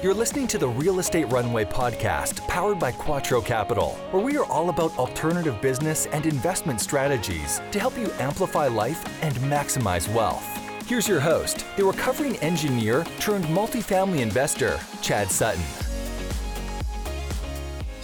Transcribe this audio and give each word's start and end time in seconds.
You're 0.00 0.14
listening 0.14 0.46
to 0.48 0.58
the 0.58 0.68
Real 0.68 1.00
Estate 1.00 1.24
Runway 1.24 1.64
podcast 1.64 2.46
powered 2.46 2.78
by 2.78 2.92
Quattro 2.92 3.40
Capital, 3.40 3.94
where 4.12 4.22
we 4.22 4.36
are 4.36 4.44
all 4.44 4.68
about 4.68 4.96
alternative 4.96 5.60
business 5.60 6.06
and 6.06 6.24
investment 6.24 6.80
strategies 6.80 7.60
to 7.72 7.80
help 7.80 7.98
you 7.98 8.08
amplify 8.20 8.68
life 8.68 9.04
and 9.24 9.34
maximize 9.38 10.06
wealth. 10.14 10.46
Here's 10.86 11.08
your 11.08 11.18
host, 11.18 11.64
the 11.76 11.84
recovering 11.84 12.36
engineer 12.36 13.04
turned 13.18 13.46
multifamily 13.46 14.20
investor, 14.20 14.78
Chad 15.02 15.32
Sutton. 15.32 15.64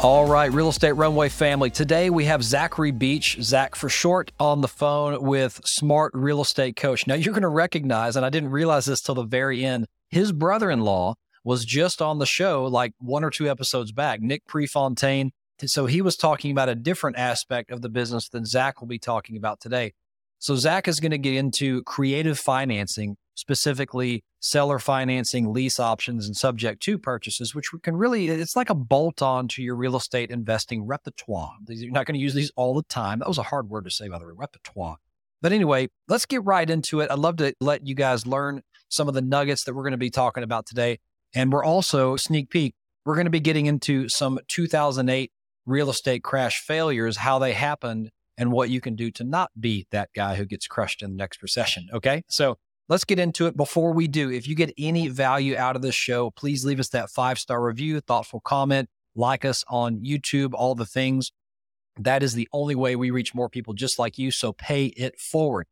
All 0.01 0.27
right, 0.27 0.53
Real 0.53 0.71
Estate 0.71 0.95
Runway 0.95 1.29
family. 1.29 1.71
Today 1.71 2.11
we 2.11 2.25
have 2.25 2.43
Zachary 2.43 2.91
Beach, 2.91 3.39
Zach 3.41 3.77
for 3.77 3.89
short, 3.89 4.33
on 4.41 4.63
the 4.63 4.69
phone 4.69 5.23
with 5.23 5.61
Smart 5.65 6.11
Real 6.13 6.41
Estate 6.41 6.75
Coach. 6.75 7.07
Now 7.07 7.15
you're 7.15 7.35
going 7.35 7.43
to 7.43 7.49
recognize, 7.49 8.17
and 8.17 8.27
I 8.27 8.31
didn't 8.31 8.51
realize 8.51 8.87
this 8.87 9.01
till 9.01 9.15
the 9.15 9.23
very 9.23 9.65
end, 9.65 9.87
his 10.11 10.33
brother 10.33 10.73
in 10.73 10.81
law 10.81 11.15
was 11.45 11.65
just 11.65 12.03
on 12.03 12.19
the 12.19 12.27
show 12.27 12.65
like 12.65 12.93
one 12.99 13.23
or 13.23 13.31
two 13.31 13.49
episodes 13.49 13.93
back, 13.93 14.21
Nick 14.21 14.46
Prefontaine. 14.46 15.31
So 15.64 15.87
he 15.87 16.03
was 16.03 16.17
talking 16.17 16.51
about 16.51 16.68
a 16.68 16.75
different 16.75 17.17
aspect 17.17 17.71
of 17.71 17.82
the 17.82 17.89
business 17.89 18.29
than 18.29 18.45
Zach 18.45 18.81
will 18.81 18.89
be 18.89 18.99
talking 18.99 19.37
about 19.37 19.61
today. 19.61 19.93
So 20.41 20.57
Zach 20.57 20.89
is 20.89 21.01
going 21.01 21.13
to 21.13 21.18
get 21.18 21.35
into 21.35 21.82
creative 21.85 22.39
financing, 22.39 23.17
specifically 23.35 24.25
seller 24.41 24.79
financing, 24.79 25.53
lease 25.53 25.81
options, 25.81 26.27
and 26.27 26.37
subject 26.37 26.82
to 26.82 26.99
purchases, 26.99 27.54
which 27.54 27.71
can 27.82 27.96
really, 27.96 28.29
it's 28.29 28.57
like 28.57 28.68
a 28.68 28.75
bolt 28.75 29.23
on 29.23 29.49
to 29.49 29.63
your 29.63 29.76
real 29.76 29.96
estate 29.96 30.31
investing 30.31 30.85
repertoire. 30.87 31.53
You're 31.68 31.93
not 31.93 32.05
going 32.05 32.15
to 32.15 32.20
use 32.20 32.34
these 32.34 32.53
all 32.56 32.75
the 32.75 32.83
time. 32.83 33.20
That 33.20 33.29
was 33.29 33.39
a 33.39 33.45
hard 33.45 33.70
word 33.70 33.84
to 33.84 33.91
say, 33.91 34.09
by 34.09 34.19
the 34.19 34.27
way, 34.27 34.33
repertoire. 34.34 34.97
But 35.41 35.53
anyway, 35.53 35.89
let's 36.09 36.27
get 36.27 36.45
right 36.45 36.69
into 36.69 37.01
it. 37.01 37.11
I'd 37.11 37.19
love 37.19 37.37
to 37.37 37.55
let 37.61 37.87
you 37.87 37.95
guys 37.95 38.27
learn 38.27 38.62
some 38.89 39.09
of 39.09 39.15
the 39.15 39.23
nuggets 39.23 39.65
that 39.65 39.75
we're 39.75 39.83
going 39.83 39.92
to 39.92 39.98
be 39.98 40.11
talking 40.11 40.42
about 40.42 40.67
today. 40.67 40.98
And 41.34 41.53
we're 41.53 41.65
also, 41.65 42.17
sneak 42.17 42.51
peek, 42.51 42.75
we're 43.05 43.15
going 43.15 43.27
to 43.27 43.31
be 43.31 43.41
getting 43.41 43.67
into 43.67 44.09
some 44.09 44.39
2008 44.48 45.31
real 45.67 45.91
estate 45.91 46.23
crash 46.23 46.61
failures, 46.61 47.17
how 47.19 47.39
they 47.39 47.53
happened, 47.53 48.11
and 48.37 48.53
what 48.53 48.71
you 48.71 48.81
can 48.81 48.97
do 48.97 49.11
to 49.13 49.25
not 49.25 49.51
be 49.59 49.87
that 49.91 50.11
guy 50.15 50.37
who 50.37 50.45
gets 50.45 50.67
crushed 50.67 51.03
in 51.03 51.11
the 51.11 51.17
next 51.17 51.43
recession. 51.43 51.89
Okay. 51.93 52.23
So 52.29 52.57
let's 52.89 53.05
get 53.05 53.19
into 53.19 53.47
it. 53.47 53.57
Before 53.57 53.93
we 53.93 54.09
do, 54.09 54.31
if 54.31 54.49
you 54.49 54.55
get 54.55 54.73
any 54.79 55.09
value 55.09 55.57
out 55.57 55.77
of 55.77 55.83
this 55.83 55.95
show, 55.95 56.31
please 56.31 56.65
leave 56.65 56.81
us 56.81 56.89
that 56.91 57.11
five 57.11 57.39
star 57.39 57.63
review, 57.63 58.01
thoughtful 58.01 58.41
comment, 58.41 58.89
like 59.15 59.45
us 59.45 59.65
on 59.69 60.01
YouTube, 60.01 60.53
all 60.55 60.75
the 60.75 60.87
things. 60.87 61.33
That 61.98 62.23
is 62.23 62.35
the 62.35 62.48
only 62.53 62.75
way 62.75 62.97
we 62.97 63.11
reach 63.11 63.35
more 63.35 63.48
people 63.48 63.73
just 63.73 63.98
like 63.98 64.19
you. 64.19 64.31
So 64.31 64.53
pay 64.53 64.87
it 64.87 65.19
forward. 65.19 65.67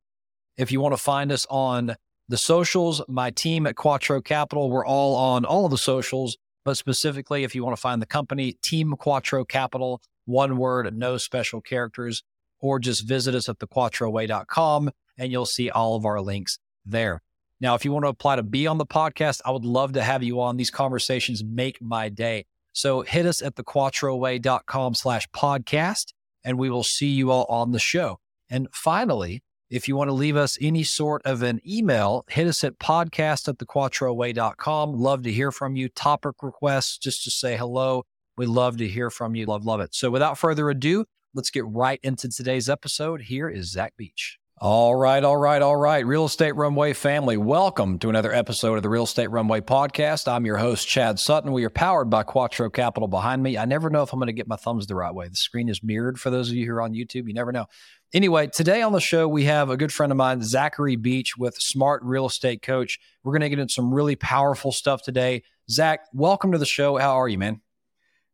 If 0.57 0.71
you 0.71 0.81
want 0.81 0.93
to 0.93 1.03
find 1.03 1.33
us 1.33 1.47
on 1.51 1.97
the 2.29 2.37
socials, 2.37 3.03
my 3.09 3.31
team 3.31 3.67
at 3.67 3.77
Quattro 3.77 4.21
Capital, 4.21 4.71
we're 4.71 4.87
all 4.87 5.15
on 5.15 5.45
all 5.45 5.65
of 5.65 5.71
the 5.71 5.79
socials, 5.79 6.37
but 6.65 6.77
specifically, 6.77 7.45
if 7.45 7.55
you 7.55 7.65
want 7.65 7.77
to 7.77 7.81
find 7.81 8.01
the 8.01 8.07
company, 8.07 8.53
Team 8.63 8.93
Quattro 8.93 9.45
Capital, 9.45 10.01
one 10.25 10.57
word, 10.57 10.95
no 10.97 11.17
special 11.17 11.61
characters, 11.61 12.23
or 12.61 12.79
just 12.79 13.07
visit 13.07 13.35
us 13.35 13.49
at 13.49 13.59
thequattroway.com 13.59 14.91
and 15.19 15.33
you'll 15.33 15.47
see 15.47 15.69
all 15.69 15.97
of 15.97 16.07
our 16.07 16.21
links 16.21 16.59
there. 16.85 17.21
Now, 17.61 17.75
if 17.75 17.85
you 17.85 17.93
want 17.93 18.05
to 18.05 18.09
apply 18.09 18.37
to 18.37 18.43
be 18.43 18.67
on 18.67 18.79
the 18.79 18.87
podcast, 18.87 19.41
I 19.45 19.51
would 19.51 19.65
love 19.65 19.93
to 19.93 20.03
have 20.03 20.23
you 20.23 20.41
on. 20.41 20.57
These 20.57 20.71
conversations 20.71 21.45
make 21.45 21.81
my 21.81 22.09
day. 22.09 22.47
So 22.73 23.03
hit 23.03 23.27
us 23.27 23.43
at 23.43 23.55
thequattroway.com 23.55 24.95
slash 24.95 25.29
podcast, 25.31 26.13
and 26.45 26.59
we 26.59 26.71
will 26.71 26.83
see 26.83 27.09
you 27.09 27.31
all 27.31 27.45
on 27.49 27.73
the 27.73 27.79
show. 27.79 28.19
And 28.49 28.69
finally, 28.73 29.43
if 29.73 29.89
you 29.89 29.97
want 29.97 30.09
to 30.09 30.15
leave 30.15 30.37
us 30.37 30.59
any 30.61 30.83
sort 30.83 31.23
of 31.25 31.43
an 31.43 31.61
email, 31.67 32.27
hit 32.29 32.47
us 32.47 32.63
at 32.63 32.79
podcast 32.79 33.49
at 33.49 33.57
thequattroway.com. 33.57 34.93
Love 34.93 35.23
to 35.23 35.33
hear 35.33 35.51
from 35.51 35.77
you. 35.77 35.89
Topic 35.89 36.35
requests, 36.43 36.99
just 36.99 37.25
to 37.25 37.31
say 37.31 37.57
hello. 37.57 38.05
We 38.37 38.45
love 38.45 38.77
to 38.77 38.87
hear 38.87 39.09
from 39.09 39.35
you. 39.35 39.47
Love, 39.47 39.65
love 39.65 39.81
it. 39.81 39.95
So 39.95 40.11
without 40.11 40.37
further 40.37 40.69
ado, 40.69 41.07
let's 41.35 41.51
get 41.51 41.65
right 41.67 41.99
into 42.03 42.29
today's 42.29 42.69
episode. 42.69 43.23
Here 43.23 43.49
is 43.49 43.73
Zach 43.73 43.95
Beach. 43.97 44.39
All 44.65 44.95
right, 44.95 45.25
all 45.25 45.37
right, 45.37 45.61
all 45.61 45.75
right. 45.75 46.07
Real 46.07 46.27
Estate 46.27 46.55
Runway 46.55 46.93
family, 46.93 47.37
welcome 47.37 47.99
to 47.99 48.09
another 48.09 48.33
episode 48.33 48.77
of 48.77 48.85
the 48.85 48.89
Real 48.89 49.03
Estate 49.03 49.29
Runway 49.33 49.61
podcast. 49.61 50.29
I'm 50.29 50.47
your 50.47 50.57
host, 50.57 50.87
Chad 50.87 51.19
Sutton. 51.19 51.51
We 51.51 51.65
are 51.65 51.69
powered 51.69 52.09
by 52.09 52.23
Quattro 52.23 52.71
Capital 52.71 53.09
behind 53.09 53.43
me. 53.43 53.59
I 53.59 53.65
never 53.65 53.91
know 53.91 54.05
if 54.05 54.13
I'm 54.13 54.21
going 54.21 54.29
to 54.29 54.33
get 54.33 54.47
my 54.47 54.55
thumbs 54.55 54.87
the 54.87 54.95
right 54.95 55.13
way. 55.13 55.27
The 55.27 55.35
screen 55.35 55.69
is 55.69 55.83
mirrored 55.83 56.21
for 56.21 56.31
those 56.31 56.49
of 56.49 56.55
you 56.55 56.65
who 56.65 56.75
are 56.75 56.81
on 56.81 56.93
YouTube. 56.93 57.27
You 57.27 57.35
never 57.35 57.51
know. 57.51 57.67
Anyway, 58.15 58.47
today 58.47 58.83
on 58.83 58.93
the 58.93 59.01
show, 59.01 59.27
we 59.27 59.43
have 59.47 59.69
a 59.69 59.77
good 59.77 59.93
friend 59.93 60.13
of 60.13 60.17
mine, 60.17 60.43
Zachary 60.43 60.95
Beach 60.95 61.37
with 61.37 61.57
Smart 61.57 62.01
Real 62.05 62.27
Estate 62.27 62.63
Coach. 62.63 63.01
We're 63.25 63.33
going 63.33 63.41
to 63.41 63.49
get 63.49 63.59
into 63.59 63.75
some 63.75 63.93
really 63.93 64.15
powerful 64.15 64.71
stuff 64.71 65.03
today. 65.03 65.43
Zach, 65.71 66.03
welcome 66.13 66.53
to 66.53 66.59
the 66.59 66.67
show. 66.67 66.99
How 66.99 67.21
are 67.21 67.27
you, 67.27 67.37
man? 67.37 67.63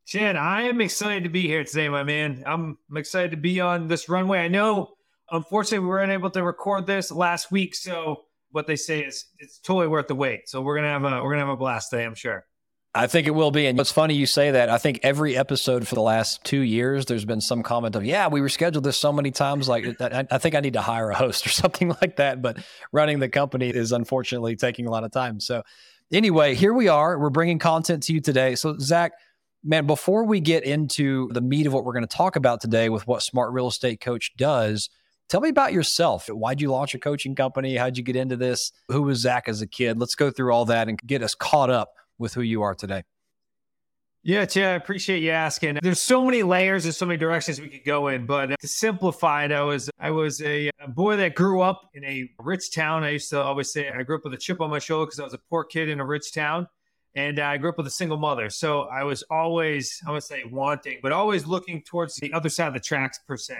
Chad, 0.04 0.36
I 0.36 0.64
am 0.64 0.82
excited 0.82 1.24
to 1.24 1.30
be 1.30 1.46
here 1.46 1.64
today, 1.64 1.88
my 1.88 2.02
man. 2.02 2.42
I'm 2.44 2.76
excited 2.94 3.30
to 3.30 3.38
be 3.38 3.62
on 3.62 3.88
this 3.88 4.10
runway. 4.10 4.40
I 4.40 4.48
know 4.48 4.97
Unfortunately, 5.30 5.80
we 5.80 5.88
weren't 5.88 6.12
able 6.12 6.30
to 6.30 6.42
record 6.42 6.86
this 6.86 7.10
last 7.10 7.50
week, 7.50 7.74
so 7.74 8.24
what 8.50 8.66
they 8.66 8.76
say 8.76 9.00
is 9.00 9.26
it's 9.38 9.58
totally 9.58 9.88
worth 9.88 10.08
the 10.08 10.14
wait. 10.14 10.48
So 10.48 10.60
we're 10.62 10.76
gonna 10.76 10.88
have 10.88 11.04
a 11.04 11.22
we're 11.22 11.32
gonna 11.32 11.46
have 11.46 11.48
a 11.48 11.56
blast 11.56 11.90
today, 11.90 12.04
I'm 12.04 12.14
sure. 12.14 12.46
I 12.94 13.06
think 13.06 13.26
it 13.26 13.32
will 13.32 13.50
be. 13.50 13.66
And 13.66 13.78
it's 13.78 13.92
funny 13.92 14.14
you 14.14 14.26
say 14.26 14.50
that. 14.50 14.70
I 14.70 14.78
think 14.78 15.00
every 15.02 15.36
episode 15.36 15.86
for 15.86 15.94
the 15.94 16.02
last 16.02 16.42
two 16.42 16.60
years, 16.60 17.06
there's 17.06 17.24
been 17.24 17.40
some 17.40 17.62
comment 17.62 17.94
of, 17.94 18.04
yeah, 18.04 18.28
we 18.28 18.40
rescheduled 18.40 18.82
this 18.82 18.96
so 18.96 19.12
many 19.12 19.30
times. 19.30 19.68
Like, 19.68 20.00
I, 20.00 20.26
I, 20.30 20.38
think 20.38 20.54
I 20.54 20.60
need 20.60 20.72
to 20.72 20.80
hire 20.80 21.10
a 21.10 21.14
host 21.14 21.46
or 21.46 21.48
something 21.50 21.94
like 22.00 22.16
that. 22.16 22.40
But 22.40 22.58
running 22.90 23.20
the 23.20 23.28
company 23.28 23.68
is 23.68 23.92
unfortunately 23.92 24.56
taking 24.56 24.86
a 24.86 24.90
lot 24.90 25.04
of 25.04 25.12
time. 25.12 25.38
So, 25.38 25.62
anyway, 26.10 26.54
here 26.54 26.72
we 26.72 26.88
are. 26.88 27.18
We're 27.18 27.30
bringing 27.30 27.58
content 27.58 28.04
to 28.04 28.14
you 28.14 28.20
today. 28.20 28.54
So, 28.54 28.76
Zach, 28.78 29.12
man, 29.62 29.86
before 29.86 30.24
we 30.24 30.40
get 30.40 30.64
into 30.64 31.28
the 31.32 31.42
meat 31.42 31.66
of 31.66 31.74
what 31.74 31.84
we're 31.84 31.92
going 31.92 32.06
to 32.06 32.16
talk 32.16 32.36
about 32.36 32.60
today 32.60 32.88
with 32.88 33.06
what 33.06 33.22
Smart 33.22 33.52
Real 33.52 33.68
Estate 33.68 34.00
Coach 34.00 34.32
does, 34.36 34.88
Tell 35.28 35.40
me 35.42 35.50
about 35.50 35.74
yourself. 35.74 36.28
Why'd 36.28 36.60
you 36.60 36.70
launch 36.70 36.94
a 36.94 36.98
coaching 36.98 37.34
company? 37.34 37.76
How'd 37.76 37.98
you 37.98 38.02
get 38.02 38.16
into 38.16 38.36
this? 38.36 38.72
Who 38.88 39.02
was 39.02 39.18
Zach 39.18 39.46
as 39.46 39.60
a 39.60 39.66
kid? 39.66 39.98
Let's 39.98 40.14
go 40.14 40.30
through 40.30 40.52
all 40.52 40.64
that 40.66 40.88
and 40.88 40.98
get 41.06 41.22
us 41.22 41.34
caught 41.34 41.68
up 41.68 41.92
with 42.18 42.32
who 42.32 42.40
you 42.40 42.62
are 42.62 42.74
today. 42.74 43.04
Yeah, 44.22 44.46
Chad, 44.46 44.64
I 44.64 44.74
appreciate 44.74 45.22
you 45.22 45.30
asking. 45.30 45.78
There's 45.82 46.02
so 46.02 46.24
many 46.24 46.42
layers 46.42 46.84
and 46.84 46.94
so 46.94 47.06
many 47.06 47.18
directions 47.18 47.60
we 47.60 47.68
could 47.68 47.84
go 47.84 48.08
in, 48.08 48.26
but 48.26 48.58
to 48.60 48.68
simplify 48.68 49.44
it, 49.44 49.52
I 49.52 49.62
was 49.62 49.88
I 49.98 50.10
was 50.10 50.42
a, 50.42 50.70
a 50.80 50.88
boy 50.88 51.16
that 51.16 51.34
grew 51.34 51.60
up 51.60 51.88
in 51.94 52.04
a 52.04 52.30
rich 52.40 52.74
town. 52.74 53.04
I 53.04 53.10
used 53.10 53.30
to 53.30 53.40
always 53.40 53.72
say 53.72 53.88
I 53.88 54.02
grew 54.02 54.16
up 54.16 54.24
with 54.24 54.34
a 54.34 54.38
chip 54.38 54.60
on 54.60 54.70
my 54.70 54.80
shoulder 54.80 55.06
because 55.06 55.20
I 55.20 55.24
was 55.24 55.34
a 55.34 55.40
poor 55.50 55.62
kid 55.62 55.88
in 55.88 56.00
a 56.00 56.04
rich 56.04 56.34
town, 56.34 56.66
and 57.14 57.38
I 57.38 57.56
grew 57.58 57.70
up 57.70 57.78
with 57.78 57.86
a 57.86 57.90
single 57.90 58.18
mother. 58.18 58.50
So 58.50 58.82
I 58.82 59.04
was 59.04 59.22
always 59.30 60.02
I 60.06 60.10
would 60.10 60.24
say 60.24 60.42
wanting, 60.50 60.98
but 61.02 61.12
always 61.12 61.46
looking 61.46 61.82
towards 61.82 62.16
the 62.16 62.32
other 62.32 62.48
side 62.48 62.68
of 62.68 62.74
the 62.74 62.80
tracks 62.80 63.20
per 63.26 63.36
se. 63.36 63.56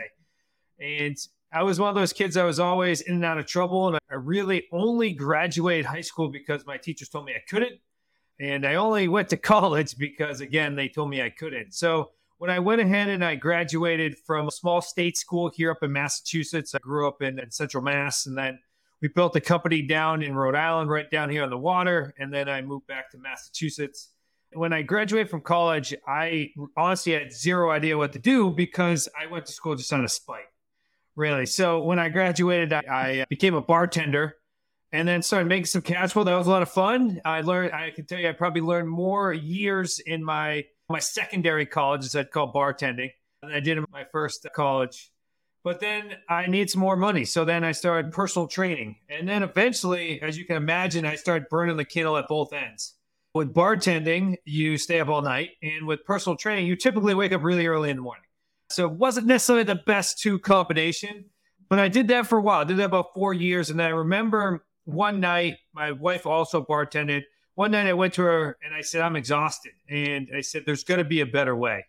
And 0.79 1.17
I 1.51 1.63
was 1.63 1.79
one 1.79 1.89
of 1.89 1.95
those 1.95 2.13
kids 2.13 2.37
I 2.37 2.43
was 2.43 2.59
always 2.59 3.01
in 3.01 3.15
and 3.15 3.25
out 3.25 3.39
of 3.39 3.47
trouble. 3.47 3.87
And 3.87 3.99
I 4.09 4.15
really 4.15 4.67
only 4.71 5.13
graduated 5.13 5.85
high 5.85 6.01
school 6.01 6.29
because 6.29 6.65
my 6.65 6.77
teachers 6.77 7.09
told 7.09 7.25
me 7.25 7.33
I 7.33 7.43
couldn't. 7.49 7.79
And 8.39 8.65
I 8.65 8.75
only 8.75 9.07
went 9.07 9.29
to 9.29 9.37
college 9.55 9.97
because, 9.97 10.41
again, 10.41 10.75
they 10.75 10.87
told 10.87 11.09
me 11.09 11.21
I 11.21 11.31
couldn't. 11.31 11.73
So 11.73 12.11
when 12.37 12.51
I 12.51 12.59
went 12.59 12.81
ahead 12.81 13.09
and 13.09 13.25
I 13.25 13.35
graduated 13.35 14.17
from 14.19 14.47
a 14.47 14.51
small 14.51 14.81
state 14.81 15.17
school 15.17 15.49
here 15.53 15.71
up 15.71 15.81
in 15.81 15.91
Massachusetts, 15.91 16.75
I 16.75 16.79
grew 16.79 17.07
up 17.07 17.21
in, 17.21 17.39
in 17.39 17.49
Central 17.49 17.83
Mass. 17.83 18.27
And 18.27 18.37
then 18.37 18.59
we 19.01 19.07
built 19.07 19.35
a 19.35 19.41
company 19.41 19.81
down 19.81 20.21
in 20.21 20.35
Rhode 20.35 20.55
Island, 20.55 20.89
right 20.91 21.09
down 21.09 21.29
here 21.29 21.43
on 21.43 21.49
the 21.49 21.57
water. 21.57 22.13
And 22.19 22.31
then 22.31 22.47
I 22.47 22.61
moved 22.61 22.85
back 22.85 23.09
to 23.11 23.17
Massachusetts. 23.17 24.09
When 24.53 24.71
I 24.71 24.83
graduated 24.83 25.29
from 25.29 25.41
college, 25.41 25.95
I 26.07 26.51
honestly 26.77 27.13
had 27.13 27.33
zero 27.33 27.71
idea 27.71 27.97
what 27.97 28.13
to 28.13 28.19
do 28.19 28.51
because 28.51 29.09
I 29.19 29.31
went 29.31 29.47
to 29.47 29.51
school 29.51 29.75
just 29.75 29.91
on 29.93 30.05
a 30.05 30.09
spike 30.09 30.49
really. 31.19 31.45
So 31.45 31.83
when 31.83 31.99
I 31.99 32.09
graduated, 32.09 32.73
I, 32.73 32.83
I 32.89 33.19
uh, 33.19 33.25
became 33.29 33.53
a 33.53 33.61
bartender 33.61 34.37
and 34.91 35.07
then 35.07 35.21
started 35.21 35.47
making 35.47 35.65
some 35.65 35.83
cash 35.83 36.13
flow. 36.13 36.23
That 36.23 36.35
was 36.35 36.47
a 36.47 36.49
lot 36.49 36.63
of 36.63 36.69
fun. 36.71 37.21
I 37.23 37.41
learned, 37.41 37.73
I 37.73 37.91
can 37.91 38.05
tell 38.05 38.17
you, 38.17 38.29
I 38.29 38.31
probably 38.31 38.61
learned 38.61 38.89
more 38.89 39.31
years 39.31 39.99
in 39.99 40.23
my 40.23 40.65
my 40.91 40.97
secondary 40.99 41.67
college, 41.67 42.03
as 42.03 42.15
I'd 42.15 42.31
call 42.31 42.51
bartending, 42.51 43.11
than 43.43 43.51
I 43.51 43.59
did 43.59 43.77
in 43.77 43.85
my 43.91 44.05
first 44.11 44.43
uh, 44.43 44.49
college. 44.49 45.11
But 45.63 45.79
then 45.79 46.15
I 46.27 46.47
need 46.47 46.71
some 46.71 46.81
more 46.81 46.95
money. 46.95 47.25
So 47.25 47.45
then 47.45 47.63
I 47.63 47.73
started 47.73 48.11
personal 48.11 48.47
training. 48.47 48.95
And 49.07 49.29
then 49.29 49.43
eventually, 49.43 50.19
as 50.21 50.35
you 50.35 50.45
can 50.45 50.55
imagine, 50.55 51.05
I 51.05 51.15
started 51.15 51.47
burning 51.47 51.77
the 51.77 51.85
candle 51.85 52.17
at 52.17 52.27
both 52.27 52.53
ends. 52.53 52.95
With 53.35 53.53
bartending, 53.53 54.37
you 54.45 54.79
stay 54.79 54.99
up 54.99 55.09
all 55.09 55.21
night. 55.21 55.51
And 55.61 55.85
with 55.85 56.05
personal 56.05 56.37
training, 56.37 56.65
you 56.65 56.75
typically 56.75 57.13
wake 57.13 57.33
up 57.33 57.43
really 57.43 57.67
early 57.67 57.91
in 57.91 57.97
the 57.97 58.01
morning. 58.01 58.23
So 58.71 58.85
it 58.85 58.93
wasn't 58.93 59.27
necessarily 59.27 59.63
the 59.63 59.75
best 59.75 60.19
two 60.19 60.39
combination, 60.39 61.25
but 61.69 61.79
I 61.79 61.87
did 61.87 62.07
that 62.09 62.27
for 62.27 62.37
a 62.37 62.41
while. 62.41 62.61
I 62.61 62.63
did 62.65 62.77
that 62.77 62.85
about 62.85 63.13
four 63.13 63.33
years. 63.33 63.69
And 63.69 63.81
I 63.81 63.89
remember 63.89 64.63
one 64.85 65.19
night, 65.19 65.57
my 65.73 65.91
wife 65.91 66.25
also 66.25 66.63
bartended. 66.63 67.23
One 67.55 67.71
night 67.71 67.87
I 67.87 67.93
went 67.93 68.13
to 68.15 68.21
her 68.21 68.57
and 68.63 68.73
I 68.73 68.81
said, 68.81 69.01
I'm 69.01 69.15
exhausted. 69.15 69.73
And 69.89 70.29
I 70.35 70.41
said, 70.41 70.63
there's 70.65 70.83
going 70.83 70.99
to 70.99 71.03
be 71.03 71.21
a 71.21 71.25
better 71.25 71.55
way. 71.55 71.85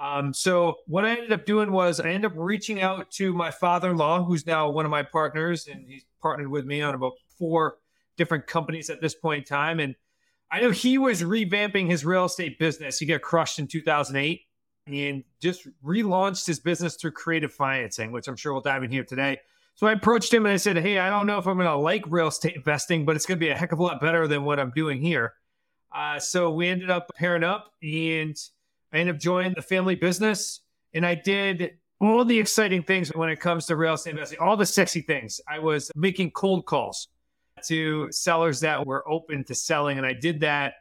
Um, 0.00 0.32
so 0.32 0.76
what 0.86 1.04
I 1.04 1.10
ended 1.10 1.32
up 1.32 1.44
doing 1.44 1.70
was 1.70 2.00
I 2.00 2.08
ended 2.08 2.32
up 2.32 2.36
reaching 2.36 2.80
out 2.80 3.10
to 3.12 3.34
my 3.34 3.50
father-in-law, 3.50 4.24
who's 4.24 4.46
now 4.46 4.70
one 4.70 4.86
of 4.86 4.90
my 4.90 5.02
partners, 5.02 5.68
and 5.70 5.84
he's 5.86 6.04
partnered 6.22 6.48
with 6.48 6.64
me 6.64 6.80
on 6.80 6.94
about 6.94 7.12
four 7.38 7.76
different 8.16 8.46
companies 8.46 8.88
at 8.88 9.02
this 9.02 9.14
point 9.14 9.40
in 9.40 9.44
time. 9.44 9.78
And 9.78 9.94
I 10.50 10.60
know 10.60 10.70
he 10.70 10.96
was 10.96 11.22
revamping 11.22 11.88
his 11.88 12.04
real 12.04 12.24
estate 12.24 12.58
business. 12.58 12.98
He 12.98 13.04
got 13.04 13.20
crushed 13.20 13.58
in 13.58 13.66
2008 13.66 14.40
and 14.94 15.24
just 15.40 15.66
relaunched 15.84 16.46
his 16.46 16.60
business 16.60 16.96
through 16.96 17.12
creative 17.12 17.52
financing, 17.52 18.12
which 18.12 18.28
I'm 18.28 18.36
sure 18.36 18.52
we'll 18.52 18.62
dive 18.62 18.82
in 18.82 18.90
here 18.90 19.04
today. 19.04 19.38
So 19.74 19.86
I 19.86 19.92
approached 19.92 20.32
him 20.32 20.44
and 20.46 20.52
I 20.52 20.56
said, 20.56 20.76
Hey, 20.76 20.98
I 20.98 21.08
don't 21.08 21.26
know 21.26 21.38
if 21.38 21.46
I'm 21.46 21.56
going 21.56 21.66
to 21.66 21.76
like 21.76 22.04
real 22.08 22.28
estate 22.28 22.56
investing, 22.56 23.04
but 23.04 23.16
it's 23.16 23.26
going 23.26 23.38
to 23.38 23.44
be 23.44 23.50
a 23.50 23.56
heck 23.56 23.72
of 23.72 23.78
a 23.78 23.82
lot 23.82 24.00
better 24.00 24.28
than 24.28 24.44
what 24.44 24.60
I'm 24.60 24.72
doing 24.74 25.00
here. 25.00 25.34
Uh, 25.94 26.18
so 26.18 26.50
we 26.50 26.68
ended 26.68 26.90
up 26.90 27.10
pairing 27.16 27.44
up 27.44 27.72
and 27.82 28.36
I 28.92 28.98
ended 28.98 29.16
up 29.16 29.20
joining 29.20 29.54
the 29.54 29.62
family 29.62 29.94
business. 29.94 30.60
And 30.92 31.06
I 31.06 31.14
did 31.14 31.78
all 32.00 32.24
the 32.24 32.38
exciting 32.38 32.82
things 32.82 33.08
when 33.10 33.28
it 33.28 33.40
comes 33.40 33.66
to 33.66 33.76
real 33.76 33.94
estate 33.94 34.10
investing, 34.10 34.38
all 34.38 34.56
the 34.56 34.66
sexy 34.66 35.02
things. 35.02 35.40
I 35.48 35.58
was 35.58 35.90
making 35.94 36.32
cold 36.32 36.66
calls 36.66 37.08
to 37.66 38.10
sellers 38.10 38.60
that 38.60 38.86
were 38.86 39.08
open 39.08 39.44
to 39.44 39.54
selling. 39.54 39.98
And 39.98 40.06
I 40.06 40.14
did 40.14 40.40
that 40.40 40.74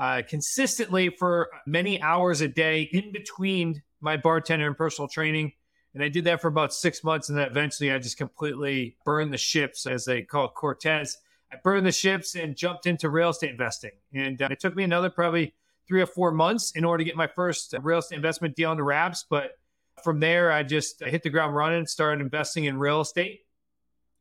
uh, 0.00 0.22
consistently 0.26 1.10
for 1.10 1.50
many 1.66 2.00
hours 2.00 2.40
a 2.40 2.48
day 2.48 2.88
in 2.90 3.12
between 3.12 3.82
my 4.00 4.16
bartender 4.16 4.66
and 4.66 4.76
personal 4.76 5.06
training. 5.06 5.52
And 5.92 6.02
I 6.02 6.08
did 6.08 6.24
that 6.24 6.40
for 6.40 6.48
about 6.48 6.72
six 6.72 7.04
months. 7.04 7.28
And 7.28 7.36
then 7.36 7.46
eventually 7.46 7.92
I 7.92 7.98
just 7.98 8.16
completely 8.16 8.96
burned 9.04 9.30
the 9.30 9.38
ships, 9.38 9.86
as 9.86 10.06
they 10.06 10.22
call 10.22 10.46
it, 10.46 10.54
Cortez. 10.54 11.18
I 11.52 11.56
burned 11.62 11.84
the 11.84 11.92
ships 11.92 12.34
and 12.34 12.56
jumped 12.56 12.86
into 12.86 13.10
real 13.10 13.28
estate 13.28 13.50
investing. 13.50 13.90
And 14.14 14.40
uh, 14.40 14.48
it 14.50 14.58
took 14.58 14.74
me 14.74 14.84
another 14.84 15.10
probably 15.10 15.52
three 15.86 16.00
or 16.00 16.06
four 16.06 16.32
months 16.32 16.72
in 16.72 16.84
order 16.84 17.04
to 17.04 17.04
get 17.04 17.16
my 17.16 17.26
first 17.26 17.74
real 17.82 17.98
estate 17.98 18.16
investment 18.16 18.56
deal 18.56 18.72
into 18.72 18.84
wraps. 18.84 19.26
But 19.28 19.58
from 20.02 20.20
there, 20.20 20.50
I 20.50 20.62
just 20.62 21.04
hit 21.04 21.22
the 21.22 21.30
ground 21.30 21.54
running, 21.54 21.86
started 21.86 22.22
investing 22.22 22.64
in 22.64 22.78
real 22.78 23.02
estate. 23.02 23.40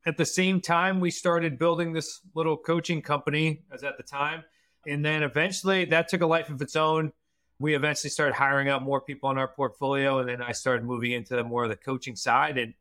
At 0.05 0.17
the 0.17 0.25
same 0.25 0.59
time, 0.59 0.99
we 0.99 1.09
started 1.11 1.57
building 1.57 1.93
this 1.93 2.19
little 2.33 2.57
coaching 2.57 3.01
company, 3.01 3.61
as 3.71 3.85
at 3.85 3.95
the 3.95 4.03
time. 4.03 4.43
And 4.87 5.03
then 5.03 5.23
eventually 5.23 5.85
that 5.85 6.07
took 6.09 6.21
a 6.21 6.27
life 6.27 6.49
of 6.49 6.61
its 6.61 6.75
own. 6.75 7.11
We 7.59 7.75
eventually 7.75 8.09
started 8.09 8.35
hiring 8.35 8.69
out 8.69 8.81
more 8.83 9.01
people 9.01 9.29
in 9.31 9.37
our 9.37 9.47
portfolio. 9.47 10.19
And 10.19 10.29
then 10.29 10.41
I 10.41 10.53
started 10.53 10.85
moving 10.85 11.11
into 11.11 11.43
more 11.43 11.63
of 11.63 11.69
the 11.69 11.75
coaching 11.75 12.15
side 12.15 12.57
and 12.57 12.73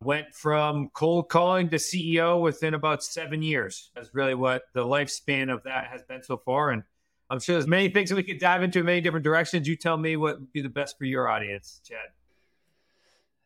went 0.00 0.34
from 0.34 0.90
cold 0.92 1.28
calling 1.28 1.70
to 1.70 1.76
CEO 1.76 2.40
within 2.40 2.74
about 2.74 3.02
seven 3.02 3.42
years. 3.42 3.90
That's 3.94 4.14
really 4.14 4.34
what 4.34 4.64
the 4.72 4.84
lifespan 4.84 5.52
of 5.52 5.64
that 5.64 5.86
has 5.88 6.02
been 6.02 6.22
so 6.22 6.36
far. 6.36 6.70
And 6.70 6.84
I'm 7.30 7.40
sure 7.40 7.54
there's 7.54 7.66
many 7.66 7.88
things 7.88 8.10
that 8.10 8.16
we 8.16 8.22
could 8.22 8.38
dive 8.38 8.62
into 8.62 8.80
in 8.80 8.86
many 8.86 9.00
different 9.00 9.24
directions. 9.24 9.66
You 9.66 9.76
tell 9.76 9.96
me 9.96 10.16
what 10.16 10.38
would 10.38 10.52
be 10.52 10.62
the 10.62 10.68
best 10.68 10.98
for 10.98 11.04
your 11.04 11.28
audience, 11.28 11.80
Chad. 11.84 12.10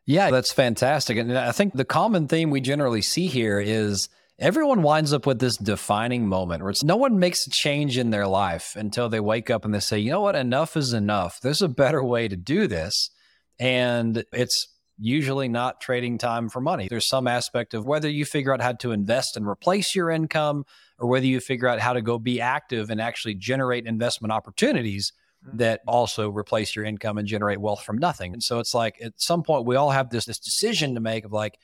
Yeah, 0.04 0.30
that's 0.30 0.52
fantastic. 0.52 1.18
And 1.18 1.36
I 1.36 1.52
think 1.52 1.74
the 1.74 1.84
common 1.84 2.28
theme 2.28 2.50
we 2.50 2.60
generally 2.60 3.02
see 3.02 3.26
here 3.26 3.60
is 3.60 4.08
everyone 4.38 4.82
winds 4.82 5.12
up 5.12 5.26
with 5.26 5.40
this 5.40 5.56
defining 5.56 6.26
moment 6.26 6.62
where 6.62 6.70
it's 6.70 6.84
no 6.84 6.96
one 6.96 7.18
makes 7.18 7.46
a 7.46 7.50
change 7.50 7.98
in 7.98 8.10
their 8.10 8.26
life 8.26 8.74
until 8.76 9.08
they 9.08 9.20
wake 9.20 9.50
up 9.50 9.64
and 9.64 9.74
they 9.74 9.80
say, 9.80 9.98
you 9.98 10.10
know 10.10 10.20
what, 10.20 10.36
enough 10.36 10.76
is 10.76 10.92
enough. 10.92 11.40
There's 11.40 11.62
a 11.62 11.68
better 11.68 12.02
way 12.04 12.28
to 12.28 12.36
do 12.36 12.66
this. 12.66 13.10
And 13.58 14.24
it's 14.32 14.68
usually 14.98 15.48
not 15.48 15.80
trading 15.80 16.18
time 16.18 16.48
for 16.48 16.60
money. 16.60 16.86
There's 16.88 17.08
some 17.08 17.26
aspect 17.26 17.74
of 17.74 17.86
whether 17.86 18.08
you 18.08 18.24
figure 18.24 18.52
out 18.52 18.60
how 18.60 18.72
to 18.72 18.92
invest 18.92 19.36
and 19.36 19.46
replace 19.46 19.94
your 19.94 20.10
income 20.10 20.64
or 20.98 21.08
whether 21.08 21.26
you 21.26 21.40
figure 21.40 21.68
out 21.68 21.80
how 21.80 21.92
to 21.92 22.02
go 22.02 22.18
be 22.18 22.40
active 22.40 22.90
and 22.90 23.00
actually 23.00 23.34
generate 23.34 23.86
investment 23.86 24.32
opportunities 24.32 25.12
hmm. 25.44 25.56
that 25.56 25.80
also 25.86 26.30
replace 26.30 26.76
your 26.76 26.84
income 26.84 27.18
and 27.18 27.26
generate 27.26 27.60
wealth 27.60 27.82
from 27.82 27.98
nothing. 27.98 28.32
And 28.32 28.42
so 28.42 28.60
it's 28.60 28.74
like 28.74 28.96
at 29.02 29.14
some 29.16 29.42
point 29.42 29.66
we 29.66 29.76
all 29.76 29.90
have 29.90 30.10
this 30.10 30.26
this 30.26 30.38
decision 30.38 30.94
to 30.94 31.00
make 31.00 31.24
of 31.24 31.32
like 31.32 31.58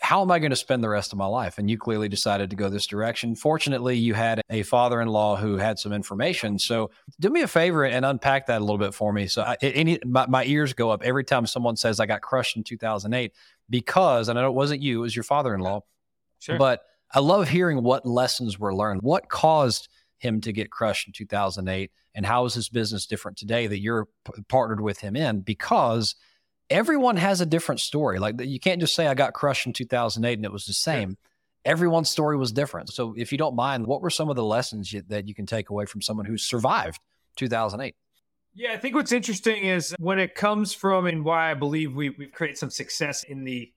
how 0.00 0.22
am 0.22 0.30
I 0.30 0.38
going 0.38 0.50
to 0.50 0.56
spend 0.56 0.82
the 0.82 0.88
rest 0.88 1.12
of 1.12 1.18
my 1.18 1.26
life? 1.26 1.58
And 1.58 1.70
you 1.70 1.76
clearly 1.76 2.08
decided 2.08 2.50
to 2.50 2.56
go 2.56 2.70
this 2.70 2.86
direction. 2.86 3.34
Fortunately, 3.34 3.96
you 3.96 4.14
had 4.14 4.40
a 4.48 4.62
father-in-law 4.62 5.36
who 5.36 5.58
had 5.58 5.78
some 5.78 5.92
information. 5.92 6.58
So 6.58 6.90
do 7.20 7.28
me 7.28 7.42
a 7.42 7.46
favor 7.46 7.84
and 7.84 8.04
unpack 8.04 8.46
that 8.46 8.58
a 8.58 8.64
little 8.64 8.78
bit 8.78 8.94
for 8.94 9.12
me. 9.12 9.26
So 9.26 9.42
I, 9.42 9.56
any 9.60 10.00
my, 10.04 10.26
my 10.26 10.44
ears 10.44 10.72
go 10.72 10.90
up 10.90 11.02
every 11.02 11.22
time 11.22 11.46
someone 11.46 11.76
says 11.76 12.00
I 12.00 12.06
got 12.06 12.22
crushed 12.22 12.56
in 12.56 12.64
2008 12.64 13.32
because 13.68 14.28
and 14.28 14.38
I 14.38 14.42
know 14.42 14.48
it 14.48 14.54
wasn't 14.54 14.80
you, 14.80 15.00
it 15.00 15.02
was 15.02 15.14
your 15.14 15.22
father-in-law. 15.22 15.80
Sure. 16.38 16.58
But 16.58 16.82
I 17.12 17.20
love 17.20 17.48
hearing 17.48 17.82
what 17.82 18.06
lessons 18.06 18.58
were 18.58 18.74
learned. 18.74 19.02
What 19.02 19.28
caused 19.28 19.88
him 20.16 20.40
to 20.40 20.52
get 20.52 20.70
crushed 20.70 21.08
in 21.08 21.12
2008 21.12 21.90
and 22.14 22.26
how 22.26 22.46
is 22.46 22.54
his 22.54 22.68
business 22.68 23.06
different 23.06 23.36
today 23.36 23.66
that 23.66 23.80
you're 23.80 24.06
p- 24.24 24.42
partnered 24.48 24.80
with 24.80 25.00
him 25.00 25.14
in 25.14 25.40
because 25.40 26.14
everyone 26.70 27.16
has 27.16 27.40
a 27.40 27.46
different 27.46 27.80
story 27.80 28.18
like 28.18 28.40
you 28.40 28.60
can't 28.60 28.80
just 28.80 28.94
say 28.94 29.06
i 29.06 29.14
got 29.14 29.32
crushed 29.32 29.66
in 29.66 29.72
2008 29.72 30.38
and 30.38 30.44
it 30.44 30.52
was 30.52 30.66
the 30.66 30.72
same 30.72 31.10
yeah. 31.64 31.72
everyone's 31.72 32.10
story 32.10 32.36
was 32.36 32.52
different 32.52 32.92
so 32.92 33.14
if 33.16 33.32
you 33.32 33.38
don't 33.38 33.54
mind 33.54 33.86
what 33.86 34.00
were 34.00 34.10
some 34.10 34.28
of 34.28 34.36
the 34.36 34.44
lessons 34.44 34.92
you, 34.92 35.02
that 35.08 35.28
you 35.28 35.34
can 35.34 35.46
take 35.46 35.70
away 35.70 35.84
from 35.84 36.00
someone 36.00 36.26
who 36.26 36.36
survived 36.36 37.00
2008 37.36 37.94
yeah 38.54 38.72
i 38.72 38.76
think 38.76 38.94
what's 38.94 39.12
interesting 39.12 39.64
is 39.64 39.94
when 39.98 40.18
it 40.18 40.34
comes 40.34 40.72
from 40.72 41.06
and 41.06 41.24
why 41.24 41.50
i 41.50 41.54
believe 41.54 41.94
we, 41.94 42.10
we've 42.10 42.32
created 42.32 42.56
some 42.56 42.70
success 42.70 43.24
in 43.24 43.44
the 43.44 43.70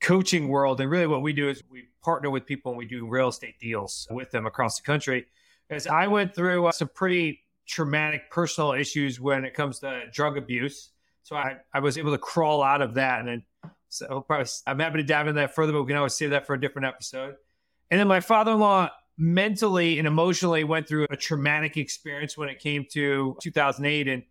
coaching 0.00 0.48
world 0.48 0.80
and 0.80 0.90
really 0.90 1.06
what 1.06 1.22
we 1.22 1.32
do 1.32 1.48
is 1.48 1.62
we 1.70 1.84
partner 2.02 2.30
with 2.30 2.46
people 2.46 2.72
and 2.72 2.78
we 2.78 2.86
do 2.86 3.06
real 3.06 3.28
estate 3.28 3.58
deals 3.60 4.08
with 4.10 4.30
them 4.30 4.46
across 4.46 4.76
the 4.76 4.82
country 4.82 5.26
as 5.70 5.86
I 5.86 6.08
went 6.08 6.34
through 6.34 6.66
uh, 6.66 6.72
some 6.72 6.88
pretty 6.88 7.44
traumatic 7.66 8.30
personal 8.30 8.72
issues 8.72 9.20
when 9.20 9.44
it 9.44 9.54
comes 9.54 9.78
to 9.78 10.02
drug 10.12 10.36
abuse. 10.36 10.90
So 11.22 11.36
I, 11.36 11.56
I 11.72 11.80
was 11.80 11.98
able 11.98 12.12
to 12.12 12.18
crawl 12.18 12.62
out 12.62 12.82
of 12.82 12.94
that. 12.94 13.20
And 13.20 13.28
then, 13.28 13.42
so 13.88 14.20
probably, 14.20 14.46
I'm 14.66 14.78
happy 14.78 14.98
to 14.98 15.02
dive 15.02 15.26
into 15.26 15.40
that 15.40 15.54
further, 15.54 15.72
but 15.72 15.82
we 15.82 15.88
can 15.88 15.96
always 15.96 16.14
save 16.14 16.30
that 16.30 16.46
for 16.46 16.54
a 16.54 16.60
different 16.60 16.86
episode. 16.86 17.34
And 17.90 17.98
then 18.00 18.08
my 18.08 18.20
father 18.20 18.52
in 18.52 18.60
law 18.60 18.90
mentally 19.18 19.98
and 19.98 20.08
emotionally 20.08 20.64
went 20.64 20.88
through 20.88 21.06
a 21.10 21.16
traumatic 21.16 21.76
experience 21.76 22.38
when 22.38 22.48
it 22.48 22.58
came 22.58 22.86
to 22.92 23.36
2008. 23.42 24.08
And 24.08 24.22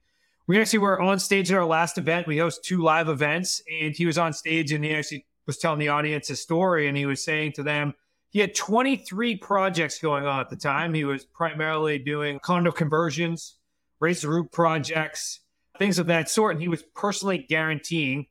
we 0.47 0.59
actually 0.59 0.80
were 0.80 1.00
on 1.00 1.19
stage 1.19 1.51
at 1.51 1.57
our 1.57 1.65
last 1.65 1.97
event. 1.97 2.25
We 2.25 2.39
host 2.39 2.63
two 2.63 2.81
live 2.81 3.07
events, 3.07 3.62
and 3.81 3.95
he 3.95 4.06
was 4.06 4.18
on 4.18 4.33
stage 4.33 4.71
and 4.71 4.83
he 4.83 4.95
actually 4.95 5.25
was 5.45 5.57
telling 5.57 5.80
the 5.80 5.89
audience 5.89 6.27
his 6.27 6.42
story. 6.42 6.88
And 6.88 6.97
he 6.97 7.06
was 7.06 7.24
saying 7.24 7.53
to 7.53 7.63
them, 7.63 7.94
he 8.31 8.39
had 8.39 8.56
23 8.56 9.38
projects 9.38 10.00
going 10.00 10.25
on 10.25 10.39
at 10.39 10.50
the 10.50 10.56
time. 10.56 10.94
He 10.94 11.03
was 11.03 11.25
primarily 11.25 12.00
doing 12.00 12.39
condo 12.39 12.71
conversions, 12.71 13.57
raise 14.00 14.21
the 14.21 14.30
roof 14.30 14.51
projects, 14.51 15.39
things 15.80 15.98
of 15.98 16.08
that 16.08 16.30
sort. 16.30 16.54
And 16.54 16.62
he 16.62 16.68
was 16.68 16.84
personally 16.96 17.40
guaranteeing 17.40 18.28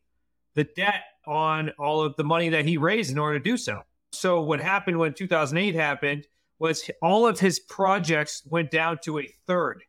the 0.54 0.64
debt 0.64 1.02
on 1.26 1.70
all 1.78 2.02
of 2.02 2.16
the 2.16 2.24
money 2.24 2.50
that 2.50 2.64
he 2.64 2.76
raised 2.76 3.10
in 3.10 3.18
order 3.18 3.38
to 3.38 3.44
do 3.44 3.56
so. 3.56 3.82
So, 4.12 4.40
what 4.40 4.60
happened 4.60 4.98
when 4.98 5.14
2008 5.14 5.74
happened 5.74 6.26
was 6.58 6.88
all 7.02 7.26
of 7.26 7.38
his 7.38 7.60
projects 7.60 8.42
went 8.46 8.70
down 8.70 8.98
to 9.04 9.18
a 9.18 9.26
third 9.46 9.82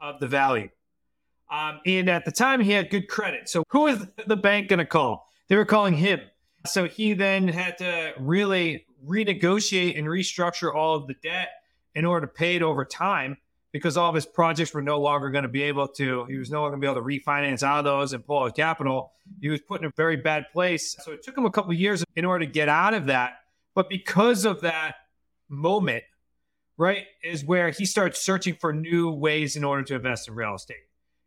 of 0.00 0.20
the 0.20 0.26
value. 0.26 0.68
Um, 1.50 1.80
and 1.86 2.08
at 2.08 2.24
the 2.24 2.32
time, 2.32 2.60
he 2.60 2.72
had 2.72 2.90
good 2.90 3.08
credit. 3.08 3.48
So, 3.48 3.64
who 3.68 3.86
is 3.86 4.06
the 4.26 4.36
bank 4.36 4.68
going 4.68 4.78
to 4.78 4.86
call? 4.86 5.26
They 5.48 5.56
were 5.56 5.64
calling 5.64 5.94
him. 5.94 6.20
So, 6.66 6.88
he 6.88 7.12
then 7.12 7.48
had 7.48 7.78
to 7.78 8.14
really 8.18 8.86
renegotiate 9.06 9.98
and 9.98 10.06
restructure 10.06 10.74
all 10.74 10.96
of 10.96 11.06
the 11.06 11.14
debt 11.22 11.48
in 11.94 12.04
order 12.04 12.26
to 12.26 12.32
pay 12.32 12.56
it 12.56 12.62
over 12.62 12.84
time 12.84 13.36
because 13.72 13.96
all 13.96 14.10
of 14.10 14.14
his 14.14 14.26
projects 14.26 14.74
were 14.74 14.82
no 14.82 15.00
longer 15.00 15.30
going 15.30 15.42
to 15.42 15.48
be 15.48 15.62
able 15.62 15.88
to, 15.88 16.26
he 16.26 16.36
was 16.36 16.50
no 16.50 16.60
longer 16.60 16.76
going 16.76 16.82
to 16.82 16.86
be 16.86 16.90
able 16.90 17.08
to 17.08 17.20
refinance 17.24 17.62
out 17.62 17.78
of 17.78 17.84
those 17.84 18.12
and 18.12 18.24
pull 18.24 18.44
out 18.44 18.54
capital. 18.54 19.12
He 19.40 19.48
was 19.48 19.60
put 19.62 19.80
in 19.80 19.86
a 19.86 19.92
very 19.96 20.16
bad 20.16 20.46
place. 20.52 20.94
So 21.02 21.12
it 21.12 21.22
took 21.22 21.36
him 21.36 21.46
a 21.46 21.50
couple 21.50 21.72
years 21.72 22.04
in 22.14 22.24
order 22.24 22.44
to 22.44 22.52
get 22.52 22.68
out 22.68 22.92
of 22.92 23.06
that. 23.06 23.38
But 23.74 23.88
because 23.88 24.44
of 24.44 24.60
that 24.60 24.96
moment, 25.48 26.04
right, 26.76 27.06
is 27.24 27.44
where 27.44 27.70
he 27.70 27.86
starts 27.86 28.20
searching 28.20 28.54
for 28.54 28.74
new 28.74 29.10
ways 29.10 29.56
in 29.56 29.64
order 29.64 29.82
to 29.84 29.94
invest 29.94 30.28
in 30.28 30.34
real 30.34 30.54
estate. 30.54 30.76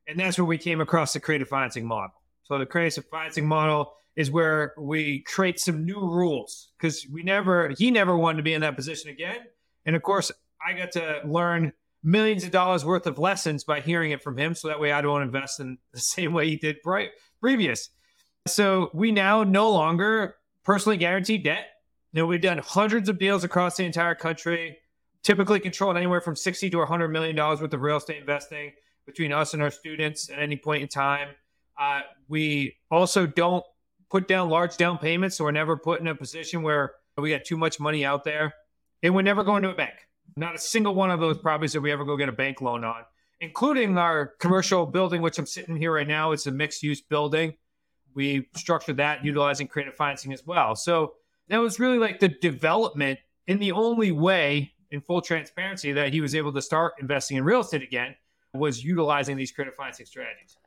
And 0.08 0.20
that's 0.20 0.38
where 0.38 0.46
we 0.46 0.60
came 0.60 0.82
across 0.82 1.14
the 1.14 1.20
creative 1.20 1.48
financing 1.48 1.88
model. 1.88 2.14
So 2.44 2.60
the 2.60 2.68
creative 2.68 3.06
financing 3.10 3.48
model 3.48 3.94
is 4.16 4.30
where 4.30 4.74
we 4.78 5.22
create 5.22 5.60
some 5.60 5.84
new 5.84 6.00
rules 6.00 6.72
because 6.78 7.08
we 7.12 7.24
never, 7.24 7.74
he 7.76 7.90
never 7.90 8.16
wanted 8.16 8.38
to 8.38 8.44
be 8.44 8.54
in 8.54 8.62
that 8.62 8.76
position 8.76 9.10
again. 9.10 9.40
And 9.86 9.96
of 9.96 10.04
course, 10.04 10.32
I 10.66 10.74
got 10.74 10.92
to 10.92 11.22
learn 11.26 11.74
millions 12.06 12.44
of 12.44 12.52
dollars 12.52 12.86
worth 12.86 13.08
of 13.08 13.18
lessons 13.18 13.64
by 13.64 13.82
hearing 13.82 14.12
it 14.12 14.22
from 14.22 14.38
him. 14.38 14.54
So 14.54 14.68
that 14.68 14.80
way 14.80 14.92
I 14.92 15.02
don't 15.02 15.24
invest 15.24 15.60
in 15.60 15.80
the 15.92 16.00
same 16.00 16.32
way 16.32 16.48
he 16.48 16.56
did 16.56 16.78
previous. 17.42 17.90
So 18.48 18.92
we 18.94 19.12
now 19.12 19.44
no 19.44 19.72
longer 19.72 20.36
personally 20.64 20.98
guarantee 20.98 21.40
debt. 21.40 21.66
You 22.14 22.22
know, 22.22 22.28
we've 22.28 22.42
done 22.42 22.60
hundreds 22.60 23.10
of 23.10 23.18
deals 23.18 23.44
across 23.44 23.76
the 23.76 23.84
entire 23.84 24.16
country, 24.16 24.78
typically 25.24 25.60
controlled 25.60 25.98
anywhere 25.98 26.22
from 26.22 26.36
60 26.36 26.70
to 26.70 26.78
100 26.78 27.10
million 27.10 27.36
dollars 27.36 27.60
worth 27.60 27.74
of 27.74 27.82
real 27.82 27.98
estate 27.98 28.22
investing 28.22 28.72
between 29.06 29.34
us 29.34 29.54
and 29.54 29.62
our 29.62 29.72
students 29.72 30.30
at 30.30 30.40
any 30.40 30.56
point 30.56 30.84
in 30.84 30.88
time. 30.88 31.30
Uh, 31.78 32.02
we 32.28 32.76
also 32.90 33.26
don't 33.26 33.66
put 34.10 34.28
down 34.28 34.50
large 34.50 34.78
down 34.78 34.98
payments, 34.98 35.38
so 35.38 35.44
we're 35.44 35.52
never 35.52 35.76
put 35.76 36.00
in 36.00 36.08
a 36.08 36.16
position 36.16 36.62
where 36.62 36.94
we 37.18 37.32
got 37.32 37.44
too 37.44 37.58
much 37.58 37.80
money 37.80 38.06
out 38.06 38.24
there. 38.24 38.54
And 39.04 39.14
we're 39.14 39.24
never 39.24 39.44
going 39.44 39.64
to 39.64 39.70
a 39.70 39.76
bank. 39.76 39.94
Not 40.38 40.56
a 40.56 40.60
single 40.60 40.94
one 40.94 41.12
of 41.12 41.20
those 41.20 41.38
properties 41.38 41.74
that 41.74 41.82
we 41.82 41.92
ever 41.92 42.04
go 42.04 42.18
get 42.18 42.28
a 42.28 42.34
bank 42.34 42.62
loan 42.62 42.84
on, 42.84 43.04
including 43.40 43.98
our 43.98 44.28
commercial 44.40 44.86
building, 44.86 45.22
which 45.22 45.40
I'm 45.40 45.46
sitting 45.46 45.76
here 45.76 45.94
right 45.94 46.08
now. 46.08 46.34
It's 46.34 46.46
a 46.46 46.52
mixed 46.52 46.84
use 46.84 47.02
building. 47.02 47.54
We 48.14 48.50
structured 48.56 48.98
that 48.98 49.24
utilizing 49.24 49.68
creative 49.68 49.96
financing 49.96 50.34
as 50.34 50.46
well. 50.46 50.76
So 50.76 51.14
that 51.48 51.58
was 51.58 51.80
really 51.80 52.00
like 52.00 52.20
the 52.20 52.30
development 52.30 53.20
in 53.48 53.60
the 53.60 53.72
only 53.72 54.12
way 54.12 54.74
in 54.92 55.02
full 55.02 55.22
transparency 55.22 55.92
that 55.94 56.14
he 56.14 56.22
was 56.22 56.36
able 56.36 56.52
to 56.54 56.62
start 56.62 56.94
investing 57.00 57.38
in 57.38 57.44
real 57.44 57.62
estate 57.62 57.84
again 57.84 58.16
was 58.54 58.84
utilizing 58.84 59.38
these 59.38 59.52
creative 59.52 59.76
financing 59.76 60.06
strategies. 60.06 60.58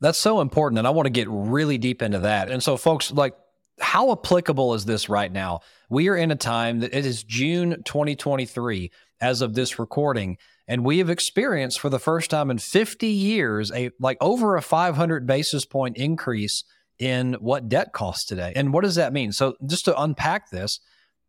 That's 0.00 0.18
so 0.18 0.40
important. 0.40 0.78
And 0.78 0.86
I 0.86 0.90
want 0.90 1.06
to 1.06 1.10
get 1.10 1.28
really 1.28 1.78
deep 1.78 2.02
into 2.02 2.20
that. 2.20 2.50
And 2.50 2.62
so, 2.62 2.76
folks, 2.76 3.12
like, 3.12 3.34
how 3.78 4.12
applicable 4.12 4.74
is 4.74 4.84
this 4.84 5.08
right 5.08 5.30
now? 5.30 5.60
We 5.90 6.08
are 6.08 6.16
in 6.16 6.30
a 6.30 6.36
time 6.36 6.80
that 6.80 6.94
it 6.94 7.04
is 7.04 7.22
June 7.22 7.82
2023 7.84 8.90
as 9.20 9.42
of 9.42 9.54
this 9.54 9.78
recording. 9.78 10.38
And 10.68 10.84
we 10.84 10.98
have 10.98 11.10
experienced 11.10 11.80
for 11.80 11.88
the 11.88 11.98
first 11.98 12.30
time 12.30 12.50
in 12.50 12.58
50 12.58 13.06
years 13.06 13.70
a 13.72 13.90
like 14.00 14.18
over 14.20 14.56
a 14.56 14.62
500 14.62 15.26
basis 15.26 15.64
point 15.64 15.96
increase 15.96 16.64
in 16.98 17.34
what 17.34 17.68
debt 17.68 17.92
costs 17.92 18.24
today. 18.24 18.52
And 18.56 18.72
what 18.72 18.84
does 18.84 18.94
that 18.94 19.12
mean? 19.12 19.32
So 19.32 19.54
just 19.66 19.84
to 19.84 20.00
unpack 20.00 20.50
this, 20.50 20.80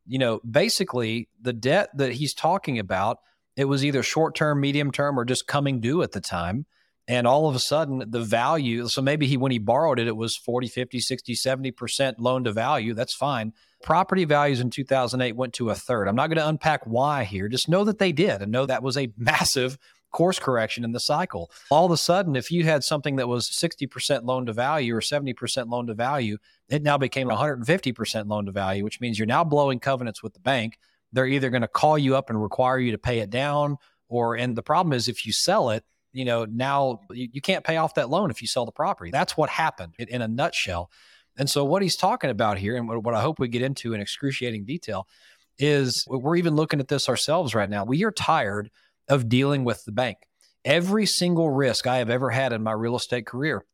you 0.05 0.17
know, 0.17 0.39
basically 0.49 1.29
the 1.41 1.53
debt 1.53 1.89
that 1.97 2.13
he's 2.13 2.33
talking 2.33 2.79
about, 2.79 3.17
it 3.55 3.65
was 3.65 3.83
either 3.83 4.03
short 4.03 4.35
term, 4.35 4.61
medium 4.61 4.91
term, 4.91 5.19
or 5.19 5.25
just 5.25 5.47
coming 5.47 5.81
due 5.81 6.01
at 6.01 6.13
the 6.13 6.21
time. 6.21 6.65
And 7.09 7.25
all 7.25 7.47
of 7.47 7.55
a 7.55 7.59
sudden, 7.59 8.03
the 8.09 8.21
value, 8.21 8.87
so 8.87 9.01
maybe 9.01 9.27
he, 9.27 9.37
when 9.37 9.51
he 9.51 9.59
borrowed 9.59 9.97
it, 9.97 10.07
it 10.07 10.17
was 10.17 10.35
40, 10.35 10.67
50, 10.67 10.99
60, 10.99 11.35
70% 11.35 12.15
loan 12.19 12.43
to 12.43 12.51
value. 12.51 12.93
That's 12.93 13.15
fine. 13.15 13.53
Property 13.83 14.25
values 14.25 14.59
in 14.59 14.69
2008 14.69 15.35
went 15.35 15.53
to 15.53 15.69
a 15.69 15.75
third. 15.75 16.07
I'm 16.07 16.15
not 16.15 16.27
going 16.27 16.37
to 16.37 16.47
unpack 16.47 16.81
why 16.85 17.23
here. 17.23 17.47
Just 17.47 17.69
know 17.69 17.83
that 17.83 17.99
they 17.99 18.11
did 18.11 18.41
and 18.41 18.51
know 18.51 18.65
that 18.65 18.83
was 18.83 18.97
a 18.97 19.11
massive 19.17 19.77
course 20.11 20.39
correction 20.39 20.83
in 20.83 20.93
the 20.93 20.99
cycle. 20.99 21.51
All 21.69 21.85
of 21.85 21.91
a 21.91 21.97
sudden, 21.97 22.35
if 22.35 22.49
you 22.49 22.63
had 22.63 22.83
something 22.83 23.17
that 23.17 23.27
was 23.27 23.49
60% 23.49 24.23
loan 24.23 24.45
to 24.45 24.53
value 24.53 24.95
or 24.95 25.01
70% 25.01 25.69
loan 25.69 25.87
to 25.87 25.93
value, 25.93 26.37
it 26.69 26.81
now 26.81 26.97
became 26.97 27.29
150% 27.29 28.27
loan 28.27 28.45
to 28.45 28.51
value, 28.51 28.83
which 28.83 28.99
means 28.99 29.19
you're 29.19 29.25
now 29.25 29.43
blowing 29.43 29.79
covenants 29.79 30.23
with 30.23 30.33
the 30.33 30.39
bank. 30.39 30.77
They're 31.11 31.27
either 31.27 31.49
going 31.49 31.61
to 31.61 31.67
call 31.67 31.97
you 31.97 32.15
up 32.15 32.29
and 32.29 32.41
require 32.41 32.79
you 32.79 32.91
to 32.91 32.97
pay 32.97 33.19
it 33.19 33.29
down, 33.29 33.77
or, 34.09 34.35
and 34.35 34.55
the 34.55 34.63
problem 34.63 34.93
is 34.93 35.07
if 35.07 35.25
you 35.25 35.33
sell 35.33 35.69
it, 35.69 35.83
you 36.13 36.25
know, 36.25 36.45
now 36.45 37.01
you, 37.11 37.29
you 37.31 37.41
can't 37.41 37.63
pay 37.63 37.77
off 37.77 37.95
that 37.95 38.09
loan 38.09 38.31
if 38.31 38.41
you 38.41 38.47
sell 38.47 38.65
the 38.65 38.71
property. 38.71 39.11
That's 39.11 39.37
what 39.37 39.49
happened 39.49 39.93
in, 39.99 40.07
in 40.07 40.21
a 40.21 40.27
nutshell. 40.27 40.89
And 41.37 41.49
so, 41.49 41.63
what 41.63 41.81
he's 41.81 41.95
talking 41.95 42.29
about 42.29 42.57
here, 42.57 42.75
and 42.75 42.87
what 42.87 43.13
I 43.13 43.21
hope 43.21 43.39
we 43.39 43.47
get 43.47 43.61
into 43.61 43.93
in 43.93 44.01
excruciating 44.01 44.65
detail, 44.65 45.07
is 45.59 46.03
we're 46.07 46.35
even 46.35 46.55
looking 46.55 46.79
at 46.79 46.87
this 46.87 47.09
ourselves 47.09 47.55
right 47.55 47.69
now. 47.69 47.83
We 47.85 48.03
are 48.03 48.11
tired 48.11 48.69
of 49.07 49.29
dealing 49.29 49.63
with 49.63 49.83
the 49.85 49.91
bank. 49.91 50.17
Every 50.65 51.05
single 51.05 51.49
risk 51.49 51.87
I 51.87 51.97
have 51.97 52.09
ever 52.09 52.29
had 52.31 52.53
in 52.53 52.63
my 52.63 52.73
real 52.73 52.95
estate 52.95 53.25
career, 53.25 53.65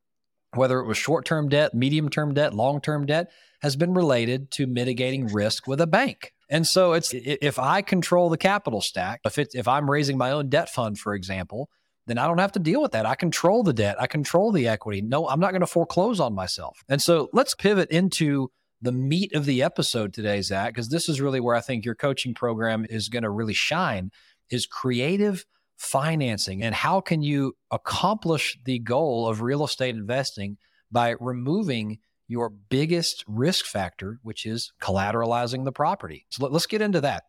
whether 0.53 0.79
it 0.79 0.87
was 0.87 0.97
short 0.97 1.25
term 1.25 1.49
debt, 1.49 1.73
medium 1.73 2.09
term 2.09 2.33
debt, 2.33 2.53
long 2.53 2.81
term 2.81 3.05
debt, 3.05 3.31
has 3.61 3.75
been 3.75 3.93
related 3.93 4.51
to 4.51 4.67
mitigating 4.67 5.27
risk 5.27 5.67
with 5.67 5.81
a 5.81 5.87
bank. 5.87 6.33
And 6.49 6.67
so 6.67 6.93
it's 6.93 7.11
if 7.13 7.57
I 7.57 7.81
control 7.81 8.29
the 8.29 8.37
capital 8.37 8.81
stack, 8.81 9.21
if 9.25 9.37
if 9.37 9.67
I'm 9.67 9.89
raising 9.89 10.17
my 10.17 10.31
own 10.31 10.49
debt 10.49 10.69
fund, 10.69 10.99
for 10.99 11.15
example, 11.15 11.69
then 12.05 12.17
I 12.17 12.27
don't 12.27 12.39
have 12.39 12.51
to 12.53 12.59
deal 12.59 12.81
with 12.81 12.91
that. 12.91 13.05
I 13.05 13.15
control 13.15 13.63
the 13.63 13.73
debt, 13.73 13.95
I 13.99 14.07
control 14.07 14.51
the 14.51 14.67
equity. 14.67 15.01
No, 15.01 15.27
I'm 15.27 15.39
not 15.39 15.51
going 15.51 15.61
to 15.61 15.67
foreclose 15.67 16.19
on 16.19 16.33
myself. 16.33 16.83
And 16.89 17.01
so 17.01 17.29
let's 17.33 17.55
pivot 17.55 17.89
into 17.89 18.51
the 18.81 18.91
meat 18.91 19.33
of 19.33 19.45
the 19.45 19.63
episode 19.63 20.13
today, 20.13 20.41
Zach, 20.41 20.73
because 20.73 20.89
this 20.89 21.07
is 21.07 21.21
really 21.21 21.39
where 21.39 21.55
I 21.55 21.61
think 21.61 21.85
your 21.85 21.95
coaching 21.95 22.33
program 22.33 22.85
is 22.89 23.07
going 23.07 23.23
to 23.23 23.29
really 23.29 23.53
shine 23.53 24.11
is 24.49 24.65
creative 24.65 25.45
financing 25.77 26.61
and 26.61 26.75
how 26.75 27.01
can 27.01 27.21
you 27.21 27.53
accomplish 27.71 28.57
the 28.65 28.79
goal 28.79 29.27
of 29.27 29.41
real 29.41 29.63
estate 29.63 29.95
investing 29.95 30.57
by 30.91 31.15
removing 31.19 31.99
your 32.27 32.49
biggest 32.49 33.23
risk 33.27 33.65
factor, 33.65 34.19
which 34.23 34.45
is 34.45 34.71
collateralizing 34.81 35.65
the 35.65 35.71
property. 35.71 36.25
So 36.29 36.45
let, 36.45 36.55
us 36.55 36.65
get 36.65 36.81
into 36.81 37.01
that. 37.01 37.23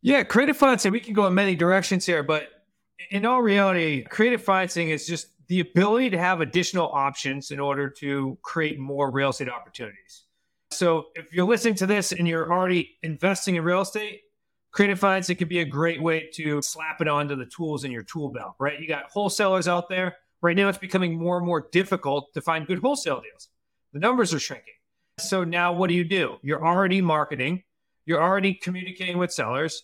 Yeah, 0.00 0.22
creative 0.24 0.56
financing, 0.56 0.92
we 0.92 1.00
can 1.00 1.14
go 1.14 1.26
in 1.26 1.34
many 1.34 1.54
directions 1.54 2.06
here, 2.06 2.22
but 2.22 2.48
in 3.10 3.26
all 3.26 3.42
reality, 3.42 4.04
creative 4.04 4.42
financing 4.42 4.90
is 4.90 5.06
just 5.06 5.28
the 5.48 5.60
ability 5.60 6.10
to 6.10 6.18
have 6.18 6.40
additional 6.40 6.88
options 6.92 7.50
in 7.50 7.60
order 7.60 7.88
to 7.88 8.38
create 8.42 8.78
more 8.78 9.10
real 9.10 9.30
estate 9.30 9.48
opportunities. 9.48 10.24
So 10.70 11.06
if 11.14 11.32
you're 11.32 11.46
listening 11.46 11.74
to 11.76 11.86
this 11.86 12.12
and 12.12 12.26
you're 12.26 12.50
already 12.50 12.96
investing 13.02 13.56
in 13.56 13.64
real 13.64 13.82
estate, 13.82 14.22
creative 14.70 14.98
financing 14.98 15.36
can 15.36 15.48
be 15.48 15.60
a 15.60 15.64
great 15.64 16.02
way 16.02 16.30
to 16.34 16.62
slap 16.62 17.00
it 17.00 17.08
onto 17.08 17.36
the 17.36 17.46
tools 17.46 17.84
in 17.84 17.90
your 17.90 18.02
tool 18.02 18.30
belt, 18.30 18.54
right? 18.58 18.80
You 18.80 18.88
got 18.88 19.10
wholesalers 19.10 19.68
out 19.68 19.88
there. 19.88 20.16
Right 20.40 20.56
now, 20.56 20.68
it's 20.68 20.78
becoming 20.78 21.16
more 21.16 21.36
and 21.36 21.46
more 21.46 21.68
difficult 21.70 22.32
to 22.34 22.40
find 22.40 22.66
good 22.66 22.78
wholesale 22.78 23.20
deals. 23.20 23.48
The 23.92 24.00
numbers 24.00 24.32
are 24.32 24.40
shrinking. 24.40 24.74
So 25.18 25.44
now 25.44 25.72
what 25.72 25.88
do 25.88 25.94
you 25.94 26.04
do? 26.04 26.38
You're 26.42 26.64
already 26.66 27.02
marketing, 27.02 27.62
you're 28.06 28.22
already 28.22 28.54
communicating 28.54 29.18
with 29.18 29.32
sellers 29.32 29.82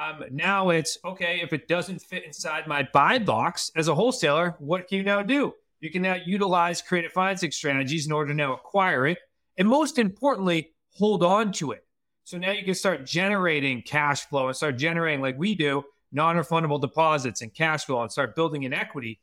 um, 0.00 0.24
now 0.30 0.70
it's 0.70 0.96
okay, 1.04 1.40
if 1.42 1.52
it 1.52 1.68
doesn't 1.68 2.00
fit 2.00 2.24
inside 2.24 2.66
my 2.66 2.88
buy 2.92 3.18
box 3.18 3.70
as 3.76 3.88
a 3.88 3.94
wholesaler, 3.94 4.56
what 4.58 4.88
can 4.88 4.98
you 4.98 5.04
now 5.04 5.22
do? 5.22 5.52
You 5.80 5.90
can 5.90 6.02
now 6.02 6.16
utilize 6.24 6.80
creative 6.80 7.12
financing 7.12 7.50
strategies 7.50 8.06
in 8.06 8.12
order 8.12 8.28
to 8.28 8.34
now 8.34 8.54
acquire 8.54 9.06
it. 9.06 9.18
And 9.58 9.68
most 9.68 9.98
importantly, 9.98 10.70
hold 10.96 11.22
on 11.22 11.52
to 11.52 11.72
it. 11.72 11.84
So 12.24 12.38
now 12.38 12.52
you 12.52 12.64
can 12.64 12.74
start 12.74 13.04
generating 13.04 13.82
cash 13.82 14.26
flow 14.26 14.46
and 14.46 14.56
start 14.56 14.78
generating, 14.78 15.20
like 15.20 15.38
we 15.38 15.54
do, 15.54 15.84
non 16.12 16.36
refundable 16.36 16.80
deposits 16.80 17.42
and 17.42 17.52
cash 17.52 17.84
flow 17.84 18.00
and 18.00 18.10
start 18.10 18.34
building 18.34 18.64
an 18.64 18.72
equity. 18.72 19.20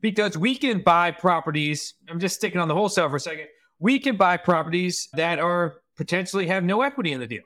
Because 0.00 0.36
we 0.36 0.54
can 0.54 0.82
buy 0.82 1.12
properties, 1.12 1.94
I'm 2.10 2.20
just 2.20 2.34
sticking 2.36 2.60
on 2.60 2.68
the 2.68 2.74
wholesale 2.74 3.08
for 3.08 3.16
a 3.16 3.20
second. 3.20 3.46
We 3.78 3.98
can 3.98 4.16
buy 4.16 4.36
properties 4.36 5.08
that 5.14 5.38
are 5.38 5.76
potentially 5.96 6.46
have 6.48 6.62
no 6.62 6.82
equity 6.82 7.12
in 7.12 7.20
the 7.20 7.26
deal 7.26 7.44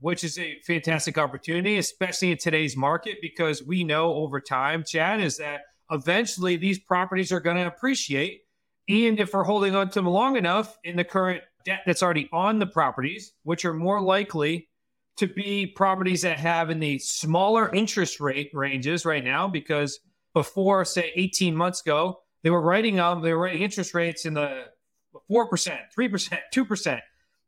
which 0.00 0.24
is 0.24 0.38
a 0.38 0.58
fantastic 0.66 1.18
opportunity, 1.18 1.78
especially 1.78 2.32
in 2.32 2.38
today's 2.38 2.76
market, 2.76 3.18
because 3.20 3.62
we 3.62 3.84
know 3.84 4.14
over 4.14 4.40
time, 4.40 4.82
Chad, 4.84 5.20
is 5.20 5.36
that 5.36 5.62
eventually 5.90 6.56
these 6.56 6.78
properties 6.78 7.30
are 7.32 7.40
going 7.40 7.56
to 7.56 7.66
appreciate. 7.66 8.42
And 8.88 9.20
if 9.20 9.34
we're 9.34 9.44
holding 9.44 9.76
on 9.76 9.88
to 9.90 9.94
them 9.94 10.06
long 10.06 10.36
enough 10.36 10.76
in 10.84 10.96
the 10.96 11.04
current 11.04 11.42
debt 11.64 11.82
that's 11.86 12.02
already 12.02 12.28
on 12.32 12.58
the 12.58 12.66
properties, 12.66 13.34
which 13.42 13.64
are 13.64 13.74
more 13.74 14.00
likely 14.00 14.68
to 15.18 15.26
be 15.26 15.66
properties 15.66 16.22
that 16.22 16.38
have 16.38 16.70
in 16.70 16.80
the 16.80 16.98
smaller 16.98 17.72
interest 17.74 18.20
rate 18.20 18.50
ranges 18.54 19.04
right 19.04 19.22
now, 19.22 19.46
because 19.46 20.00
before, 20.32 20.84
say, 20.84 21.12
18 21.14 21.54
months 21.54 21.82
ago, 21.82 22.20
they 22.42 22.50
were 22.50 22.62
writing 22.62 22.96
them, 22.96 23.20
they 23.20 23.34
were 23.34 23.40
writing 23.40 23.62
interest 23.62 23.92
rates 23.92 24.24
in 24.24 24.32
the 24.32 24.64
4%, 25.30 25.78
3%, 25.96 26.38
2%. 26.54 27.00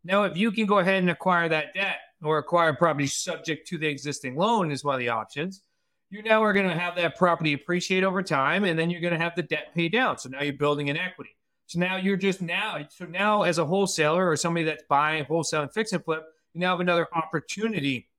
Now, 0.04 0.25
if 0.25 0.37
you 0.37 0.52
can 0.52 0.66
go 0.66 0.80
ahead 0.80 0.97
and 0.97 1.11
acquire 1.11 1.49
that 1.49 1.73
debt 1.75 1.97
or 2.22 2.38
acquire 2.38 2.72
property 2.72 3.06
subject 3.06 3.66
to 3.68 3.78
the 3.78 3.86
existing 3.86 4.36
loan 4.36 4.70
is 4.70 4.84
one 4.84 4.94
of 4.94 5.00
the 5.00 5.08
options. 5.08 5.62
You 6.10 6.22
now 6.22 6.42
are 6.44 6.52
going 6.52 6.68
to 6.68 6.74
have 6.78 6.96
that 6.96 7.16
property 7.16 7.54
appreciate 7.54 8.04
over 8.04 8.22
time, 8.22 8.64
and 8.64 8.78
then 8.78 8.90
you're 8.90 9.00
going 9.00 9.14
to 9.14 9.18
have 9.18 9.34
the 9.34 9.42
debt 9.42 9.74
pay 9.74 9.88
down. 9.88 10.18
So 10.18 10.28
now 10.28 10.42
you're 10.42 10.52
building 10.52 10.90
an 10.90 10.96
equity. 10.96 11.36
So 11.66 11.78
now 11.78 11.96
you're 11.96 12.18
just 12.18 12.42
now, 12.42 12.86
so 12.90 13.06
now 13.06 13.42
as 13.42 13.58
a 13.58 13.64
wholesaler 13.64 14.28
or 14.28 14.36
somebody 14.36 14.64
that's 14.64 14.84
buying 14.88 15.24
wholesale 15.24 15.62
and 15.62 15.72
fix 15.72 15.92
and 15.92 16.04
flip, 16.04 16.22
you 16.52 16.60
now 16.60 16.72
have 16.72 16.80
another 16.80 17.08
opportunity 17.14 18.10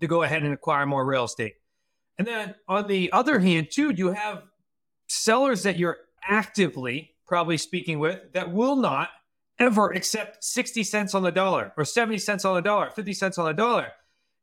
to 0.00 0.06
go 0.06 0.22
ahead 0.22 0.42
and 0.42 0.52
acquire 0.52 0.84
more 0.84 1.04
real 1.04 1.24
estate. 1.24 1.54
And 2.18 2.26
then 2.26 2.54
on 2.68 2.86
the 2.88 3.10
other 3.12 3.38
hand, 3.38 3.68
too, 3.70 3.90
you 3.90 4.08
have 4.08 4.42
sellers 5.06 5.62
that 5.62 5.78
you're 5.78 5.96
actively 6.28 7.14
probably 7.26 7.56
speaking 7.56 7.98
with 7.98 8.32
that 8.34 8.52
will 8.52 8.76
not 8.76 9.08
ever 9.60 9.92
accept 9.92 10.42
60 10.42 10.82
cents 10.82 11.14
on 11.14 11.22
the 11.22 11.30
dollar 11.30 11.72
or 11.76 11.84
70 11.84 12.18
cents 12.18 12.44
on 12.44 12.54
the 12.54 12.62
dollar, 12.62 12.90
50 12.90 13.12
cents 13.12 13.38
on 13.38 13.46
the 13.46 13.52
dollar. 13.52 13.88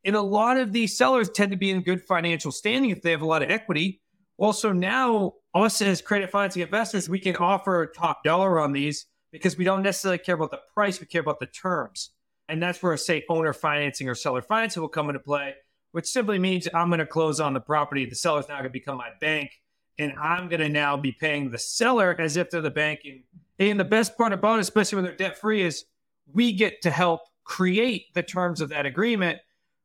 And 0.05 0.15
a 0.15 0.21
lot 0.21 0.57
of 0.57 0.71
these 0.71 0.95
sellers 0.95 1.29
tend 1.29 1.51
to 1.51 1.57
be 1.57 1.71
in 1.71 1.81
good 1.81 2.03
financial 2.03 2.51
standing 2.51 2.91
if 2.91 3.01
they 3.01 3.12
have 3.12 3.24
a 3.24 3.25
lot 3.25 3.41
of 3.41 3.50
equity. 3.50 4.01
Also, 4.38 4.71
now 4.71 5.33
us 5.53 5.81
as 5.81 6.01
credit 6.01 6.29
financing 6.29 6.62
investors, 6.62 7.09
we 7.09 7.19
can 7.19 7.36
offer 7.38 7.88
top 7.88 8.24
dollar 8.24 8.59
on 8.59 8.71
these 8.71 9.07
because 9.31 9.57
we 9.57 9.65
don't 9.65 9.81
necessarily 9.81 10.19
care 10.19 10.36
about 10.36 10.51
the 10.51 10.62
price, 10.74 11.00
we 11.00 11.07
care 11.07 11.21
about 11.21 11.39
the 11.39 11.47
terms. 11.47 12.12
And 12.47 12.62
that's 12.62 12.81
where, 12.81 12.95
say, 12.95 13.25
owner 13.27 13.51
financing 13.51 14.07
or 14.07 14.15
seller 14.15 14.41
financing 14.41 14.81
will 14.81 14.88
come 14.88 15.09
into 15.09 15.19
play, 15.19 15.55
which 15.91 16.05
simply 16.05 16.39
means 16.39 16.67
I'm 16.74 16.89
going 16.89 17.00
to 17.00 17.05
close 17.05 17.39
on 17.39 17.53
the 17.53 17.59
property. 17.59 18.05
The 18.05 18.15
seller's 18.15 18.47
now 18.47 18.55
going 18.55 18.65
to 18.65 18.69
become 18.69 18.97
my 18.97 19.09
bank, 19.19 19.51
and 20.00 20.13
I'm 20.13 20.47
going 20.47 20.62
to 20.62 20.69
now 20.69 20.95
be 20.95 21.12
paying 21.12 21.51
the 21.51 21.57
seller 21.57 22.15
as 22.17 22.38
if 22.38 22.50
they're 22.50 22.62
the 22.62 22.69
bank. 22.69 23.01
And 23.03 23.24
and 23.59 23.79
the 23.79 23.85
best 23.85 24.17
part 24.17 24.33
about 24.33 24.57
it, 24.57 24.61
especially 24.61 24.97
when 24.97 25.05
they're 25.05 25.15
debt 25.15 25.37
free, 25.37 25.61
is 25.61 25.85
we 26.31 26.53
get 26.53 26.81
to 26.83 26.91
help 26.91 27.21
create 27.43 28.13
the 28.13 28.23
terms 28.23 28.61
of 28.61 28.69
that 28.69 28.85
agreement, 28.85 29.39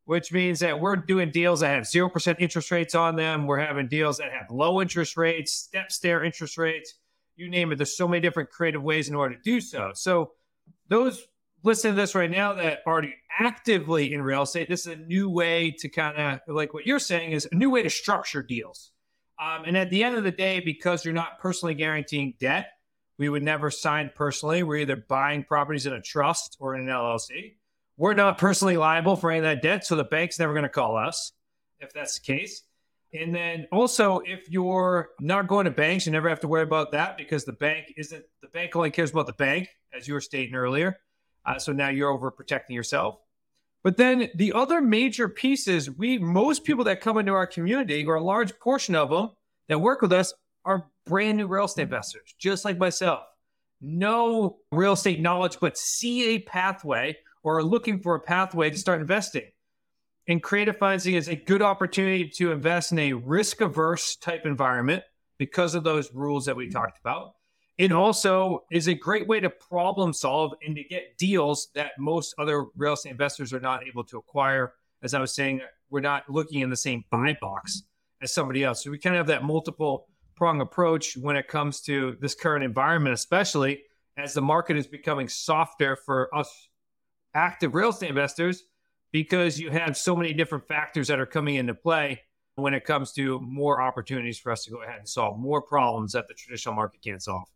which 0.05 0.33
means 0.33 0.61
that 0.61 0.81
we're 0.81 0.97
doing 0.97 1.31
deals 1.31 1.61
that 1.61 1.75
have 1.75 1.85
0% 1.85 2.37
interest 2.41 2.71
rates 2.71 2.95
on 2.95 3.17
them. 3.17 3.47
We're 3.47 3.61
having 3.61 3.89
deals 3.89 4.19
that 4.19 4.33
have 4.33 4.51
low 4.51 4.83
interest 4.83 5.17
rates, 5.17 5.53
step 5.53 5.93
stair 5.93 6.25
interest 6.25 6.59
rates, 6.59 6.95
you 7.37 7.49
name 7.49 7.73
it. 7.73 7.77
There's 7.77 7.97
so 7.97 8.09
many 8.09 8.21
different 8.21 8.51
creative 8.51 8.83
ways 8.83 9.09
in 9.09 9.15
order 9.15 9.37
to 9.37 9.43
do 9.43 9.61
so. 9.61 9.93
So, 9.95 10.33
those 10.89 11.27
listening 11.65 11.95
to 11.95 12.01
this 12.01 12.15
right 12.15 12.31
now 12.31 12.53
that 12.55 12.81
are 12.85 12.93
already 12.93 13.15
actively 13.39 14.13
in 14.13 14.21
real 14.21 14.43
estate, 14.43 14.69
this 14.69 14.87
is 14.87 14.95
a 14.95 14.97
new 14.97 15.31
way 15.31 15.71
to 15.79 15.89
kind 15.89 16.17
of 16.19 16.41
like 16.55 16.75
what 16.75 16.87
you're 16.87 16.99
saying 16.99 17.33
is 17.33 17.49
a 17.51 17.55
new 17.55 17.71
way 17.71 17.83
to 17.83 17.91
structure 17.91 18.43
deals. 18.43 18.91
Um, 19.41 19.65
and 19.65 19.77
at 19.77 19.91
the 19.91 20.05
end 20.05 20.17
of 20.17 20.25
the 20.25 20.31
day, 20.31 20.61
because 20.61 21.05
you're 21.05 21.15
not 21.15 21.39
personally 21.39 21.75
guaranteeing 21.75 22.35
debt, 22.39 22.69
we 23.19 23.29
would 23.29 23.43
never 23.43 23.71
sign 23.71 24.11
personally. 24.15 24.63
We're 24.63 24.79
either 24.79 24.97
buying 24.97 25.45
properties 25.45 25.87
in 25.87 25.93
a 25.93 26.01
trust 26.01 26.57
or 26.61 26.75
in 26.75 26.89
an 26.89 26.95
LLC, 26.95 27.55
we're 27.97 28.15
not 28.15 28.39
personally 28.39 28.77
liable 28.77 29.17
for 29.17 29.31
any 29.31 29.39
of 29.39 29.45
that 29.45 29.63
debt. 29.63 29.87
So 29.87 29.97
the 29.97 30.05
bank's 30.05 30.39
never 30.39 30.53
going 30.53 30.65
to 30.65 30.69
call 30.69 30.97
us 30.97 31.33
if 31.79 31.93
that's 31.93 32.19
the 32.19 32.25
case. 32.25 32.63
And 33.15 33.35
then 33.35 33.67
also, 33.71 34.21
if 34.21 34.49
you're 34.51 35.11
not 35.21 35.47
going 35.47 35.67
to 35.67 35.71
banks, 35.71 36.07
you 36.07 36.13
never 36.13 36.29
have 36.29 36.41
to 36.41 36.49
worry 36.49 36.63
about 36.63 36.93
that 36.93 37.19
because 37.19 37.45
the 37.45 37.53
bank 37.53 37.93
isn't, 37.97 38.25
the 38.41 38.49
bank 38.49 38.75
only 38.75 38.91
cares 38.91 39.11
about 39.11 39.27
the 39.27 39.35
bank, 39.35 39.69
as 39.95 40.09
you 40.09 40.15
were 40.15 40.21
stating 40.21 40.55
earlier. 40.55 40.97
Uh, 41.45 41.59
so 41.59 41.73
now 41.73 41.91
you're 41.91 42.11
over 42.11 42.31
protecting 42.31 42.75
yourself. 42.75 43.19
But 43.85 43.99
then 43.99 44.31
the 44.35 44.53
other 44.55 44.81
major 44.81 45.29
pieces, 45.29 45.91
we, 45.91 46.17
most 46.17 46.65
people 46.65 46.85
that 46.85 47.01
come 47.01 47.19
into 47.19 47.33
our 47.33 47.47
community, 47.47 48.07
or 48.07 48.15
a 48.15 48.23
large 48.23 48.59
portion 48.59 48.95
of 48.95 49.11
them 49.11 49.31
that 49.69 49.81
work 49.81 50.01
with 50.01 50.13
us, 50.13 50.33
are 50.65 50.87
brand 51.07 51.39
new 51.39 51.47
real 51.47 51.65
estate 51.65 51.83
hmm. 51.83 51.95
investors, 51.95 52.35
just 52.39 52.65
like 52.65 52.79
myself. 52.79 53.21
No 53.81 54.59
real 54.71 54.93
estate 54.93 55.21
knowledge, 55.21 55.59
but 55.61 55.77
see 55.77 56.35
a 56.35 56.39
pathway 56.41 57.17
or 57.43 57.59
are 57.59 57.65
looking 57.65 58.01
for 58.01 58.15
a 58.15 58.21
pathway 58.21 58.71
to 58.71 58.79
start 58.79 59.01
investing. 59.01 59.51
And 60.29 60.41
creative 60.41 60.77
financing 60.77 61.15
is 61.15 61.29
a 61.29 61.35
good 61.35 61.63
opportunity 61.63 62.29
to 62.37 62.53
invest 62.53 62.93
in 62.93 62.99
a 63.01 63.13
risk 63.13 63.61
averse 63.61 64.15
type 64.17 64.47
environment 64.47 65.03
because 65.37 65.75
of 65.75 65.83
those 65.83 66.15
rules 66.15 66.45
that 66.47 66.57
we 66.57 66.67
hmm. 66.67 66.73
talked 66.73 66.99
about. 67.01 67.35
It 67.79 67.91
also 67.91 68.65
is 68.71 68.87
a 68.87 68.95
great 68.95 69.27
way 69.27 69.41
to 69.41 69.51
problem 69.51 70.13
solve 70.13 70.53
and 70.65 70.77
to 70.77 70.85
get 70.85 71.17
deals 71.17 71.69
that 71.75 71.93
most 71.99 72.35
other 72.39 72.67
real 72.77 72.93
estate 72.93 73.11
investors 73.11 73.53
are 73.53 73.61
not 73.61 73.87
able 73.87 74.05
to 74.05 74.19
acquire. 74.19 74.75
As 75.03 75.15
I 75.15 75.21
was 75.21 75.35
saying, 75.35 75.63
we're 75.91 76.01
not 76.01 76.29
looking 76.31 76.61
in 76.61 76.71
the 76.71 76.77
same 76.77 77.05
buy 77.11 77.37
box 77.41 77.83
as 78.21 78.33
somebody 78.33 78.63
else. 78.63 78.85
So 78.85 78.91
we 78.91 78.99
kind 78.99 79.17
of 79.17 79.21
have 79.21 79.27
that 79.29 79.43
multiple 79.45 80.07
prong 80.43 80.61
approach 80.61 81.17
when 81.17 81.37
it 81.37 81.47
comes 81.47 81.81
to 81.81 82.17
this 82.21 82.35
current 82.35 82.65
environment, 82.65 83.15
especially 83.15 83.85
as 84.17 84.35
the 84.35 84.43
market 84.43 84.77
is 84.77 84.89
becoming 84.89 85.29
softer 85.29 85.95
for 85.95 86.35
us 86.35 86.69
active 87.33 87.77
real 87.77 87.91
estate 87.91 88.09
investors 88.09 88.65
because 89.13 89.57
you 89.61 89.71
have 89.71 89.97
so 89.97 90.17
many 90.17 90.33
different 90.33 90.67
factors 90.67 91.07
that 91.07 91.21
are 91.21 91.27
coming 91.27 91.55
into 91.55 91.75
play 91.75 92.21
when 92.57 92.75
it 92.75 92.85
comes 92.85 93.13
to 93.13 93.39
more 93.39 93.81
opportunities 93.81 94.37
for 94.37 94.51
us 94.51 94.65
to 94.65 94.73
go 94.73 94.83
ahead 94.83 94.99
and 94.99 95.09
solve 95.09 95.39
more 95.39 95.63
problems 95.63 96.11
that 96.11 96.27
the 96.27 96.35
traditional 96.35 96.75
market 96.75 97.01
can't 97.05 97.23
solve. 97.23 97.47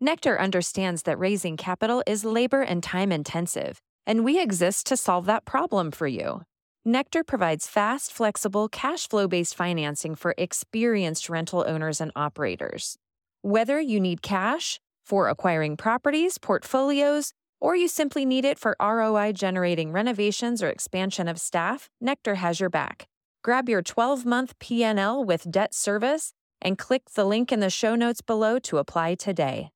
Nectar 0.00 0.40
understands 0.40 1.02
that 1.02 1.18
raising 1.18 1.58
capital 1.58 2.02
is 2.06 2.24
labor 2.24 2.62
and 2.62 2.82
time 2.82 3.12
intensive, 3.12 3.82
and 4.06 4.24
we 4.24 4.40
exist 4.40 4.86
to 4.86 4.96
solve 4.96 5.26
that 5.26 5.44
problem 5.44 5.90
for 5.90 6.06
you. 6.06 6.40
Nectar 6.84 7.22
provides 7.22 7.68
fast, 7.68 8.12
flexible, 8.12 8.68
cash 8.68 9.06
flow 9.06 9.28
based 9.28 9.54
financing 9.54 10.16
for 10.16 10.34
experienced 10.36 11.28
rental 11.28 11.64
owners 11.64 12.00
and 12.00 12.10
operators. 12.16 12.98
Whether 13.42 13.80
you 13.80 14.00
need 14.00 14.20
cash 14.20 14.80
for 15.04 15.28
acquiring 15.28 15.76
properties, 15.76 16.38
portfolios, 16.38 17.34
or 17.60 17.76
you 17.76 17.86
simply 17.86 18.24
need 18.24 18.44
it 18.44 18.58
for 18.58 18.76
ROI 18.82 19.34
generating 19.34 19.92
renovations 19.92 20.60
or 20.60 20.70
expansion 20.70 21.28
of 21.28 21.38
staff, 21.38 21.88
Nectar 22.00 22.34
has 22.34 22.58
your 22.58 22.70
back. 22.70 23.06
Grab 23.44 23.68
your 23.68 23.82
12 23.82 24.26
month 24.26 24.58
PNL 24.58 25.24
with 25.24 25.48
debt 25.52 25.74
service 25.74 26.32
and 26.60 26.76
click 26.76 27.10
the 27.14 27.24
link 27.24 27.52
in 27.52 27.60
the 27.60 27.70
show 27.70 27.94
notes 27.94 28.22
below 28.22 28.58
to 28.58 28.78
apply 28.78 29.14
today. 29.14 29.70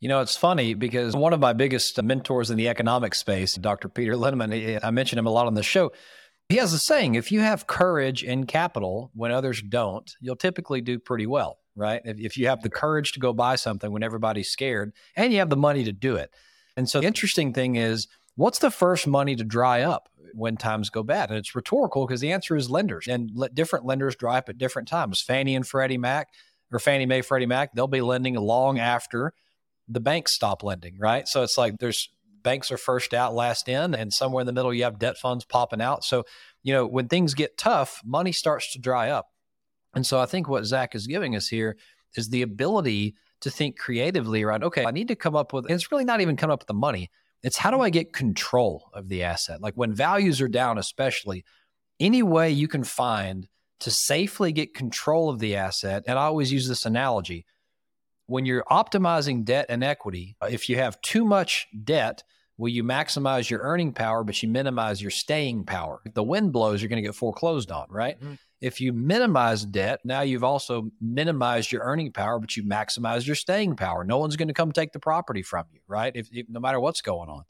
You 0.00 0.08
know, 0.08 0.20
it's 0.20 0.36
funny 0.36 0.72
because 0.72 1.14
one 1.14 1.32
of 1.34 1.40
my 1.40 1.52
biggest 1.52 2.02
mentors 2.02 2.50
in 2.50 2.56
the 2.56 2.68
economic 2.68 3.14
space, 3.14 3.54
Dr. 3.56 3.90
Peter 3.90 4.12
Linneman, 4.12 4.80
I 4.82 4.90
mentioned 4.90 5.18
him 5.18 5.26
a 5.26 5.30
lot 5.30 5.46
on 5.46 5.54
the 5.54 5.62
show. 5.62 5.90
He 6.48 6.56
has 6.56 6.72
a 6.72 6.78
saying 6.78 7.16
if 7.16 7.32
you 7.32 7.40
have 7.40 7.66
courage 7.66 8.22
and 8.22 8.46
capital 8.46 9.10
when 9.14 9.32
others 9.32 9.62
don't, 9.62 10.10
you'll 10.20 10.36
typically 10.36 10.80
do 10.80 10.98
pretty 10.98 11.26
well, 11.26 11.58
right? 11.74 12.00
If, 12.04 12.18
if 12.20 12.36
you 12.36 12.46
have 12.46 12.62
the 12.62 12.70
courage 12.70 13.12
to 13.12 13.20
go 13.20 13.32
buy 13.32 13.56
something 13.56 13.90
when 13.90 14.04
everybody's 14.04 14.48
scared 14.48 14.92
and 15.16 15.32
you 15.32 15.40
have 15.40 15.50
the 15.50 15.56
money 15.56 15.82
to 15.84 15.92
do 15.92 16.14
it. 16.14 16.30
And 16.76 16.88
so 16.88 17.00
the 17.00 17.06
interesting 17.06 17.52
thing 17.52 17.76
is, 17.76 18.06
what's 18.36 18.60
the 18.60 18.70
first 18.70 19.06
money 19.06 19.34
to 19.34 19.42
dry 19.42 19.82
up 19.82 20.08
when 20.34 20.56
times 20.56 20.88
go 20.88 21.02
bad? 21.02 21.30
And 21.30 21.38
it's 21.38 21.54
rhetorical 21.54 22.06
because 22.06 22.20
the 22.20 22.32
answer 22.32 22.54
is 22.54 22.70
lenders, 22.70 23.08
and 23.08 23.30
let 23.34 23.54
different 23.54 23.84
lenders 23.84 24.14
dry 24.14 24.38
up 24.38 24.48
at 24.48 24.58
different 24.58 24.86
times. 24.86 25.20
Fannie 25.20 25.56
and 25.56 25.66
Freddie 25.66 25.98
Mac, 25.98 26.28
or 26.70 26.78
Fannie 26.78 27.06
Mae, 27.06 27.22
Freddie 27.22 27.46
Mac, 27.46 27.72
they'll 27.74 27.88
be 27.88 28.02
lending 28.02 28.34
long 28.34 28.78
after 28.78 29.32
the 29.88 30.00
banks 30.00 30.32
stop 30.32 30.62
lending, 30.62 30.98
right? 30.98 31.26
So 31.26 31.42
it's 31.42 31.56
like 31.56 31.78
there's 31.78 32.10
banks 32.46 32.70
are 32.70 32.76
first 32.76 33.12
out, 33.12 33.34
last 33.34 33.68
in, 33.68 33.92
and 33.92 34.12
somewhere 34.12 34.40
in 34.40 34.46
the 34.46 34.52
middle 34.52 34.72
you 34.72 34.84
have 34.84 35.00
debt 35.00 35.18
funds 35.18 35.44
popping 35.44 35.80
out. 35.80 36.04
So, 36.04 36.22
you 36.62 36.72
know, 36.72 36.86
when 36.86 37.08
things 37.08 37.34
get 37.34 37.58
tough, 37.58 38.00
money 38.04 38.30
starts 38.30 38.72
to 38.72 38.78
dry 38.78 39.10
up. 39.10 39.26
And 39.96 40.06
so 40.06 40.20
I 40.20 40.26
think 40.26 40.48
what 40.48 40.64
Zach 40.64 40.94
is 40.94 41.08
giving 41.08 41.34
us 41.34 41.48
here 41.48 41.76
is 42.14 42.28
the 42.28 42.42
ability 42.42 43.16
to 43.40 43.50
think 43.50 43.76
creatively 43.76 44.44
around, 44.44 44.62
okay, 44.62 44.84
I 44.84 44.92
need 44.92 45.08
to 45.08 45.16
come 45.16 45.34
up 45.34 45.52
with, 45.52 45.68
it's 45.68 45.90
really 45.90 46.04
not 46.04 46.20
even 46.20 46.36
come 46.36 46.52
up 46.52 46.60
with 46.60 46.68
the 46.68 46.74
money. 46.74 47.10
It's 47.42 47.56
how 47.56 47.72
do 47.72 47.80
I 47.80 47.90
get 47.90 48.12
control 48.12 48.90
of 48.94 49.08
the 49.08 49.24
asset? 49.24 49.60
Like 49.60 49.74
when 49.74 49.92
values 49.92 50.40
are 50.40 50.48
down, 50.48 50.78
especially, 50.78 51.44
any 51.98 52.22
way 52.22 52.52
you 52.52 52.68
can 52.68 52.84
find 52.84 53.48
to 53.80 53.90
safely 53.90 54.52
get 54.52 54.72
control 54.72 55.30
of 55.30 55.40
the 55.40 55.56
asset. 55.56 56.04
And 56.06 56.16
I 56.16 56.22
always 56.22 56.52
use 56.52 56.68
this 56.68 56.86
analogy 56.86 57.44
when 58.26 58.44
you're 58.44 58.64
optimizing 58.70 59.44
debt 59.44 59.66
and 59.68 59.82
equity, 59.82 60.36
if 60.42 60.68
you 60.68 60.76
have 60.76 61.00
too 61.00 61.24
much 61.24 61.66
debt, 61.84 62.22
will 62.58 62.68
you 62.68 62.82
maximize 62.82 63.50
your 63.50 63.60
earning 63.60 63.92
power, 63.92 64.24
but 64.24 64.42
you 64.42 64.48
minimize 64.48 65.02
your 65.02 65.10
staying 65.10 65.64
power? 65.64 66.00
If 66.04 66.14
the 66.14 66.22
wind 66.22 66.52
blows, 66.52 66.80
you're 66.80 66.88
going 66.88 67.02
to 67.02 67.06
get 67.06 67.14
foreclosed 67.14 67.70
on, 67.70 67.86
right? 67.90 68.18
Mm-hmm. 68.20 68.34
If 68.60 68.80
you 68.80 68.92
minimize 68.92 69.64
debt, 69.64 70.00
now 70.04 70.22
you've 70.22 70.44
also 70.44 70.90
minimized 71.00 71.70
your 71.70 71.82
earning 71.82 72.12
power, 72.12 72.38
but 72.38 72.56
you 72.56 72.62
maximize 72.62 73.26
your 73.26 73.36
staying 73.36 73.76
power. 73.76 74.04
No 74.04 74.18
one's 74.18 74.36
going 74.36 74.48
to 74.48 74.54
come 74.54 74.72
take 74.72 74.92
the 74.92 74.98
property 74.98 75.42
from 75.42 75.66
you, 75.72 75.80
right? 75.86 76.12
If, 76.14 76.28
if 76.32 76.48
no 76.48 76.60
matter 76.60 76.80
what's 76.80 77.02
going 77.02 77.28
on. 77.28 77.42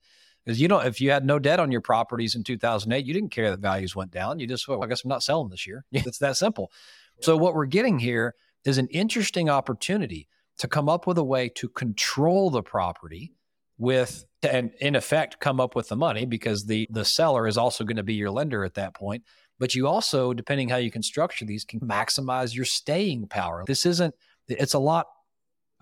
Because 0.45 0.61
you 0.61 0.69
know, 0.69 0.79
if 0.79 1.01
you 1.01 1.11
had 1.11 1.25
no 1.25 1.39
debt 1.39 1.61
on 1.61 1.73
your 1.73 1.81
properties 1.81 2.35
in 2.35 2.45
2008, 2.45 3.05
you 3.05 3.15
didn't 3.15 3.31
care 3.31 3.51
that 3.51 3.61
values 3.61 3.97
went 3.97 4.11
down. 4.11 4.39
You 4.39 4.47
just, 4.47 4.67
well, 4.67 4.83
I 4.83 4.87
guess 4.87 5.05
I'm 5.05 5.09
not 5.09 5.23
selling 5.23 5.51
this 5.51 5.67
year. 5.67 5.85
it's 5.93 6.19
that 6.19 6.37
simple. 6.37 6.71
Yeah. 7.19 7.27
So 7.27 7.37
what 7.37 7.55
we're 7.55 7.67
getting 7.67 7.99
here 7.99 8.35
is 8.65 8.79
an 8.79 8.89
interesting 8.89 9.49
opportunity 9.49 10.29
to 10.59 10.69
come 10.69 10.89
up 10.89 11.07
with 11.07 11.19
a 11.19 11.25
way 11.25 11.49
to 11.51 11.69
control 11.69 12.51
the 12.51 12.63
property 12.63 13.33
with 13.79 14.25
and 14.43 14.71
in 14.81 14.95
effect 14.95 15.41
come 15.41 15.61
up 15.61 15.75
with 15.75 15.89
the 15.89 15.97
money 15.97 16.25
because 16.25 16.65
the 16.65 16.87
the 16.91 17.05
seller 17.05 17.47
is 17.47 17.59
also 17.59 17.85
going 17.85 17.97
to 17.97 18.03
be 18.03 18.15
your 18.15 18.31
lender 18.31 18.65
at 18.65 18.75
that 18.75 18.95
point 18.95 19.23
but 19.59 19.75
you 19.75 19.87
also 19.87 20.33
depending 20.33 20.69
how 20.69 20.77
you 20.77 20.91
can 20.91 21.03
structure 21.03 21.45
these 21.45 21.65
can 21.65 21.81
maximize 21.81 22.55
your 22.55 22.65
staying 22.65 23.27
power 23.27 23.65
this 23.67 23.85
isn't 23.85 24.15
it's 24.49 24.75
a 24.75 24.79
lot 24.79 25.07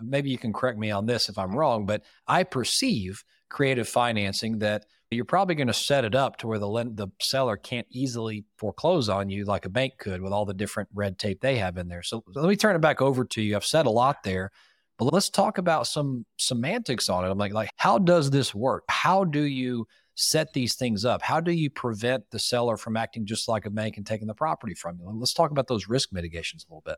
maybe 0.01 0.31
you 0.31 0.39
can 0.39 0.53
correct 0.53 0.79
me 0.79 0.91
on 0.91 1.07
this 1.07 1.29
if 1.29 1.39
i'm 1.39 1.57
wrong 1.57 1.87
but 1.87 2.03
i 2.27 2.43
perceive 2.43 3.23
creative 3.49 3.89
financing 3.89 4.59
that 4.59 4.85
you're 5.15 5.25
probably 5.25 5.55
going 5.55 5.69
to 5.69 5.73
set 5.73 6.05
it 6.05 6.15
up 6.15 6.37
to 6.39 6.47
where 6.47 6.59
the 6.59 6.67
the 6.95 7.09
seller 7.21 7.57
can't 7.57 7.87
easily 7.91 8.45
foreclose 8.59 9.09
on 9.09 9.31
you 9.31 9.45
like 9.45 9.65
a 9.65 9.71
bank 9.71 9.95
could 9.99 10.21
with 10.21 10.33
all 10.33 10.45
the 10.45 10.55
different 10.55 10.89
red 10.93 11.19
tape 11.19 11.41
they 11.41 11.57
have 11.57 11.79
in 11.79 11.89
there. 11.89 12.03
So 12.03 12.25
let 12.35 12.49
me 12.49 12.57
turn 12.57 12.77
it 12.77 12.81
back 12.81 13.01
over 13.01 13.25
to 13.25 13.43
you. 13.43 13.57
I've 13.57 13.65
said 13.65 13.87
a 13.87 13.91
lot 13.91 14.23
there, 14.25 14.51
but 14.99 15.13
let's 15.13 15.31
talk 15.31 15.59
about 15.59 15.87
some 15.87 16.25
semantics 16.39 17.09
on 17.09 17.25
it. 17.25 17.31
I'm 17.31 17.39
like, 17.39 17.53
like 17.53 17.71
how 17.77 17.99
does 17.99 18.31
this 18.31 18.55
work? 18.55 18.85
How 18.89 19.25
do 19.25 19.43
you 19.43 19.87
set 20.15 20.53
these 20.53 20.75
things 20.75 21.05
up? 21.05 21.23
How 21.23 21.41
do 21.41 21.53
you 21.53 21.71
prevent 21.71 22.31
the 22.31 22.39
seller 22.39 22.77
from 22.77 22.97
acting 22.97 23.27
just 23.27 23.49
like 23.49 23.67
a 23.67 23.71
bank 23.71 23.97
and 23.97 24.07
taking 24.07 24.27
the 24.27 24.35
property 24.35 24.75
from 24.75 24.99
you? 25.01 25.11
let's 25.15 25.35
talk 25.35 25.51
about 25.51 25.67
those 25.67 25.89
risk 25.89 26.13
mitigations 26.13 26.65
a 26.69 26.73
little 26.73 26.83
bit. 26.85 26.97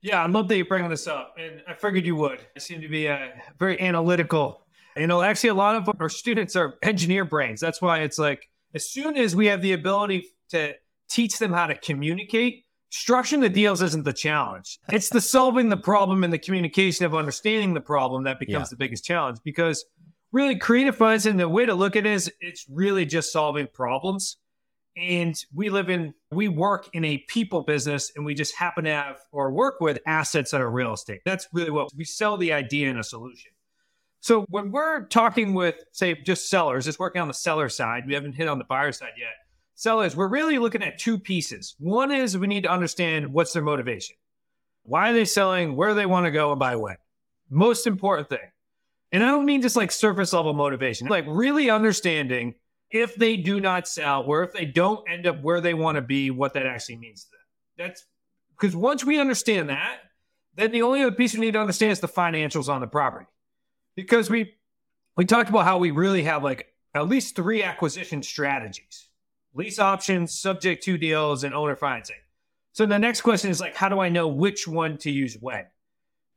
Yeah, 0.00 0.22
I 0.22 0.26
love 0.26 0.48
that 0.48 0.56
you're 0.56 0.66
bringing 0.66 0.90
this 0.90 1.06
up, 1.06 1.36
and 1.38 1.62
I 1.68 1.74
figured 1.74 2.04
you 2.04 2.16
would. 2.16 2.40
I 2.56 2.58
seem 2.58 2.80
to 2.80 2.88
be 2.88 3.06
a 3.06 3.32
very 3.56 3.80
analytical 3.80 4.62
you 4.96 5.06
know, 5.06 5.22
actually, 5.22 5.50
a 5.50 5.54
lot 5.54 5.76
of 5.76 5.88
our 6.00 6.08
students 6.08 6.56
are 6.56 6.74
engineer 6.82 7.24
brains. 7.24 7.60
That's 7.60 7.80
why 7.80 8.00
it's 8.00 8.18
like 8.18 8.48
as 8.74 8.90
soon 8.90 9.16
as 9.16 9.34
we 9.34 9.46
have 9.46 9.62
the 9.62 9.72
ability 9.72 10.28
to 10.50 10.74
teach 11.08 11.38
them 11.38 11.52
how 11.52 11.66
to 11.66 11.74
communicate, 11.74 12.61
structuring 12.92 13.40
the 13.40 13.48
deals 13.48 13.80
isn't 13.80 14.04
the 14.04 14.12
challenge. 14.12 14.78
It's 14.90 15.08
the 15.08 15.20
solving 15.20 15.70
the 15.70 15.76
problem 15.76 16.22
and 16.22 16.32
the 16.32 16.38
communication 16.38 17.06
of 17.06 17.14
understanding 17.14 17.74
the 17.74 17.80
problem 17.80 18.24
that 18.24 18.38
becomes 18.38 18.66
yeah. 18.66 18.70
the 18.70 18.76
biggest 18.76 19.04
challenge 19.04 19.38
because 19.42 19.84
really 20.30 20.56
creative 20.56 20.96
financing, 20.96 21.38
the 21.38 21.48
way 21.48 21.64
to 21.64 21.74
look 21.74 21.96
at 21.96 22.06
it 22.06 22.12
is 22.12 22.30
it's 22.40 22.66
really 22.68 23.06
just 23.06 23.32
solving 23.32 23.66
problems. 23.66 24.36
And 24.94 25.34
we 25.54 25.70
live 25.70 25.88
in, 25.88 26.12
we 26.30 26.48
work 26.48 26.90
in 26.92 27.02
a 27.06 27.18
people 27.28 27.62
business 27.62 28.12
and 28.14 28.26
we 28.26 28.34
just 28.34 28.54
happen 28.54 28.84
to 28.84 28.90
have 28.90 29.20
or 29.32 29.50
work 29.50 29.80
with 29.80 29.98
assets 30.06 30.50
that 30.50 30.60
are 30.60 30.70
real 30.70 30.92
estate. 30.92 31.22
That's 31.24 31.48
really 31.54 31.70
what 31.70 31.88
we 31.96 32.04
sell 32.04 32.36
the 32.36 32.52
idea 32.52 32.90
and 32.90 32.98
a 32.98 33.04
solution. 33.04 33.52
So 34.20 34.44
when 34.50 34.70
we're 34.70 35.06
talking 35.06 35.54
with, 35.54 35.76
say, 35.92 36.14
just 36.14 36.50
sellers, 36.50 36.84
just 36.84 36.98
working 36.98 37.22
on 37.22 37.28
the 37.28 37.34
seller 37.34 37.70
side, 37.70 38.06
we 38.06 38.12
haven't 38.12 38.34
hit 38.34 38.48
on 38.48 38.58
the 38.58 38.64
buyer 38.64 38.92
side 38.92 39.14
yet. 39.18 39.30
Sellers, 39.82 40.14
we're 40.14 40.28
really 40.28 40.60
looking 40.60 40.84
at 40.84 40.96
two 40.96 41.18
pieces. 41.18 41.74
One 41.80 42.12
is 42.12 42.38
we 42.38 42.46
need 42.46 42.62
to 42.62 42.70
understand 42.70 43.32
what's 43.32 43.52
their 43.52 43.64
motivation. 43.64 44.14
Why 44.84 45.10
are 45.10 45.12
they 45.12 45.24
selling? 45.24 45.74
Where 45.74 45.88
do 45.88 45.96
they 45.96 46.06
want 46.06 46.24
to 46.26 46.30
go 46.30 46.52
and 46.52 46.60
by 46.60 46.76
when? 46.76 46.94
Most 47.50 47.88
important 47.88 48.28
thing. 48.28 48.52
And 49.10 49.24
I 49.24 49.26
don't 49.26 49.44
mean 49.44 49.60
just 49.60 49.74
like 49.74 49.90
surface 49.90 50.32
level 50.32 50.52
motivation, 50.52 51.08
like 51.08 51.24
really 51.26 51.68
understanding 51.68 52.54
if 52.92 53.16
they 53.16 53.36
do 53.36 53.58
not 53.58 53.88
sell 53.88 54.22
or 54.22 54.44
if 54.44 54.52
they 54.52 54.66
don't 54.66 55.02
end 55.10 55.26
up 55.26 55.42
where 55.42 55.60
they 55.60 55.74
want 55.74 55.96
to 55.96 56.02
be, 56.02 56.30
what 56.30 56.54
that 56.54 56.64
actually 56.64 56.98
means 56.98 57.24
to 57.24 57.30
them. 57.32 57.88
That's 57.88 58.06
because 58.56 58.76
once 58.76 59.04
we 59.04 59.18
understand 59.18 59.68
that, 59.68 59.96
then 60.54 60.70
the 60.70 60.82
only 60.82 61.02
other 61.02 61.10
piece 61.10 61.34
we 61.34 61.40
need 61.40 61.54
to 61.54 61.60
understand 61.60 61.90
is 61.90 61.98
the 61.98 62.06
financials 62.06 62.68
on 62.68 62.82
the 62.82 62.86
property 62.86 63.26
because 63.96 64.30
we 64.30 64.54
we 65.16 65.24
talked 65.24 65.50
about 65.50 65.64
how 65.64 65.78
we 65.78 65.90
really 65.90 66.22
have 66.22 66.44
like 66.44 66.68
at 66.94 67.08
least 67.08 67.34
three 67.34 67.64
acquisition 67.64 68.22
strategies 68.22 69.08
lease 69.54 69.78
options, 69.78 70.38
subject 70.38 70.82
to 70.84 70.96
deals, 70.98 71.44
and 71.44 71.54
owner 71.54 71.76
financing. 71.76 72.16
So 72.72 72.86
the 72.86 72.98
next 72.98 73.20
question 73.20 73.50
is 73.50 73.60
like, 73.60 73.76
how 73.76 73.88
do 73.88 74.00
I 74.00 74.08
know 74.08 74.28
which 74.28 74.66
one 74.66 74.96
to 74.98 75.10
use 75.10 75.36
when? 75.40 75.66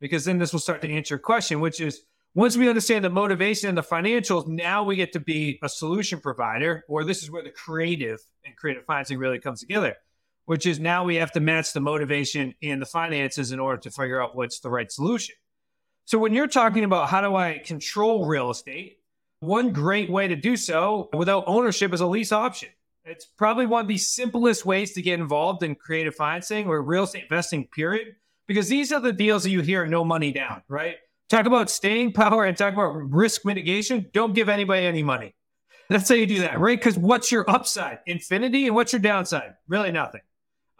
Because 0.00 0.24
then 0.24 0.38
this 0.38 0.52
will 0.52 0.60
start 0.60 0.82
to 0.82 0.90
answer 0.90 1.14
your 1.14 1.18
question, 1.18 1.60
which 1.60 1.80
is 1.80 2.02
once 2.34 2.54
we 2.54 2.68
understand 2.68 3.02
the 3.02 3.08
motivation 3.08 3.70
and 3.70 3.78
the 3.78 3.82
financials, 3.82 4.46
now 4.46 4.84
we 4.84 4.94
get 4.94 5.12
to 5.14 5.20
be 5.20 5.58
a 5.62 5.68
solution 5.70 6.20
provider, 6.20 6.84
or 6.86 7.02
this 7.02 7.22
is 7.22 7.30
where 7.30 7.42
the 7.42 7.50
creative 7.50 8.20
and 8.44 8.54
creative 8.56 8.84
financing 8.84 9.18
really 9.18 9.38
comes 9.38 9.60
together, 9.60 9.96
which 10.44 10.66
is 10.66 10.78
now 10.78 11.02
we 11.02 11.16
have 11.16 11.32
to 11.32 11.40
match 11.40 11.72
the 11.72 11.80
motivation 11.80 12.54
and 12.62 12.82
the 12.82 12.86
finances 12.86 13.52
in 13.52 13.58
order 13.58 13.80
to 13.80 13.90
figure 13.90 14.22
out 14.22 14.36
what's 14.36 14.60
the 14.60 14.68
right 14.68 14.92
solution. 14.92 15.34
So 16.04 16.18
when 16.18 16.34
you're 16.34 16.46
talking 16.46 16.84
about 16.84 17.08
how 17.08 17.22
do 17.22 17.34
I 17.34 17.62
control 17.64 18.26
real 18.26 18.50
estate, 18.50 18.98
one 19.40 19.72
great 19.72 20.10
way 20.10 20.28
to 20.28 20.36
do 20.36 20.58
so 20.58 21.08
without 21.14 21.44
ownership 21.46 21.94
is 21.94 22.02
a 22.02 22.06
lease 22.06 22.32
option. 22.32 22.68
It's 23.08 23.24
probably 23.24 23.66
one 23.66 23.82
of 23.82 23.88
the 23.88 23.98
simplest 23.98 24.66
ways 24.66 24.92
to 24.94 25.02
get 25.02 25.20
involved 25.20 25.62
in 25.62 25.76
creative 25.76 26.16
financing 26.16 26.66
or 26.66 26.82
real 26.82 27.04
estate 27.04 27.22
investing, 27.22 27.68
period, 27.68 28.16
because 28.48 28.68
these 28.68 28.90
are 28.90 28.98
the 28.98 29.12
deals 29.12 29.44
that 29.44 29.50
you 29.50 29.60
hear 29.60 29.86
no 29.86 30.04
money 30.04 30.32
down, 30.32 30.62
right? 30.68 30.96
Talk 31.28 31.46
about 31.46 31.70
staying 31.70 32.14
power 32.14 32.44
and 32.44 32.56
talk 32.56 32.72
about 32.72 32.94
risk 32.94 33.44
mitigation. 33.44 34.06
Don't 34.12 34.34
give 34.34 34.48
anybody 34.48 34.86
any 34.86 35.04
money. 35.04 35.36
That's 35.88 36.08
how 36.08 36.16
you 36.16 36.26
do 36.26 36.40
that, 36.40 36.58
right? 36.58 36.76
Because 36.76 36.98
what's 36.98 37.30
your 37.30 37.48
upside? 37.48 38.00
Infinity. 38.06 38.66
And 38.66 38.74
what's 38.74 38.92
your 38.92 39.00
downside? 39.00 39.54
Really 39.68 39.92
nothing. 39.92 40.22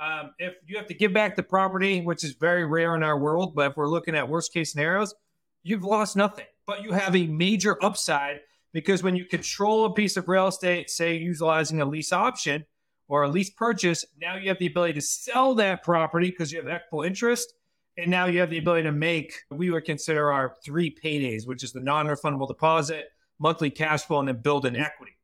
Um, 0.00 0.32
if 0.40 0.54
you 0.66 0.78
have 0.78 0.88
to 0.88 0.94
give 0.94 1.12
back 1.12 1.36
the 1.36 1.44
property, 1.44 2.00
which 2.00 2.24
is 2.24 2.32
very 2.32 2.66
rare 2.66 2.96
in 2.96 3.04
our 3.04 3.16
world, 3.16 3.54
but 3.54 3.70
if 3.70 3.76
we're 3.76 3.88
looking 3.88 4.16
at 4.16 4.28
worst 4.28 4.52
case 4.52 4.72
scenarios, 4.72 5.14
you've 5.62 5.84
lost 5.84 6.16
nothing, 6.16 6.46
but 6.66 6.82
you 6.82 6.90
have 6.90 7.14
a 7.14 7.28
major 7.28 7.82
upside 7.82 8.40
because 8.76 9.02
when 9.02 9.16
you 9.16 9.24
control 9.24 9.86
a 9.86 9.94
piece 9.94 10.18
of 10.18 10.28
real 10.28 10.48
estate, 10.48 10.90
say 10.90 11.16
utilizing 11.16 11.80
a 11.80 11.86
lease 11.86 12.12
option 12.12 12.66
or 13.08 13.22
a 13.22 13.28
lease 13.28 13.48
purchase, 13.48 14.04
now 14.20 14.36
you 14.36 14.50
have 14.50 14.58
the 14.58 14.66
ability 14.66 14.92
to 14.92 15.00
sell 15.00 15.54
that 15.54 15.82
property 15.82 16.28
because 16.28 16.52
you 16.52 16.58
have 16.58 16.68
equitable 16.68 17.02
interest. 17.02 17.54
And 17.96 18.10
now 18.10 18.26
you 18.26 18.38
have 18.40 18.50
the 18.50 18.58
ability 18.58 18.82
to 18.82 18.92
make, 18.92 19.32
we 19.50 19.70
would 19.70 19.86
consider 19.86 20.30
our 20.30 20.56
three 20.62 20.94
paydays, 20.94 21.46
which 21.46 21.64
is 21.64 21.72
the 21.72 21.80
non 21.80 22.06
refundable 22.06 22.46
deposit, 22.46 23.06
monthly 23.38 23.70
cash 23.70 24.02
flow, 24.02 24.18
and 24.18 24.28
then 24.28 24.42
build 24.42 24.66
an 24.66 24.76
equity. 24.76 25.16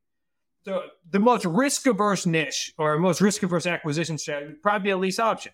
So 0.65 0.85
the 1.11 1.19
most 1.19 1.45
risk 1.45 1.87
averse 1.87 2.25
niche 2.25 2.73
or 2.79 2.99
most 2.99 3.21
risk 3.21 3.43
averse 3.43 3.67
acquisition 3.67 4.17
strategy 4.17 4.53
would 4.53 4.63
probably 4.63 4.85
be 4.85 4.91
a 4.93 4.97
lease 4.97 5.19
option. 5.19 5.53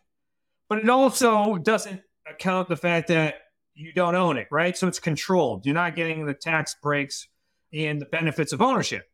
But 0.69 0.79
it 0.79 0.89
also 0.89 1.57
doesn't 1.57 2.01
account 2.31 2.69
the 2.69 2.77
fact 2.77 3.09
that 3.09 3.41
you 3.75 3.93
don't 3.93 4.15
own 4.15 4.37
it, 4.37 4.47
right? 4.53 4.79
So 4.79 4.87
it's 4.87 5.01
controlled. 5.01 5.67
You're 5.67 5.75
not 5.75 5.97
getting 5.97 6.27
the 6.27 6.35
tax 6.35 6.77
breaks 6.81 7.27
and 7.73 8.01
the 8.01 8.07
benefits 8.07 8.53
of 8.53 8.63
ownership. 8.63 9.11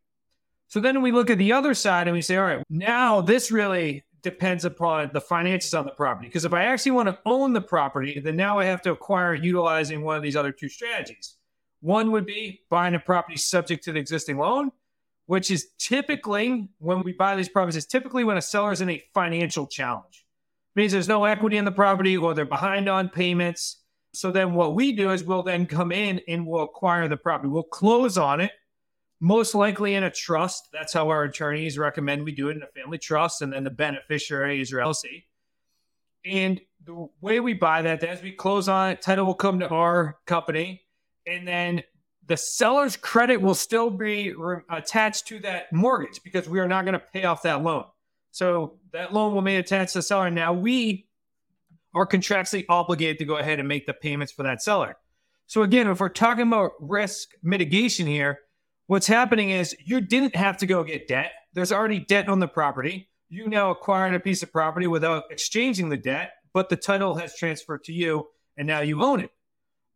So 0.68 0.80
then 0.80 1.02
we 1.02 1.12
look 1.12 1.30
at 1.30 1.38
the 1.38 1.52
other 1.52 1.74
side 1.74 2.08
and 2.08 2.14
we 2.14 2.22
say, 2.22 2.36
all 2.36 2.44
right, 2.44 2.64
now 2.70 3.20
this 3.20 3.50
really 3.50 4.04
depends 4.22 4.64
upon 4.64 5.10
the 5.12 5.20
finances 5.20 5.74
on 5.74 5.84
the 5.84 5.92
property. 5.92 6.26
Because 6.28 6.44
if 6.44 6.52
I 6.52 6.64
actually 6.64 6.92
want 6.92 7.08
to 7.10 7.18
own 7.26 7.52
the 7.52 7.60
property, 7.60 8.18
then 8.18 8.36
now 8.36 8.58
I 8.58 8.64
have 8.64 8.82
to 8.82 8.90
acquire 8.90 9.34
utilizing 9.34 10.02
one 10.02 10.16
of 10.16 10.22
these 10.22 10.34
other 10.34 10.50
two 10.50 10.68
strategies. 10.68 11.36
One 11.80 12.10
would 12.12 12.24
be 12.24 12.62
buying 12.70 12.94
a 12.94 12.98
property 12.98 13.36
subject 13.36 13.84
to 13.84 13.92
the 13.92 14.00
existing 14.00 14.38
loan, 14.38 14.72
which 15.26 15.50
is 15.50 15.68
typically 15.78 16.68
when 16.78 17.02
we 17.02 17.12
buy 17.12 17.36
these 17.36 17.50
properties, 17.50 17.86
typically 17.86 18.24
when 18.24 18.38
a 18.38 18.42
seller 18.42 18.72
is 18.72 18.80
in 18.80 18.88
a 18.88 19.02
financial 19.12 19.66
challenge. 19.66 20.24
It 20.74 20.80
means 20.80 20.92
there's 20.92 21.06
no 21.06 21.24
equity 21.24 21.58
in 21.58 21.66
the 21.66 21.72
property 21.72 22.16
or 22.16 22.34
they're 22.34 22.46
behind 22.46 22.88
on 22.88 23.10
payments 23.10 23.83
so 24.14 24.30
then 24.30 24.54
what 24.54 24.74
we 24.74 24.92
do 24.92 25.10
is 25.10 25.24
we'll 25.24 25.42
then 25.42 25.66
come 25.66 25.92
in 25.92 26.20
and 26.28 26.46
we'll 26.46 26.62
acquire 26.62 27.08
the 27.08 27.16
property. 27.16 27.48
We'll 27.48 27.62
close 27.62 28.16
on 28.16 28.40
it, 28.40 28.52
most 29.20 29.54
likely 29.54 29.94
in 29.94 30.04
a 30.04 30.10
trust. 30.10 30.68
That's 30.72 30.92
how 30.92 31.08
our 31.08 31.24
attorneys 31.24 31.78
recommend 31.78 32.24
we 32.24 32.32
do 32.32 32.48
it 32.48 32.56
in 32.56 32.62
a 32.62 32.80
family 32.80 32.98
trust, 32.98 33.42
and 33.42 33.52
then 33.52 33.64
the 33.64 33.70
beneficiary 33.70 34.60
is 34.60 34.70
your 34.70 34.80
LLC. 34.80 35.24
And 36.24 36.60
the 36.84 37.08
way 37.20 37.40
we 37.40 37.54
buy 37.54 37.82
that, 37.82 38.02
as 38.04 38.22
we 38.22 38.32
close 38.32 38.68
on 38.68 38.90
it, 38.90 39.02
title 39.02 39.26
will 39.26 39.34
come 39.34 39.60
to 39.60 39.68
our 39.68 40.18
company, 40.26 40.82
and 41.26 41.46
then 41.46 41.82
the 42.26 42.36
seller's 42.36 42.96
credit 42.96 43.38
will 43.38 43.54
still 43.54 43.90
be 43.90 44.32
re- 44.32 44.62
attached 44.70 45.26
to 45.28 45.38
that 45.40 45.72
mortgage 45.72 46.22
because 46.22 46.48
we 46.48 46.60
are 46.60 46.68
not 46.68 46.84
going 46.84 46.94
to 46.94 47.02
pay 47.12 47.24
off 47.24 47.42
that 47.42 47.62
loan. 47.62 47.84
So 48.30 48.78
that 48.92 49.12
loan 49.12 49.34
will 49.34 49.42
be 49.42 49.56
attached 49.56 49.92
to 49.92 49.98
the 49.98 50.02
seller. 50.02 50.30
Now 50.30 50.52
we 50.52 51.06
are 51.94 52.06
contractually 52.06 52.64
obligated 52.68 53.18
to 53.18 53.24
go 53.24 53.36
ahead 53.36 53.58
and 53.58 53.68
make 53.68 53.86
the 53.86 53.94
payments 53.94 54.32
for 54.32 54.42
that 54.42 54.62
seller. 54.62 54.96
So 55.46 55.62
again, 55.62 55.88
if 55.88 56.00
we're 56.00 56.08
talking 56.08 56.46
about 56.46 56.72
risk 56.80 57.30
mitigation 57.42 58.06
here, 58.06 58.40
what's 58.86 59.06
happening 59.06 59.50
is 59.50 59.76
you 59.84 60.00
didn't 60.00 60.36
have 60.36 60.56
to 60.58 60.66
go 60.66 60.82
get 60.84 61.08
debt. 61.08 61.32
There's 61.52 61.72
already 61.72 62.00
debt 62.00 62.28
on 62.28 62.40
the 62.40 62.48
property. 62.48 63.08
You 63.28 63.48
now 63.48 63.70
acquired 63.70 64.14
a 64.14 64.20
piece 64.20 64.42
of 64.42 64.52
property 64.52 64.86
without 64.86 65.24
exchanging 65.30 65.88
the 65.88 65.96
debt, 65.96 66.32
but 66.52 66.68
the 66.68 66.76
title 66.76 67.16
has 67.16 67.36
transferred 67.36 67.84
to 67.84 67.92
you 67.92 68.28
and 68.56 68.66
now 68.66 68.80
you 68.80 69.02
own 69.02 69.20
it. 69.20 69.30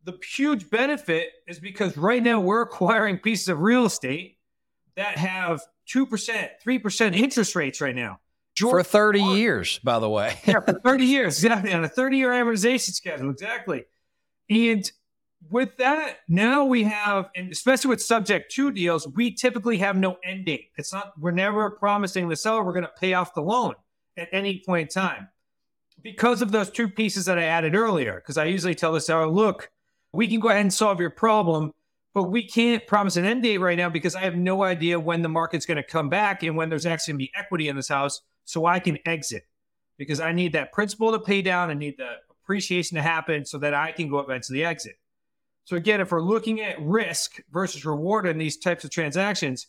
The 0.03 0.17
huge 0.35 0.69
benefit 0.69 1.29
is 1.47 1.59
because 1.59 1.97
right 1.97 2.23
now 2.23 2.39
we're 2.39 2.61
acquiring 2.61 3.17
pieces 3.17 3.49
of 3.49 3.59
real 3.59 3.85
estate 3.85 4.37
that 4.95 5.17
have 5.17 5.61
2%, 5.93 6.49
3% 6.65 7.15
interest 7.15 7.55
rates 7.55 7.81
right 7.81 7.95
now. 7.95 8.19
George 8.59 8.71
for 8.71 8.83
30 8.83 9.21
years, 9.21 9.79
by 9.79 9.99
the 9.99 10.09
way. 10.09 10.37
yeah, 10.45 10.59
for 10.59 10.73
30 10.83 11.05
years, 11.05 11.41
exactly. 11.41 11.73
On 11.73 11.83
a 11.83 11.89
30 11.89 12.17
year 12.17 12.31
amortization 12.31 12.91
schedule, 12.91 13.29
exactly. 13.29 13.85
And 14.49 14.91
with 15.49 15.77
that, 15.77 16.17
now 16.27 16.65
we 16.65 16.83
have, 16.83 17.29
and 17.37 17.51
especially 17.51 17.89
with 17.89 18.01
subject 18.01 18.51
to 18.55 18.71
deals, 18.71 19.07
we 19.07 19.33
typically 19.33 19.77
have 19.77 19.95
no 19.95 20.17
end 20.25 20.45
date. 20.45 20.71
It's 20.77 20.91
not, 20.91 21.13
we're 21.17 21.31
never 21.31 21.71
promising 21.71 22.27
the 22.27 22.35
seller 22.35 22.63
we're 22.63 22.73
going 22.73 22.83
to 22.83 22.91
pay 22.99 23.13
off 23.13 23.33
the 23.33 23.41
loan 23.41 23.75
at 24.17 24.27
any 24.33 24.61
point 24.65 24.89
in 24.89 25.01
time 25.01 25.29
because 26.01 26.41
of 26.41 26.51
those 26.51 26.69
two 26.69 26.89
pieces 26.89 27.25
that 27.25 27.39
I 27.39 27.43
added 27.43 27.75
earlier. 27.75 28.15
Because 28.15 28.37
I 28.37 28.45
usually 28.45 28.75
tell 28.75 28.91
the 28.91 28.99
seller, 28.99 29.27
look, 29.27 29.71
we 30.11 30.27
can 30.27 30.41
go 30.41 30.49
ahead 30.49 30.61
and 30.61 30.73
solve 30.73 30.99
your 30.99 31.11
problem, 31.11 31.71
but 32.13 32.23
we 32.23 32.45
can't 32.45 32.85
promise 32.85 33.15
an 33.15 33.23
end 33.23 33.43
date 33.43 33.59
right 33.59 33.77
now 33.77 33.89
because 33.89 34.15
I 34.15 34.21
have 34.21 34.35
no 34.35 34.63
idea 34.63 34.99
when 34.99 35.21
the 35.21 35.29
market's 35.29 35.65
going 35.65 35.77
to 35.77 35.83
come 35.83 36.09
back 36.09 36.43
and 36.43 36.57
when 36.57 36.67
there's 36.69 36.85
actually 36.85 37.13
going 37.13 37.19
to 37.19 37.25
be 37.25 37.31
equity 37.35 37.69
in 37.69 37.77
this 37.77 37.87
house 37.87 38.21
so 38.45 38.65
I 38.65 38.79
can 38.79 38.97
exit 39.05 39.43
because 39.97 40.19
I 40.19 40.31
need 40.31 40.53
that 40.53 40.71
principal 40.71 41.11
to 41.11 41.19
pay 41.19 41.41
down. 41.41 41.69
I 41.69 41.73
need 41.73 41.97
the 41.97 42.15
appreciation 42.31 42.95
to 42.95 43.01
happen 43.01 43.45
so 43.45 43.57
that 43.59 43.73
I 43.73 43.91
can 43.91 44.09
go 44.09 44.19
eventually 44.19 44.63
exit. 44.63 44.95
So 45.65 45.75
again, 45.75 46.01
if 46.01 46.11
we're 46.11 46.21
looking 46.21 46.61
at 46.61 46.81
risk 46.81 47.39
versus 47.51 47.85
reward 47.85 48.25
in 48.25 48.39
these 48.39 48.57
types 48.57 48.83
of 48.83 48.89
transactions, 48.89 49.67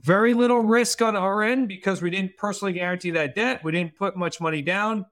very 0.00 0.32
little 0.32 0.60
risk 0.60 1.02
on 1.02 1.14
our 1.14 1.42
end 1.42 1.68
because 1.68 2.00
we 2.00 2.10
didn't 2.10 2.36
personally 2.38 2.72
guarantee 2.72 3.10
that 3.10 3.34
debt. 3.34 3.62
We 3.62 3.72
didn't 3.72 3.96
put 3.96 4.16
much 4.16 4.40
money 4.40 4.62
down. 4.62 5.04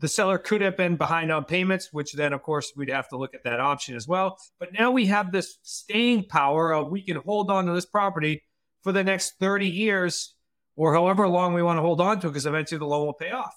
The 0.00 0.08
seller 0.08 0.38
could 0.38 0.60
have 0.60 0.76
been 0.76 0.96
behind 0.96 1.32
on 1.32 1.44
payments, 1.44 1.88
which 1.92 2.12
then, 2.12 2.32
of 2.32 2.42
course, 2.42 2.72
we'd 2.76 2.90
have 2.90 3.08
to 3.08 3.16
look 3.16 3.34
at 3.34 3.44
that 3.44 3.60
option 3.60 3.96
as 3.96 4.06
well. 4.06 4.38
But 4.58 4.72
now 4.72 4.90
we 4.90 5.06
have 5.06 5.32
this 5.32 5.58
staying 5.62 6.26
power 6.28 6.72
of 6.72 6.90
we 6.90 7.02
can 7.02 7.16
hold 7.16 7.50
on 7.50 7.66
to 7.66 7.72
this 7.72 7.86
property 7.86 8.44
for 8.82 8.92
the 8.92 9.04
next 9.04 9.34
30 9.40 9.68
years 9.68 10.34
or 10.76 10.94
however 10.94 11.28
long 11.28 11.54
we 11.54 11.62
want 11.62 11.78
to 11.78 11.82
hold 11.82 12.00
on 12.00 12.20
to 12.20 12.26
it, 12.26 12.30
because 12.30 12.46
eventually 12.46 12.78
the 12.78 12.86
loan 12.86 13.06
will 13.06 13.12
pay 13.12 13.30
off. 13.30 13.54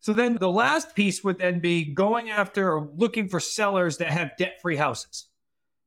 So 0.00 0.12
then 0.12 0.36
the 0.38 0.50
last 0.50 0.94
piece 0.94 1.24
would 1.24 1.38
then 1.38 1.58
be 1.58 1.92
going 1.92 2.30
after 2.30 2.72
or 2.72 2.88
looking 2.96 3.28
for 3.28 3.40
sellers 3.40 3.96
that 3.98 4.10
have 4.10 4.36
debt 4.38 4.60
free 4.62 4.76
houses. 4.76 5.28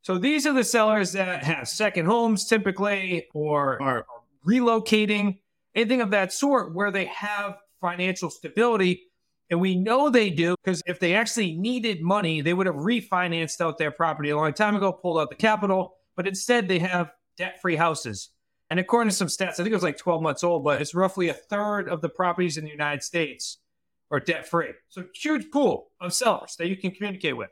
So 0.01 0.17
these 0.17 0.45
are 0.45 0.53
the 0.53 0.63
sellers 0.63 1.13
that 1.13 1.43
have 1.43 1.67
second 1.67 2.05
homes 2.05 2.45
typically 2.45 3.27
or 3.33 3.81
are 3.81 4.05
relocating, 4.45 5.39
anything 5.75 6.01
of 6.01 6.11
that 6.11 6.33
sort 6.33 6.73
where 6.73 6.91
they 6.91 7.05
have 7.05 7.55
financial 7.79 8.29
stability. 8.29 9.03
And 9.49 9.59
we 9.61 9.75
know 9.75 10.09
they 10.09 10.29
do 10.29 10.55
because 10.63 10.83
if 10.85 10.99
they 10.99 11.15
actually 11.15 11.55
needed 11.57 12.01
money, 12.01 12.41
they 12.41 12.53
would 12.53 12.67
have 12.67 12.75
refinanced 12.75 13.61
out 13.61 13.77
their 13.77 13.91
property 13.91 14.29
a 14.29 14.37
long 14.37 14.53
time 14.53 14.75
ago, 14.75 14.91
pulled 14.91 15.19
out 15.19 15.29
the 15.29 15.35
capital, 15.35 15.95
but 16.15 16.27
instead 16.27 16.67
they 16.67 16.79
have 16.79 17.11
debt 17.37 17.61
free 17.61 17.75
houses. 17.75 18.29
And 18.69 18.79
according 18.79 19.09
to 19.09 19.15
some 19.15 19.27
stats, 19.27 19.53
I 19.53 19.55
think 19.57 19.69
it 19.69 19.73
was 19.73 19.83
like 19.83 19.97
12 19.97 20.21
months 20.21 20.43
old, 20.43 20.63
but 20.63 20.81
it's 20.81 20.93
roughly 20.93 21.29
a 21.29 21.33
third 21.33 21.89
of 21.89 22.01
the 22.01 22.09
properties 22.09 22.57
in 22.57 22.63
the 22.63 22.69
United 22.69 23.03
States 23.03 23.57
are 24.11 24.19
debt 24.19 24.47
free. 24.47 24.69
So 24.89 25.05
huge 25.13 25.49
pool 25.51 25.89
of 25.99 26.13
sellers 26.13 26.55
that 26.57 26.67
you 26.67 26.77
can 26.77 26.91
communicate 26.91 27.37
with. 27.37 27.49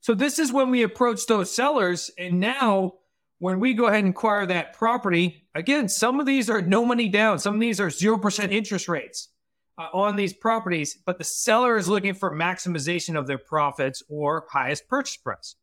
So 0.00 0.14
this 0.14 0.38
is 0.38 0.52
when 0.52 0.70
we 0.70 0.82
approach 0.82 1.26
those 1.26 1.54
sellers. 1.54 2.10
And 2.16 2.38
now 2.40 2.94
when 3.38 3.60
we 3.60 3.74
go 3.74 3.86
ahead 3.86 4.04
and 4.04 4.14
acquire 4.14 4.46
that 4.46 4.72
property, 4.72 5.46
again, 5.54 5.88
some 5.88 6.20
of 6.20 6.26
these 6.26 6.48
are 6.48 6.62
no 6.62 6.84
money 6.84 7.08
down. 7.08 7.38
Some 7.38 7.54
of 7.54 7.60
these 7.60 7.80
are 7.80 7.88
0% 7.88 8.52
interest 8.52 8.88
rates 8.88 9.28
uh, 9.76 9.88
on 9.92 10.16
these 10.16 10.32
properties, 10.32 10.98
but 11.04 11.18
the 11.18 11.24
seller 11.24 11.76
is 11.76 11.88
looking 11.88 12.14
for 12.14 12.34
maximization 12.34 13.18
of 13.18 13.26
their 13.26 13.38
profits 13.38 14.02
or 14.08 14.46
highest 14.50 14.88
purchase 14.88 15.16
price. 15.16 15.56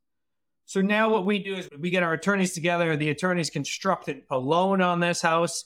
So 0.65 0.81
now 0.81 1.09
what 1.09 1.25
we 1.25 1.39
do 1.39 1.55
is 1.55 1.69
we 1.79 1.89
get 1.89 2.03
our 2.03 2.13
attorneys 2.13 2.53
together. 2.53 2.95
The 2.95 3.09
attorneys 3.09 3.49
constructed 3.49 4.23
a 4.29 4.37
loan 4.37 4.81
on 4.81 4.99
this 4.99 5.21
house. 5.21 5.65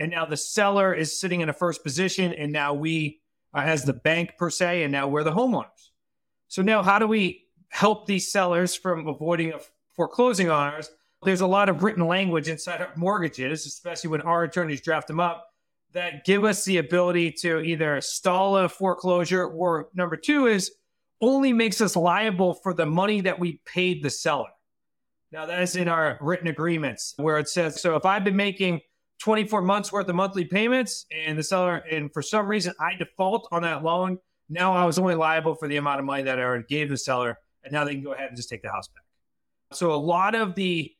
And 0.00 0.10
now 0.10 0.24
the 0.24 0.36
seller 0.36 0.94
is 0.94 1.20
sitting 1.20 1.40
in 1.40 1.48
a 1.48 1.52
first 1.52 1.82
position. 1.82 2.32
And 2.32 2.52
now 2.52 2.74
we, 2.74 3.20
uh, 3.54 3.60
as 3.60 3.84
the 3.84 3.92
bank 3.92 4.34
per 4.38 4.50
se, 4.50 4.84
and 4.84 4.92
now 4.92 5.08
we're 5.08 5.24
the 5.24 5.32
homeowners. 5.32 5.90
So 6.48 6.62
now 6.62 6.82
how 6.82 6.98
do 6.98 7.06
we 7.06 7.46
help 7.68 8.06
these 8.06 8.32
sellers 8.32 8.74
from 8.74 9.06
avoiding 9.06 9.52
a 9.52 9.60
foreclosing 9.94 10.48
on 10.48 10.72
ours? 10.72 10.90
there's 11.22 11.40
a 11.40 11.46
lot 11.46 11.68
of 11.68 11.82
written 11.82 12.06
language 12.06 12.48
inside 12.48 12.80
of 12.80 12.96
mortgages, 12.96 13.66
especially 13.66 14.10
when 14.10 14.20
our 14.22 14.44
attorneys 14.44 14.80
draft 14.80 15.08
them 15.08 15.20
up, 15.20 15.48
that 15.92 16.24
give 16.24 16.44
us 16.44 16.64
the 16.64 16.78
ability 16.78 17.32
to 17.32 17.60
either 17.60 18.00
stall 18.00 18.56
a 18.56 18.68
foreclosure 18.68 19.46
or 19.46 19.88
number 19.94 20.16
two 20.16 20.46
is 20.46 20.72
only 21.20 21.52
makes 21.52 21.80
us 21.80 21.96
liable 21.96 22.54
for 22.54 22.74
the 22.74 22.86
money 22.86 23.20
that 23.22 23.38
we 23.38 23.60
paid 23.64 24.02
the 24.02 24.10
seller. 24.10 24.48
Now, 25.30 25.46
that 25.46 25.60
is 25.60 25.76
in 25.76 25.88
our 25.88 26.18
written 26.20 26.48
agreements 26.48 27.14
where 27.16 27.38
it 27.38 27.48
says, 27.48 27.80
so 27.80 27.96
if 27.96 28.06
I've 28.06 28.24
been 28.24 28.36
making 28.36 28.80
24 29.20 29.62
months 29.62 29.92
worth 29.92 30.08
of 30.08 30.14
monthly 30.14 30.44
payments 30.44 31.06
and 31.12 31.38
the 31.38 31.42
seller, 31.42 31.76
and 31.90 32.12
for 32.12 32.22
some 32.22 32.46
reason 32.46 32.72
I 32.80 32.94
default 32.94 33.48
on 33.52 33.62
that 33.62 33.82
loan, 33.82 34.18
now 34.48 34.72
I 34.72 34.86
was 34.86 34.98
only 34.98 35.14
liable 35.14 35.54
for 35.54 35.68
the 35.68 35.76
amount 35.76 36.00
of 36.00 36.06
money 36.06 36.22
that 36.22 36.38
I 36.38 36.42
already 36.42 36.64
gave 36.68 36.88
the 36.88 36.96
seller. 36.96 37.38
And 37.64 37.72
now 37.72 37.84
they 37.84 37.94
can 37.94 38.02
go 38.02 38.12
ahead 38.12 38.28
and 38.28 38.36
just 38.36 38.48
take 38.48 38.62
the 38.62 38.70
house 38.70 38.88
back. 38.88 39.04
So 39.72 39.92
a 39.92 39.96
lot 39.96 40.34
of 40.34 40.54
the 40.54 40.92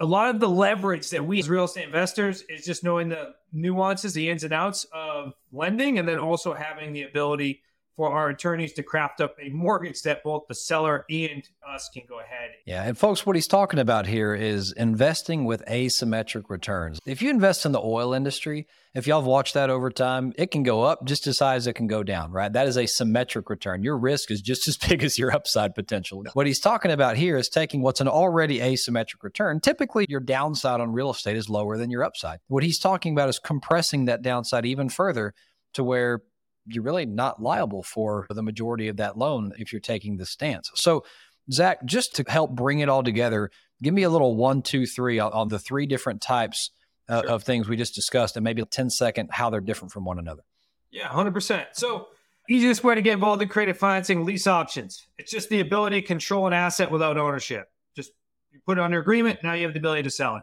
a 0.00 0.04
lot 0.04 0.34
of 0.34 0.40
the 0.40 0.48
leverage 0.48 1.10
that 1.10 1.24
we 1.24 1.38
as 1.38 1.48
real 1.48 1.64
estate 1.64 1.84
investors 1.84 2.42
is 2.48 2.64
just 2.64 2.82
knowing 2.82 3.08
the 3.08 3.34
nuances, 3.52 4.12
the 4.12 4.28
ins 4.28 4.44
and 4.44 4.52
outs 4.52 4.86
of 4.92 5.34
lending, 5.52 5.98
and 5.98 6.08
then 6.08 6.18
also 6.18 6.52
having 6.52 6.92
the 6.92 7.04
ability 7.04 7.62
for 7.98 8.12
our 8.12 8.28
attorneys 8.28 8.72
to 8.72 8.82
craft 8.84 9.20
up 9.20 9.34
a 9.42 9.48
mortgage 9.48 10.02
that 10.02 10.22
both 10.22 10.44
the 10.46 10.54
seller 10.54 11.04
and 11.10 11.42
us 11.68 11.90
can 11.92 12.04
go 12.08 12.20
ahead. 12.20 12.50
Yeah. 12.64 12.84
And 12.84 12.96
folks, 12.96 13.26
what 13.26 13.34
he's 13.34 13.48
talking 13.48 13.80
about 13.80 14.06
here 14.06 14.36
is 14.36 14.70
investing 14.70 15.44
with 15.44 15.64
asymmetric 15.66 16.44
returns. 16.48 17.00
If 17.04 17.20
you 17.20 17.28
invest 17.28 17.66
in 17.66 17.72
the 17.72 17.80
oil 17.80 18.14
industry, 18.14 18.68
if 18.94 19.08
y'all 19.08 19.20
have 19.20 19.26
watched 19.26 19.54
that 19.54 19.68
over 19.68 19.90
time, 19.90 20.32
it 20.38 20.52
can 20.52 20.62
go 20.62 20.84
up 20.84 21.06
just 21.06 21.26
as 21.26 21.40
high 21.40 21.56
as 21.56 21.66
it 21.66 21.72
can 21.72 21.88
go 21.88 22.04
down, 22.04 22.30
right? 22.30 22.52
That 22.52 22.68
is 22.68 22.76
a 22.78 22.86
symmetric 22.86 23.50
return. 23.50 23.82
Your 23.82 23.98
risk 23.98 24.30
is 24.30 24.42
just 24.42 24.68
as 24.68 24.76
big 24.76 25.02
as 25.02 25.18
your 25.18 25.34
upside 25.34 25.74
potential. 25.74 26.24
What 26.34 26.46
he's 26.46 26.60
talking 26.60 26.92
about 26.92 27.16
here 27.16 27.36
is 27.36 27.48
taking 27.48 27.82
what's 27.82 28.00
an 28.00 28.06
already 28.06 28.60
asymmetric 28.60 29.24
return. 29.24 29.58
Typically, 29.58 30.06
your 30.08 30.20
downside 30.20 30.80
on 30.80 30.92
real 30.92 31.10
estate 31.10 31.36
is 31.36 31.50
lower 31.50 31.76
than 31.76 31.90
your 31.90 32.04
upside. 32.04 32.38
What 32.46 32.62
he's 32.62 32.78
talking 32.78 33.12
about 33.12 33.28
is 33.28 33.40
compressing 33.40 34.04
that 34.04 34.22
downside 34.22 34.66
even 34.66 34.88
further 34.88 35.34
to 35.74 35.82
where 35.82 36.22
you're 36.68 36.84
really 36.84 37.06
not 37.06 37.42
liable 37.42 37.82
for 37.82 38.26
the 38.30 38.42
majority 38.42 38.88
of 38.88 38.98
that 38.98 39.16
loan 39.16 39.52
if 39.58 39.72
you're 39.72 39.80
taking 39.80 40.16
the 40.16 40.26
stance. 40.26 40.70
So, 40.74 41.04
Zach, 41.50 41.84
just 41.84 42.14
to 42.16 42.24
help 42.28 42.54
bring 42.54 42.80
it 42.80 42.88
all 42.88 43.02
together, 43.02 43.50
give 43.82 43.94
me 43.94 44.02
a 44.02 44.10
little 44.10 44.36
one, 44.36 44.62
two, 44.62 44.86
three 44.86 45.18
on, 45.18 45.32
on 45.32 45.48
the 45.48 45.58
three 45.58 45.86
different 45.86 46.20
types 46.20 46.70
uh, 47.08 47.22
sure. 47.22 47.30
of 47.30 47.42
things 47.42 47.68
we 47.68 47.76
just 47.76 47.94
discussed, 47.94 48.36
and 48.36 48.44
maybe 48.44 48.60
a 48.60 48.66
10 48.66 48.90
second 48.90 49.30
how 49.32 49.50
they're 49.50 49.60
different 49.60 49.92
from 49.92 50.04
one 50.04 50.18
another. 50.18 50.42
Yeah, 50.90 51.08
100%. 51.08 51.66
So, 51.72 52.08
easiest 52.48 52.84
way 52.84 52.94
to 52.94 53.02
get 53.02 53.12
involved 53.12 53.42
in 53.42 53.48
creative 53.48 53.78
financing 53.78 54.24
lease 54.24 54.46
options. 54.46 55.06
It's 55.18 55.30
just 55.30 55.48
the 55.48 55.60
ability 55.60 56.00
to 56.00 56.06
control 56.06 56.46
an 56.46 56.52
asset 56.52 56.90
without 56.90 57.16
ownership. 57.16 57.70
Just 57.96 58.12
you 58.52 58.60
put 58.66 58.78
it 58.78 58.82
under 58.82 58.98
agreement, 58.98 59.40
now 59.42 59.54
you 59.54 59.64
have 59.64 59.74
the 59.74 59.80
ability 59.80 60.02
to 60.04 60.10
sell 60.10 60.36
it. 60.36 60.42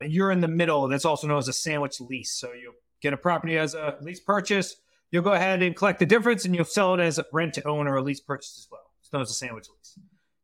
And 0.00 0.12
you're 0.12 0.30
in 0.30 0.40
the 0.40 0.48
middle. 0.48 0.88
That's 0.88 1.04
also 1.04 1.26
known 1.26 1.38
as 1.38 1.48
a 1.48 1.52
sandwich 1.52 2.00
lease. 2.00 2.32
So, 2.32 2.52
you 2.52 2.74
get 3.00 3.12
a 3.12 3.16
property 3.16 3.58
as 3.58 3.74
a 3.74 3.96
lease 4.00 4.20
purchase 4.20 4.76
You'll 5.14 5.22
go 5.22 5.34
ahead 5.34 5.62
and 5.62 5.76
collect 5.76 6.00
the 6.00 6.06
difference 6.06 6.44
and 6.44 6.56
you'll 6.56 6.64
sell 6.64 6.92
it 6.94 7.00
as 7.00 7.20
a 7.20 7.24
rent 7.32 7.54
to 7.54 7.68
own 7.68 7.86
or 7.86 7.94
a 7.94 8.02
lease 8.02 8.18
purchase 8.18 8.58
as 8.58 8.66
well. 8.68 8.90
It's 9.00 9.12
known 9.12 9.22
as 9.22 9.30
a 9.30 9.34
sandwich 9.34 9.68
lease. 9.68 9.96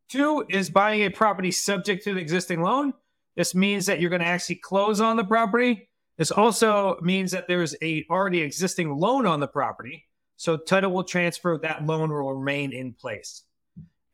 Two 0.08 0.46
is 0.48 0.70
buying 0.70 1.02
a 1.02 1.10
property 1.10 1.50
subject 1.50 2.04
to 2.04 2.14
the 2.14 2.20
existing 2.20 2.62
loan. 2.62 2.92
This 3.34 3.52
means 3.52 3.86
that 3.86 4.00
you're 4.00 4.10
going 4.10 4.22
to 4.22 4.28
actually 4.28 4.60
close 4.62 5.00
on 5.00 5.16
the 5.16 5.24
property. 5.24 5.88
This 6.18 6.30
also 6.30 7.00
means 7.02 7.32
that 7.32 7.48
there's 7.48 7.74
a 7.82 8.06
already 8.08 8.42
existing 8.42 8.94
loan 8.94 9.26
on 9.26 9.40
the 9.40 9.48
property. 9.48 10.06
So 10.36 10.56
title 10.56 10.92
will 10.92 11.02
transfer, 11.02 11.58
that 11.62 11.84
loan 11.84 12.10
will 12.10 12.32
remain 12.32 12.72
in 12.72 12.92
place. 12.92 13.42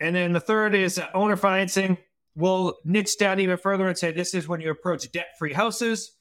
And 0.00 0.16
then 0.16 0.32
the 0.32 0.40
third 0.40 0.74
is 0.74 0.98
owner 1.12 1.36
financing. 1.36 1.98
We'll 2.34 2.78
niche 2.82 3.18
down 3.18 3.40
even 3.40 3.58
further 3.58 3.88
and 3.88 3.98
say 3.98 4.10
this 4.10 4.32
is 4.32 4.48
when 4.48 4.62
you 4.62 4.70
approach 4.70 5.12
debt 5.12 5.36
free 5.38 5.52
houses. 5.52 6.12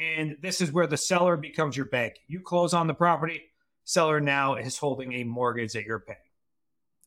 And 0.00 0.36
this 0.40 0.60
is 0.60 0.70
where 0.70 0.86
the 0.86 0.96
seller 0.96 1.36
becomes 1.36 1.76
your 1.76 1.86
bank. 1.86 2.20
You 2.28 2.38
close 2.38 2.72
on 2.72 2.86
the 2.86 2.94
property, 2.94 3.42
seller 3.84 4.20
now 4.20 4.54
is 4.54 4.78
holding 4.78 5.12
a 5.14 5.24
mortgage 5.24 5.72
that 5.72 5.84
you're 5.84 6.00
paying. 6.00 6.18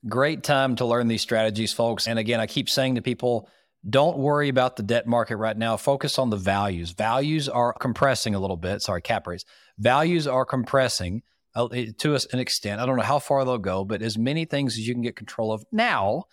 Great 0.08 0.44
time 0.44 0.76
to 0.76 0.86
learn 0.86 1.08
these 1.08 1.22
strategies, 1.22 1.72
folks. 1.72 2.08
And 2.08 2.20
again, 2.20 2.40
I 2.40 2.48
keep 2.48 2.70
saying 2.70 2.96
to 2.96 3.02
people, 3.02 3.50
don't 3.90 4.18
worry 4.18 4.50
about 4.50 4.76
the 4.76 4.84
debt 4.84 5.08
market 5.08 5.38
right 5.38 5.58
now. 5.58 5.78
Focus 5.78 6.18
on 6.20 6.30
the 6.30 6.38
values. 6.38 6.92
Values 6.92 7.50
are 7.50 7.74
compressing 7.74 8.36
a 8.36 8.40
little 8.40 8.58
bit. 8.58 8.82
Sorry, 8.82 9.02
cap 9.02 9.28
rates. 9.28 9.46
Values 9.78 10.28
are 10.28 10.46
compressing 10.46 11.22
uh, 11.56 11.68
to 12.00 12.18
an 12.32 12.40
extent. 12.40 12.82
I 12.82 12.86
don't 12.86 12.98
know 12.98 13.04
how 13.04 13.20
far 13.20 13.44
they'll 13.46 13.58
go, 13.58 13.84
but 13.84 14.02
as 14.02 14.18
many 14.18 14.46
things 14.46 14.74
as 14.74 14.88
you 14.88 14.94
can 14.94 15.04
get 15.04 15.16
control 15.16 15.52
of 15.52 15.66
now, 15.72 16.24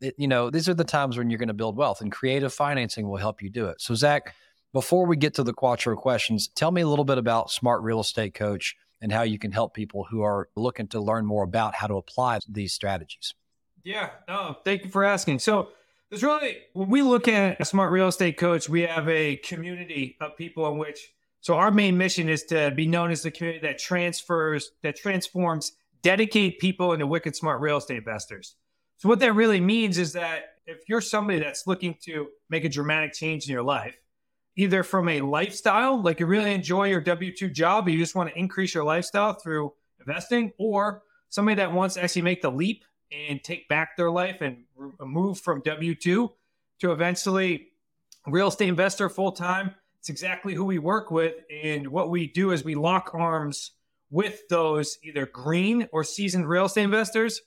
it, 0.00 0.14
you 0.18 0.28
know, 0.28 0.50
these 0.50 0.68
are 0.68 0.74
the 0.74 0.84
times 0.84 1.16
when 1.16 1.30
you're 1.30 1.38
going 1.38 1.48
to 1.48 1.54
build 1.54 1.76
wealth, 1.76 2.00
and 2.00 2.10
creative 2.10 2.52
financing 2.52 3.08
will 3.08 3.18
help 3.18 3.42
you 3.42 3.50
do 3.50 3.66
it. 3.66 3.80
So, 3.80 3.94
Zach, 3.94 4.34
before 4.72 5.06
we 5.06 5.16
get 5.16 5.34
to 5.34 5.42
the 5.42 5.52
Quattro 5.52 5.96
questions, 5.96 6.48
tell 6.48 6.70
me 6.70 6.82
a 6.82 6.88
little 6.88 7.04
bit 7.04 7.18
about 7.18 7.50
Smart 7.50 7.82
Real 7.82 8.00
Estate 8.00 8.34
Coach 8.34 8.74
and 9.00 9.12
how 9.12 9.22
you 9.22 9.38
can 9.38 9.52
help 9.52 9.74
people 9.74 10.04
who 10.10 10.22
are 10.22 10.48
looking 10.56 10.88
to 10.88 11.00
learn 11.00 11.26
more 11.26 11.44
about 11.44 11.74
how 11.74 11.86
to 11.86 11.94
apply 11.94 12.38
these 12.48 12.72
strategies. 12.72 13.34
Yeah, 13.84 14.10
no, 14.28 14.56
thank 14.64 14.84
you 14.84 14.90
for 14.90 15.04
asking. 15.04 15.38
So, 15.38 15.68
there's 16.10 16.22
really, 16.22 16.58
when 16.72 16.88
we 16.88 17.02
look 17.02 17.26
at 17.26 17.60
a 17.60 17.64
smart 17.64 17.90
real 17.90 18.06
estate 18.08 18.36
coach, 18.36 18.68
we 18.68 18.82
have 18.82 19.08
a 19.08 19.36
community 19.36 20.16
of 20.20 20.36
people 20.36 20.70
in 20.70 20.78
which, 20.78 21.12
so 21.40 21.54
our 21.54 21.72
main 21.72 21.98
mission 21.98 22.28
is 22.28 22.44
to 22.44 22.70
be 22.70 22.86
known 22.86 23.10
as 23.10 23.22
the 23.22 23.30
community 23.32 23.66
that 23.66 23.78
transfers, 23.78 24.70
that 24.82 24.96
transforms, 24.96 25.72
dedicate 26.02 26.60
people 26.60 26.92
into 26.92 27.06
wicked 27.06 27.34
smart 27.34 27.60
real 27.60 27.78
estate 27.78 27.98
investors. 27.98 28.54
So, 28.98 29.08
what 29.08 29.18
that 29.18 29.32
really 29.32 29.60
means 29.60 29.98
is 29.98 30.12
that 30.12 30.54
if 30.66 30.88
you're 30.88 31.00
somebody 31.00 31.38
that's 31.38 31.66
looking 31.66 31.96
to 32.02 32.28
make 32.48 32.64
a 32.64 32.68
dramatic 32.68 33.12
change 33.12 33.46
in 33.46 33.52
your 33.52 33.62
life, 33.62 33.96
either 34.56 34.82
from 34.82 35.08
a 35.08 35.20
lifestyle, 35.20 36.02
like 36.02 36.18
you 36.20 36.26
really 36.26 36.52
enjoy 36.54 36.88
your 36.88 37.00
W 37.00 37.34
2 37.34 37.50
job, 37.50 37.88
you 37.88 37.98
just 37.98 38.14
want 38.14 38.30
to 38.30 38.38
increase 38.38 38.74
your 38.74 38.84
lifestyle 38.84 39.34
through 39.34 39.72
investing, 40.00 40.52
or 40.58 41.02
somebody 41.28 41.56
that 41.56 41.72
wants 41.72 41.94
to 41.94 42.02
actually 42.02 42.22
make 42.22 42.42
the 42.42 42.50
leap 42.50 42.84
and 43.10 43.42
take 43.44 43.68
back 43.68 43.96
their 43.96 44.10
life 44.10 44.40
and 44.40 44.64
move 45.00 45.38
from 45.38 45.60
W 45.62 45.94
2 45.94 46.32
to 46.80 46.92
eventually 46.92 47.68
real 48.26 48.48
estate 48.48 48.68
investor 48.68 49.08
full 49.08 49.32
time. 49.32 49.74
It's 49.98 50.08
exactly 50.08 50.54
who 50.54 50.64
we 50.64 50.78
work 50.78 51.10
with. 51.10 51.34
And 51.50 51.88
what 51.88 52.10
we 52.10 52.28
do 52.28 52.52
is 52.52 52.64
we 52.64 52.74
lock 52.74 53.10
arms 53.14 53.72
with 54.10 54.48
those 54.48 54.98
either 55.02 55.26
green 55.26 55.88
or 55.92 56.04
seasoned 56.04 56.48
real 56.48 56.66
estate 56.66 56.84
investors 56.84 57.40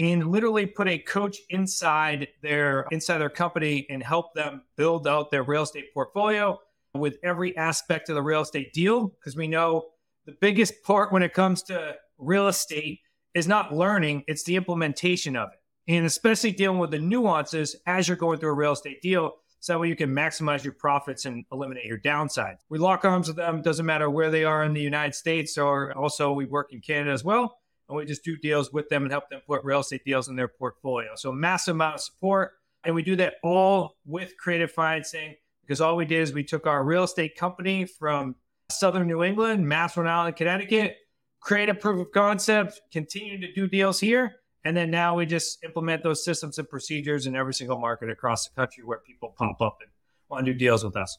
and 0.00 0.32
literally 0.32 0.64
put 0.64 0.88
a 0.88 0.98
coach 0.98 1.36
inside 1.50 2.28
their 2.42 2.86
inside 2.90 3.18
their 3.18 3.30
company 3.30 3.86
and 3.90 4.02
help 4.02 4.34
them 4.34 4.62
build 4.76 5.06
out 5.06 5.30
their 5.30 5.42
real 5.42 5.62
estate 5.62 5.92
portfolio 5.92 6.58
with 6.94 7.18
every 7.22 7.56
aspect 7.56 8.08
of 8.08 8.14
the 8.14 8.22
real 8.22 8.40
estate 8.40 8.72
deal. 8.72 9.08
Because 9.08 9.36
we 9.36 9.46
know 9.46 9.90
the 10.24 10.32
biggest 10.40 10.82
part 10.82 11.12
when 11.12 11.22
it 11.22 11.34
comes 11.34 11.62
to 11.64 11.96
real 12.18 12.48
estate 12.48 13.00
is 13.34 13.46
not 13.46 13.74
learning 13.74 14.24
it's 14.26 14.42
the 14.44 14.56
implementation 14.56 15.36
of 15.36 15.50
it. 15.52 15.92
And 15.92 16.06
especially 16.06 16.52
dealing 16.52 16.78
with 16.78 16.90
the 16.90 16.98
nuances 16.98 17.76
as 17.86 18.08
you're 18.08 18.16
going 18.16 18.38
through 18.38 18.50
a 18.50 18.54
real 18.54 18.72
estate 18.72 19.02
deal 19.02 19.34
so 19.60 19.74
that 19.74 19.78
way 19.78 19.88
you 19.88 19.96
can 19.96 20.10
maximize 20.10 20.64
your 20.64 20.72
profits 20.72 21.26
and 21.26 21.44
eliminate 21.52 21.84
your 21.84 21.98
downside 21.98 22.56
we 22.70 22.78
lock 22.78 23.04
arms 23.04 23.28
with 23.28 23.36
them 23.36 23.60
doesn't 23.60 23.84
matter 23.84 24.08
where 24.08 24.30
they 24.30 24.42
are 24.42 24.64
in 24.64 24.72
the 24.72 24.80
united 24.80 25.14
states 25.14 25.58
or 25.58 25.92
also 25.92 26.32
we 26.32 26.46
work 26.46 26.72
in 26.72 26.80
canada 26.80 27.12
as 27.12 27.22
well 27.22 27.59
and 27.90 27.96
we 27.96 28.06
just 28.06 28.24
do 28.24 28.36
deals 28.36 28.72
with 28.72 28.88
them 28.88 29.02
and 29.02 29.10
help 29.10 29.28
them 29.30 29.40
put 29.44 29.64
real 29.64 29.80
estate 29.80 30.04
deals 30.04 30.28
in 30.28 30.36
their 30.36 30.46
portfolio. 30.46 31.10
So 31.16 31.32
massive 31.32 31.74
amount 31.74 31.96
of 31.96 32.00
support. 32.00 32.52
And 32.84 32.94
we 32.94 33.02
do 33.02 33.16
that 33.16 33.34
all 33.42 33.96
with 34.06 34.36
creative 34.38 34.70
financing 34.70 35.34
because 35.62 35.80
all 35.80 35.96
we 35.96 36.04
did 36.04 36.22
is 36.22 36.32
we 36.32 36.44
took 36.44 36.66
our 36.66 36.84
real 36.84 37.02
estate 37.02 37.36
company 37.36 37.84
from 37.84 38.36
Southern 38.70 39.08
New 39.08 39.24
England, 39.24 39.68
Mass, 39.68 39.96
Rhode 39.96 40.06
Island, 40.06 40.36
Connecticut, 40.36 40.96
create 41.40 41.68
a 41.68 41.74
proof 41.74 42.06
of 42.06 42.12
concept, 42.12 42.80
continue 42.92 43.40
to 43.40 43.52
do 43.52 43.66
deals 43.66 43.98
here. 43.98 44.36
And 44.64 44.76
then 44.76 44.90
now 44.90 45.16
we 45.16 45.26
just 45.26 45.64
implement 45.64 46.04
those 46.04 46.24
systems 46.24 46.58
and 46.58 46.68
procedures 46.68 47.26
in 47.26 47.34
every 47.34 47.54
single 47.54 47.78
market 47.78 48.08
across 48.08 48.46
the 48.48 48.54
country 48.54 48.84
where 48.84 48.98
people 48.98 49.34
pop 49.36 49.60
up 49.60 49.78
and 49.80 49.90
want 50.28 50.46
to 50.46 50.52
do 50.52 50.58
deals 50.58 50.84
with 50.84 50.96
us. 50.96 51.18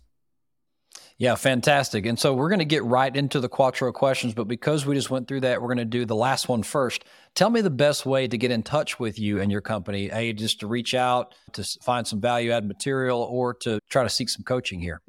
Yeah, 1.18 1.36
fantastic. 1.36 2.08
And 2.08 2.18
so 2.18 2.34
we're 2.34 2.50
going 2.50 2.60
to 2.60 2.66
get 2.66 2.84
right 2.84 3.16
into 3.16 3.40
the 3.40 3.48
Quattro 3.48 3.92
questions, 3.92 4.34
but 4.34 4.48
because 4.48 4.88
we 4.88 4.96
just 4.96 5.12
went 5.12 5.28
through 5.28 5.42
that, 5.42 5.62
we're 5.62 5.68
going 5.68 5.78
to 5.78 5.86
do 5.86 6.04
the 6.04 6.16
last 6.16 6.50
one 6.50 6.64
first. 6.64 7.06
Tell 7.36 7.52
me 7.52 7.62
the 7.62 7.70
best 7.70 8.08
way 8.08 8.28
to 8.28 8.38
get 8.38 8.50
in 8.50 8.64
touch 8.64 9.00
with 9.00 9.20
you 9.20 9.40
and 9.40 9.52
your 9.52 9.62
company, 9.62 10.10
A, 10.12 10.34
just 10.34 10.62
to 10.62 10.68
reach 10.68 10.96
out 10.96 11.36
to 11.54 11.64
find 11.84 12.08
some 12.08 12.20
value 12.20 12.52
add 12.52 12.68
material 12.68 13.22
or 13.22 13.54
to 13.62 13.80
try 13.88 14.02
to 14.02 14.10
seek 14.10 14.30
some 14.30 14.44
coaching 14.44 14.80
here. 14.80 15.00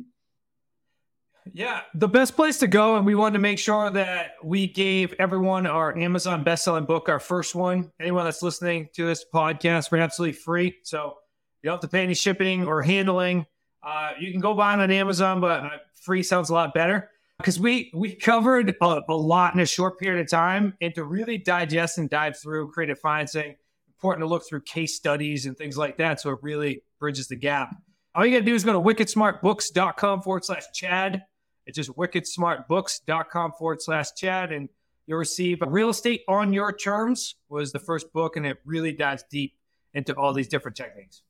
Yeah, 1.51 1.81
the 1.95 2.09
best 2.09 2.37
place 2.37 2.59
to 2.59 2.68
go, 2.68 2.97
and 2.97 3.05
we 3.05 3.14
wanted 3.14 3.33
to 3.33 3.40
make 3.40 3.59
sure 3.59 3.90
that 3.90 4.35
we 4.45 4.66
gave 4.68 5.14
everyone 5.18 5.66
our 5.66 5.97
Amazon 5.99 6.45
best-selling 6.45 6.85
book, 6.85 7.09
our 7.09 7.18
first 7.18 7.55
one. 7.55 7.90
Anyone 7.99 8.25
that's 8.25 8.42
listening 8.42 8.90
to 8.95 9.07
this 9.07 9.25
podcast 9.35 9.90
we're 9.90 9.99
absolutely 9.99 10.35
free, 10.35 10.77
so 10.85 11.16
you 11.62 11.68
don't 11.68 11.75
have 11.75 11.81
to 11.81 11.88
pay 11.88 12.05
any 12.05 12.14
shipping 12.14 12.66
or 12.66 12.83
handling. 12.83 13.47
Uh, 13.83 14.12
you 14.18 14.31
can 14.31 14.40
go 14.40 14.55
buy 14.55 14.75
it 14.75 14.81
on 14.81 14.90
Amazon, 14.90 15.40
but 15.40 15.64
uh, 15.64 15.71
free 16.03 16.23
sounds 16.23 16.51
a 16.51 16.55
lot 16.55 16.73
better 16.73 17.11
because 17.38 17.59
we 17.59 17.90
we 17.95 18.14
covered 18.14 18.77
a, 18.81 19.03
a, 19.09 19.14
lot 19.14 19.55
in 19.55 19.61
a 19.61 19.66
short 19.66 19.99
period 19.99 20.21
of 20.21 20.31
time 20.31 20.75
and 20.81 20.95
to 20.95 21.05
really 21.05 21.38
digest 21.38 21.99
and 21.99 22.09
dive 22.09 22.38
through 22.38 22.71
creative 22.71 22.99
financing 22.99 23.57
important 23.88 24.23
to 24.23 24.29
look 24.29 24.42
through 24.49 24.61
case 24.61 24.97
studies 24.97 25.47
and 25.47 25.57
things 25.57 25.77
like 25.77 25.97
that 25.97 26.21
so 26.21 26.31
it 26.31 26.38
really 26.42 26.83
bridges 26.99 27.29
the 27.29 27.37
gap 27.37 27.75
All 28.14 28.27
you 28.27 28.33
got 28.33 28.40
to 28.40 28.45
do 28.45 28.55
is 28.55 28.64
go 28.64 28.73
to 28.73 28.81
wickedsmartbooks.com 28.81 30.23
forward 30.23 30.45
slash 30.45 30.64
Chad. 30.75 31.25
It's 31.66 31.77
just 31.77 31.90
wickedsmartbooks.com 31.90 33.53
forward 33.53 33.81
slash 33.81 34.09
Chad. 34.16 34.53
And 34.53 34.68
you'll 35.07 35.18
receive 35.18 35.62
Real 35.66 35.88
Estate 35.88 36.23
on 36.29 36.53
Your 36.53 36.73
Terms 36.73 37.37
was 37.49 37.73
the 37.73 37.79
first 37.79 38.12
book, 38.12 38.37
and 38.37 38.45
it 38.45 38.59
really 38.64 38.92
dives 38.92 39.25
deep 39.31 39.55
into 39.95 40.14
all 40.14 40.33
these 40.33 40.49
different 40.49 40.77
techniques. 40.77 41.23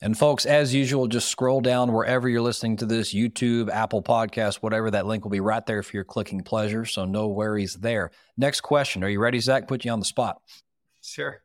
And 0.00 0.16
folks, 0.16 0.46
as 0.46 0.74
usual, 0.74 1.08
just 1.08 1.28
scroll 1.28 1.60
down 1.60 1.92
wherever 1.92 2.28
you're 2.28 2.40
listening 2.42 2.76
to 2.78 2.86
this 2.86 3.14
YouTube, 3.14 3.68
Apple 3.70 4.02
Podcast, 4.02 4.56
whatever. 4.56 4.90
That 4.90 5.06
link 5.06 5.24
will 5.24 5.30
be 5.30 5.40
right 5.40 5.64
there 5.66 5.82
for 5.82 5.96
your 5.96 6.04
clicking 6.04 6.42
pleasure. 6.42 6.84
So 6.84 7.04
no 7.04 7.28
worries 7.28 7.74
there. 7.74 8.10
Next 8.36 8.60
question. 8.60 9.04
Are 9.04 9.08
you 9.08 9.20
ready, 9.20 9.40
Zach? 9.40 9.68
Put 9.68 9.84
you 9.84 9.90
on 9.90 9.98
the 9.98 10.04
spot. 10.04 10.40
Sure. 11.02 11.42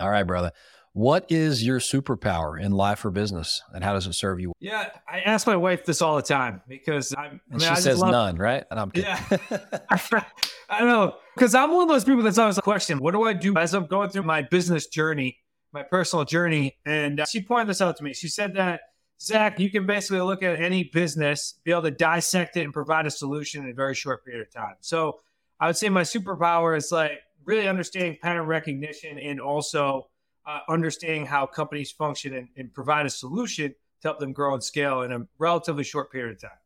All 0.00 0.10
right, 0.10 0.24
brother. 0.24 0.52
What 0.94 1.24
is 1.30 1.64
your 1.64 1.78
superpower 1.78 2.60
in 2.60 2.72
life 2.72 3.02
or 3.06 3.10
business, 3.10 3.62
and 3.72 3.82
how 3.82 3.94
does 3.94 4.06
it 4.06 4.12
serve 4.12 4.40
you? 4.40 4.52
Yeah, 4.60 4.90
I 5.10 5.20
ask 5.20 5.46
my 5.46 5.56
wife 5.56 5.86
this 5.86 6.02
all 6.02 6.16
the 6.16 6.22
time 6.22 6.60
because 6.68 7.14
I'm. 7.16 7.40
I 7.50 7.56
mean, 7.56 7.60
she 7.60 7.80
says 7.80 7.98
love, 7.98 8.10
none, 8.10 8.36
right? 8.36 8.64
And 8.70 8.78
I'm 8.78 8.90
kidding. 8.90 9.08
Yeah, 9.08 9.38
I 10.68 10.78
don't 10.78 10.88
know 10.88 11.14
because 11.34 11.54
I'm 11.54 11.70
one 11.70 11.84
of 11.84 11.88
those 11.88 12.04
people 12.04 12.22
that's 12.22 12.36
always 12.36 12.58
a 12.58 12.62
question: 12.62 12.98
What 12.98 13.12
do 13.12 13.22
I 13.22 13.32
do 13.32 13.56
as 13.56 13.72
I'm 13.72 13.86
going 13.86 14.10
through 14.10 14.24
my 14.24 14.42
business 14.42 14.86
journey, 14.86 15.38
my 15.72 15.82
personal 15.82 16.24
journey? 16.24 16.76
And 16.86 17.20
uh, 17.20 17.24
she 17.26 17.42
pointed 17.42 17.68
this 17.68 17.80
out 17.80 17.96
to 17.98 18.04
me. 18.04 18.12
She 18.14 18.28
said 18.28 18.54
that 18.54 18.80
Zach, 19.20 19.58
you 19.60 19.70
can 19.70 19.86
basically 19.86 20.20
look 20.20 20.42
at 20.42 20.60
any 20.60 20.84
business, 20.84 21.54
be 21.64 21.70
able 21.70 21.82
to 21.82 21.90
dissect 21.90 22.56
it, 22.56 22.62
and 22.64 22.72
provide 22.72 23.06
a 23.06 23.10
solution 23.10 23.64
in 23.64 23.70
a 23.70 23.74
very 23.74 23.94
short 23.94 24.24
period 24.24 24.46
of 24.46 24.52
time. 24.52 24.74
So 24.80 25.20
I 25.60 25.66
would 25.66 25.76
say 25.76 25.88
my 25.88 26.02
superpower 26.02 26.76
is 26.76 26.90
like 26.90 27.20
really 27.44 27.68
understanding 27.68 28.18
pattern 28.20 28.46
recognition 28.46 29.18
and 29.18 29.40
also 29.40 30.08
uh, 30.46 30.60
understanding 30.68 31.24
how 31.24 31.46
companies 31.46 31.92
function 31.92 32.34
and, 32.34 32.48
and 32.56 32.72
provide 32.74 33.06
a 33.06 33.10
solution 33.10 33.68
to 33.70 34.08
help 34.08 34.18
them 34.18 34.32
grow 34.32 34.54
and 34.54 34.62
scale 34.62 35.02
in 35.02 35.12
a 35.12 35.26
relatively 35.38 35.84
short 35.84 36.10
period 36.10 36.34
of 36.36 36.42
time. 36.42 36.58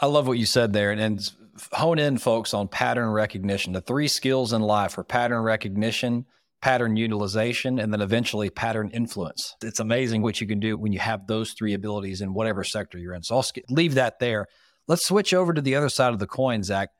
I 0.00 0.06
love 0.06 0.26
what 0.26 0.38
you 0.38 0.46
said 0.46 0.72
there. 0.72 0.92
And, 0.92 1.00
and, 1.00 1.32
hone 1.72 1.98
in, 1.98 2.16
folks, 2.18 2.54
on 2.54 2.68
pattern 2.68 3.10
recognition. 3.10 3.72
The 3.72 3.80
three 3.80 4.08
skills 4.08 4.52
in 4.52 4.62
life 4.62 4.96
are 4.96 5.04
pattern 5.04 5.42
recognition, 5.42 6.24
pattern 6.60 6.96
utilization, 6.96 7.78
and 7.78 7.92
then 7.92 8.00
eventually 8.00 8.50
pattern 8.50 8.90
influence. 8.92 9.54
It's 9.62 9.80
amazing 9.80 10.22
what 10.22 10.40
you 10.40 10.46
can 10.46 10.60
do 10.60 10.76
when 10.76 10.92
you 10.92 10.98
have 10.98 11.26
those 11.26 11.52
three 11.52 11.74
abilities 11.74 12.20
in 12.20 12.34
whatever 12.34 12.64
sector 12.64 12.98
you're 12.98 13.14
in. 13.14 13.22
So 13.22 13.36
I'll 13.36 13.44
leave 13.68 13.94
that 13.94 14.18
there. 14.18 14.46
Let's 14.86 15.06
switch 15.06 15.32
over 15.32 15.52
to 15.52 15.60
the 15.60 15.76
other 15.76 15.88
side 15.88 16.12
of 16.12 16.18
the 16.18 16.26
coin, 16.26 16.62
Zach. 16.62 16.90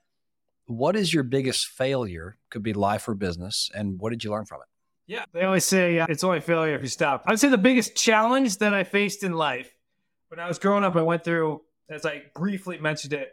What 0.66 0.96
is 0.96 1.12
your 1.12 1.24
biggest 1.24 1.66
failure? 1.76 2.38
Could 2.50 2.62
be 2.62 2.72
life 2.72 3.08
or 3.08 3.14
business. 3.14 3.70
And 3.74 4.00
what 4.00 4.10
did 4.10 4.22
you 4.24 4.30
learn 4.30 4.46
from 4.46 4.60
it? 4.60 4.68
Yeah, 5.12 5.24
they 5.32 5.42
always 5.42 5.64
say 5.64 5.98
uh, 5.98 6.06
it's 6.08 6.22
only 6.22 6.40
failure 6.40 6.76
if 6.76 6.82
you 6.82 6.88
stop. 6.88 7.24
I 7.26 7.32
would 7.32 7.40
say 7.40 7.48
the 7.48 7.58
biggest 7.58 7.96
challenge 7.96 8.58
that 8.58 8.72
I 8.72 8.84
faced 8.84 9.24
in 9.24 9.32
life 9.32 9.74
when 10.30 10.38
I 10.38 10.46
was 10.46 10.60
growing 10.60 10.84
up, 10.84 10.94
I 10.94 11.02
went 11.02 11.24
through, 11.24 11.62
as 11.88 12.06
I 12.06 12.22
briefly 12.36 12.78
mentioned 12.78 13.12
it, 13.12 13.32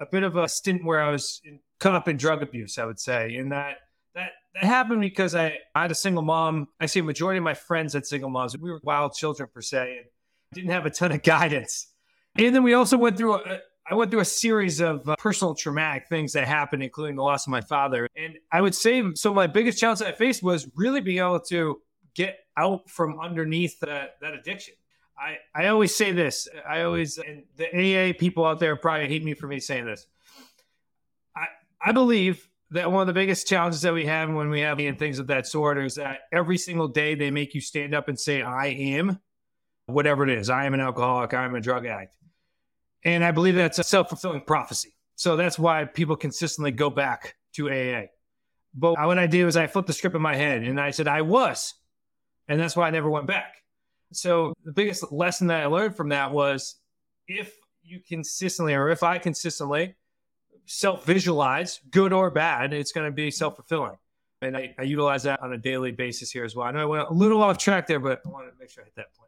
a 0.00 0.06
bit 0.06 0.24
of 0.24 0.36
a 0.36 0.48
stint 0.48 0.84
where 0.84 1.00
I 1.00 1.10
was 1.12 1.40
in, 1.44 1.60
caught 1.78 1.94
up 1.94 2.08
in 2.08 2.16
drug 2.16 2.42
abuse. 2.42 2.78
I 2.78 2.84
would 2.84 2.98
say, 2.98 3.34
in 3.36 3.50
that 3.50 3.76
that 4.54 4.64
happened 4.64 5.00
because 5.00 5.34
I, 5.34 5.58
I 5.74 5.82
had 5.82 5.90
a 5.90 5.94
single 5.94 6.22
mom. 6.22 6.68
I 6.80 6.86
see 6.86 7.00
a 7.00 7.02
majority 7.02 7.38
of 7.38 7.44
my 7.44 7.54
friends 7.54 7.94
had 7.94 8.06
single 8.06 8.30
moms. 8.30 8.56
We 8.56 8.70
were 8.70 8.80
wild 8.82 9.14
children 9.14 9.48
per 9.52 9.62
se, 9.62 9.98
and 9.98 10.06
didn't 10.52 10.70
have 10.70 10.86
a 10.86 10.90
ton 10.90 11.12
of 11.12 11.22
guidance. 11.22 11.88
And 12.36 12.54
then 12.54 12.62
we 12.62 12.74
also 12.74 12.96
went 12.96 13.16
through 13.16 13.34
a, 13.34 13.60
I 13.90 13.94
went 13.94 14.10
through 14.10 14.20
a 14.20 14.24
series 14.24 14.80
of 14.80 15.08
uh, 15.08 15.16
personal 15.18 15.54
traumatic 15.54 16.08
things 16.08 16.32
that 16.32 16.46
happened, 16.46 16.82
including 16.82 17.16
the 17.16 17.22
loss 17.22 17.46
of 17.46 17.50
my 17.50 17.60
father. 17.60 18.08
And 18.16 18.38
I 18.50 18.60
would 18.60 18.74
say, 18.74 19.02
so 19.14 19.34
my 19.34 19.46
biggest 19.46 19.78
challenge 19.78 19.98
that 19.98 20.08
I 20.08 20.12
faced 20.12 20.42
was 20.42 20.68
really 20.76 21.00
being 21.00 21.18
able 21.18 21.40
to 21.40 21.80
get 22.14 22.38
out 22.56 22.88
from 22.88 23.18
underneath 23.18 23.80
that, 23.80 24.16
that 24.20 24.34
addiction. 24.34 24.74
I, 25.18 25.38
I 25.54 25.66
always 25.68 25.94
say 25.94 26.12
this. 26.12 26.48
I 26.68 26.82
always, 26.82 27.18
and 27.18 27.44
the 27.56 27.66
AA 27.66 28.12
people 28.18 28.44
out 28.44 28.60
there 28.60 28.76
probably 28.76 29.08
hate 29.08 29.24
me 29.24 29.34
for 29.34 29.46
me 29.46 29.60
saying 29.60 29.86
this. 29.86 30.06
I, 31.36 31.46
I 31.80 31.92
believe 31.92 32.48
that 32.72 32.90
one 32.90 33.02
of 33.02 33.06
the 33.06 33.12
biggest 33.12 33.46
challenges 33.46 33.82
that 33.82 33.92
we 33.92 34.06
have 34.06 34.30
when 34.30 34.48
we 34.48 34.60
have 34.60 34.78
and 34.78 34.98
things 34.98 35.18
of 35.18 35.26
that 35.26 35.46
sort 35.46 35.78
is 35.78 35.94
that 35.96 36.20
every 36.32 36.56
single 36.56 36.88
day 36.88 37.14
they 37.14 37.30
make 37.30 37.54
you 37.54 37.60
stand 37.60 37.94
up 37.94 38.08
and 38.08 38.18
say, 38.18 38.42
I 38.42 38.68
am 38.68 39.20
whatever 39.86 40.24
it 40.24 40.30
is. 40.30 40.48
I 40.48 40.64
am 40.64 40.74
an 40.74 40.80
alcoholic. 40.80 41.34
I 41.34 41.44
am 41.44 41.54
a 41.54 41.60
drug 41.60 41.86
addict. 41.86 42.16
And 43.04 43.24
I 43.24 43.30
believe 43.30 43.54
that's 43.54 43.78
a 43.78 43.84
self 43.84 44.08
fulfilling 44.08 44.42
prophecy. 44.42 44.94
So 45.16 45.36
that's 45.36 45.58
why 45.58 45.84
people 45.84 46.16
consistently 46.16 46.70
go 46.70 46.88
back 46.88 47.36
to 47.54 47.70
AA. 47.70 48.06
But 48.74 48.94
what 48.94 49.18
I 49.18 49.26
did 49.26 49.44
was 49.44 49.56
I 49.56 49.66
flipped 49.66 49.88
the 49.88 49.92
script 49.92 50.16
in 50.16 50.22
my 50.22 50.34
head 50.34 50.62
and 50.62 50.80
I 50.80 50.92
said, 50.92 51.08
I 51.08 51.22
was. 51.22 51.74
And 52.48 52.58
that's 52.58 52.74
why 52.74 52.88
I 52.88 52.90
never 52.90 53.10
went 53.10 53.26
back. 53.26 53.54
So 54.12 54.54
the 54.64 54.72
biggest 54.72 55.12
lesson 55.12 55.48
that 55.48 55.62
I 55.62 55.66
learned 55.66 55.96
from 55.96 56.08
that 56.08 56.32
was 56.32 56.76
if 57.28 57.54
you 57.82 58.00
consistently, 58.06 58.74
or 58.74 58.88
if 58.88 59.02
I 59.02 59.18
consistently 59.18 59.94
self 60.66 61.04
visualize, 61.04 61.80
good 61.90 62.12
or 62.12 62.30
bad, 62.30 62.72
it's 62.72 62.92
going 62.92 63.06
to 63.06 63.12
be 63.12 63.30
self 63.30 63.56
fulfilling. 63.56 63.98
And 64.40 64.56
I, 64.56 64.74
I 64.78 64.82
utilize 64.82 65.22
that 65.22 65.40
on 65.40 65.52
a 65.52 65.58
daily 65.58 65.92
basis 65.92 66.30
here 66.30 66.44
as 66.44 66.56
well. 66.56 66.66
I 66.66 66.72
know 66.72 66.80
I 66.80 66.84
went 66.84 67.08
a 67.08 67.12
little 67.12 67.42
off 67.42 67.58
track 67.58 67.86
there, 67.86 68.00
but 68.00 68.22
I 68.26 68.28
want 68.28 68.52
to 68.52 68.58
make 68.58 68.70
sure 68.70 68.82
I 68.82 68.86
hit 68.86 68.96
that 68.96 69.14
point. 69.14 69.22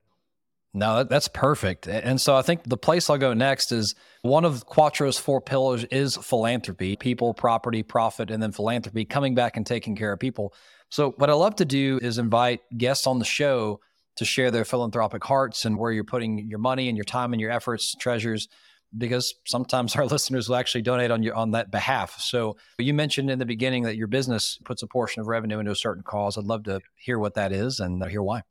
No, 0.77 1.05
that's 1.05 1.29
perfect. 1.29 1.87
And 1.87 2.20
so 2.20 2.35
I 2.35 2.42
think 2.42 2.64
the 2.64 2.77
place 2.77 3.09
I'll 3.09 3.16
go 3.16 3.33
next 3.33 3.70
is 3.70 3.94
one 4.23 4.44
of 4.44 4.66
Quattro's 4.66 5.16
four 5.16 5.40
pillars 5.40 5.85
is 5.85 6.16
philanthropy, 6.16 6.97
people, 6.97 7.33
property, 7.33 7.85
profit, 7.85 8.29
and 8.29 8.42
then 8.42 8.51
philanthropy, 8.51 9.05
coming 9.05 9.37
back 9.37 9.57
and 9.57 9.64
taking 9.64 9.94
care 9.94 10.12
of 10.12 10.18
people. 10.18 10.53
So 10.90 11.12
what 11.12 11.31
I 11.31 11.35
love 11.35 11.55
to 11.57 11.64
do 11.64 12.01
is 12.03 12.18
invite 12.18 12.61
guests 12.77 13.07
on 13.07 13.20
the 13.20 13.25
show 13.25 13.81
to 14.16 14.25
share 14.25 14.51
their 14.51 14.64
philanthropic 14.64 15.23
hearts 15.23 15.64
and 15.64 15.79
where 15.79 15.92
you're 15.92 16.03
putting 16.03 16.38
your 16.49 16.59
money 16.59 16.88
and 16.88 16.97
your 16.97 17.05
time 17.05 17.33
and 17.33 17.40
your 17.40 17.53
efforts, 17.53 17.94
treasures, 17.94 18.49
because 18.96 19.35
sometimes 19.46 19.96
our 19.96 20.07
listeners 20.14 20.48
will 20.48 20.57
actually 20.57 20.83
donate 20.83 21.11
on 21.11 21.22
your 21.22 21.35
on 21.35 21.52
that 21.52 21.70
behalf. 21.70 22.18
So 22.20 22.57
you 22.78 22.94
mentioned 22.94 23.30
in 23.30 23.38
the 23.38 23.46
beginning 23.46 23.85
that 23.85 23.96
your 23.96 24.07
business 24.07 24.59
puts 24.64 24.83
a 24.83 24.87
portion 24.87 25.20
of 25.20 25.26
revenue 25.26 25.59
into 25.59 25.72
a 25.72 25.76
certain 25.76 26.02
cause. 26.02 26.38
I'd 26.38 26.44
love 26.44 26.64
to 26.64 26.80
hear 26.96 27.18
what 27.18 27.35
that 27.35 27.52
is 27.52 27.80
and 27.80 28.04
hear 28.07 28.22
why. 28.22 28.42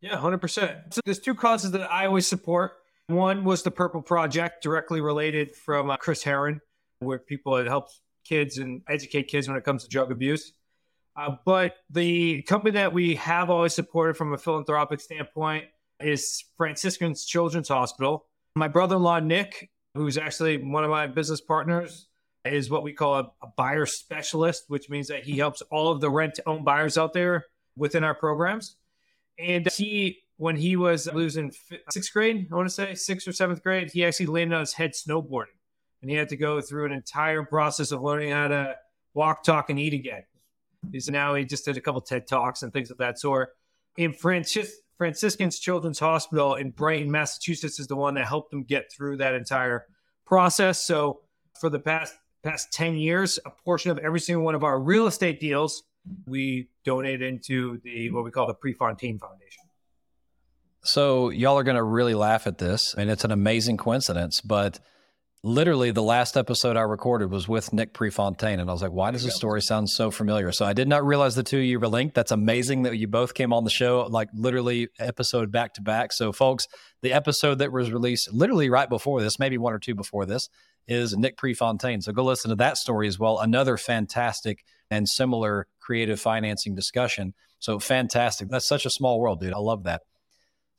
Yeah, 0.00 0.16
100%. 0.16 0.94
So 0.94 1.00
there's 1.04 1.20
two 1.20 1.34
causes 1.34 1.70
that 1.70 1.90
I 1.90 2.06
always 2.06 2.26
support. 2.26 2.72
One 3.06 3.44
was 3.44 3.62
the 3.62 3.70
Purple 3.70 4.02
Project, 4.02 4.62
directly 4.62 5.00
related 5.00 5.54
from 5.54 5.90
uh, 5.90 5.96
Chris 5.96 6.24
Herren, 6.24 6.60
where 6.98 7.18
people 7.18 7.56
it 7.56 7.68
helps 7.68 8.00
kids 8.24 8.58
and 8.58 8.82
educate 8.88 9.28
kids 9.28 9.48
when 9.48 9.56
it 9.56 9.64
comes 9.64 9.84
to 9.84 9.88
drug 9.88 10.10
abuse. 10.10 10.52
Uh, 11.14 11.36
but 11.44 11.76
the 11.90 12.42
company 12.42 12.72
that 12.72 12.92
we 12.92 13.14
have 13.16 13.50
always 13.50 13.74
supported 13.74 14.16
from 14.16 14.32
a 14.32 14.38
philanthropic 14.38 15.00
standpoint 15.00 15.66
is 16.00 16.44
Franciscan's 16.56 17.24
Children's 17.24 17.68
Hospital. 17.68 18.26
My 18.56 18.68
brother 18.68 18.96
in 18.96 19.02
law, 19.02 19.20
Nick, 19.20 19.70
who's 19.94 20.18
actually 20.18 20.56
one 20.58 20.84
of 20.84 20.90
my 20.90 21.06
business 21.06 21.40
partners, 21.40 22.08
is 22.44 22.70
what 22.70 22.82
we 22.82 22.92
call 22.92 23.14
a, 23.14 23.30
a 23.42 23.46
buyer 23.56 23.86
specialist, 23.86 24.64
which 24.68 24.90
means 24.90 25.08
that 25.08 25.24
he 25.24 25.38
helps 25.38 25.62
all 25.70 25.92
of 25.92 26.00
the 26.00 26.10
rent 26.10 26.34
to 26.34 26.48
own 26.48 26.64
buyers 26.64 26.98
out 26.98 27.12
there 27.12 27.46
within 27.76 28.02
our 28.02 28.14
programs. 28.14 28.76
And 29.38 29.70
he, 29.70 30.18
when 30.36 30.56
he 30.56 30.76
was 30.76 31.08
losing 31.12 31.52
sixth 31.90 32.12
grade, 32.12 32.48
I 32.50 32.54
want 32.54 32.68
to 32.68 32.74
say 32.74 32.94
sixth 32.94 33.28
or 33.28 33.32
seventh 33.32 33.62
grade, 33.62 33.90
he 33.92 34.04
actually 34.04 34.26
landed 34.26 34.54
on 34.54 34.60
his 34.60 34.74
head 34.74 34.92
snowboarding. 34.92 35.54
And 36.00 36.10
he 36.10 36.16
had 36.16 36.30
to 36.30 36.36
go 36.36 36.60
through 36.60 36.86
an 36.86 36.92
entire 36.92 37.44
process 37.44 37.92
of 37.92 38.02
learning 38.02 38.32
how 38.32 38.48
to 38.48 38.76
walk, 39.14 39.44
talk, 39.44 39.70
and 39.70 39.78
eat 39.78 39.94
again. 39.94 40.24
He's 40.90 41.08
now 41.08 41.36
he 41.36 41.44
just 41.44 41.64
did 41.64 41.76
a 41.76 41.80
couple 41.80 42.00
TED 42.00 42.26
talks 42.26 42.62
and 42.62 42.72
things 42.72 42.90
of 42.90 42.98
that 42.98 43.20
sort. 43.20 43.50
In 43.96 44.12
Francis, 44.12 44.80
Franciscan's 45.02 45.58
Children's 45.58 45.98
Hospital 45.98 46.54
in 46.54 46.70
Brighton, 46.70 47.10
Massachusetts, 47.10 47.80
is 47.80 47.88
the 47.88 47.96
one 47.96 48.14
that 48.14 48.24
helped 48.24 48.52
them 48.52 48.62
get 48.62 48.92
through 48.92 49.16
that 49.16 49.34
entire 49.34 49.86
process. 50.24 50.84
So 50.84 51.22
for 51.58 51.68
the 51.68 51.80
past 51.80 52.14
past 52.44 52.72
10 52.72 52.94
years, 52.94 53.36
a 53.44 53.50
portion 53.50 53.90
of 53.90 53.98
every 53.98 54.20
single 54.20 54.44
one 54.44 54.54
of 54.54 54.62
our 54.62 54.78
real 54.78 55.08
estate 55.08 55.40
deals 55.40 55.82
we 56.24 56.68
donate 56.84 57.20
into 57.20 57.80
the 57.82 58.12
what 58.12 58.22
we 58.22 58.30
call 58.30 58.46
the 58.46 58.54
Prefontaine 58.54 59.18
Foundation. 59.18 59.64
So 60.84 61.30
y'all 61.30 61.58
are 61.58 61.64
going 61.64 61.76
to 61.76 61.82
really 61.82 62.14
laugh 62.14 62.46
at 62.46 62.58
this, 62.58 62.94
and 62.96 63.10
it's 63.10 63.24
an 63.24 63.32
amazing 63.32 63.78
coincidence, 63.78 64.40
but 64.40 64.78
literally 65.44 65.90
the 65.90 66.02
last 66.02 66.36
episode 66.36 66.76
I 66.76 66.82
recorded 66.82 67.30
was 67.30 67.48
with 67.48 67.72
Nick 67.72 67.92
Prefontaine, 67.92 68.60
and 68.60 68.70
I 68.70 68.72
was 68.72 68.82
like, 68.82 68.92
"Why 68.92 69.10
does 69.10 69.24
this 69.24 69.34
story 69.34 69.60
sound 69.60 69.90
so 69.90 70.10
familiar?" 70.10 70.52
So 70.52 70.64
I 70.64 70.72
did 70.72 70.88
not 70.88 71.04
realize 71.04 71.34
the 71.34 71.42
two 71.42 71.58
of 71.58 71.64
you 71.64 71.80
were 71.80 71.88
linked. 71.88 72.14
That's 72.14 72.30
amazing 72.30 72.82
that 72.82 72.96
you 72.96 73.08
both 73.08 73.34
came 73.34 73.52
on 73.52 73.64
the 73.64 73.70
show, 73.70 74.06
like 74.08 74.28
literally 74.34 74.88
episode 74.98 75.50
back 75.50 75.74
to 75.74 75.82
back. 75.82 76.12
So, 76.12 76.32
folks, 76.32 76.66
the 77.02 77.12
episode 77.12 77.58
that 77.58 77.72
was 77.72 77.90
released 77.90 78.32
literally 78.32 78.70
right 78.70 78.88
before 78.88 79.20
this, 79.20 79.38
maybe 79.38 79.58
one 79.58 79.72
or 79.72 79.78
two 79.78 79.94
before 79.94 80.26
this, 80.26 80.48
is 80.86 81.16
Nick 81.16 81.36
Prefontaine. 81.36 82.00
So 82.00 82.12
go 82.12 82.24
listen 82.24 82.50
to 82.50 82.56
that 82.56 82.76
story 82.76 83.08
as 83.08 83.18
well. 83.18 83.38
Another 83.38 83.76
fantastic 83.76 84.64
and 84.90 85.08
similar 85.08 85.66
creative 85.80 86.20
financing 86.20 86.74
discussion. 86.74 87.34
So 87.58 87.78
fantastic. 87.78 88.48
That's 88.48 88.66
such 88.66 88.84
a 88.84 88.90
small 88.90 89.20
world, 89.20 89.40
dude. 89.40 89.52
I 89.52 89.58
love 89.58 89.84
that. 89.84 90.02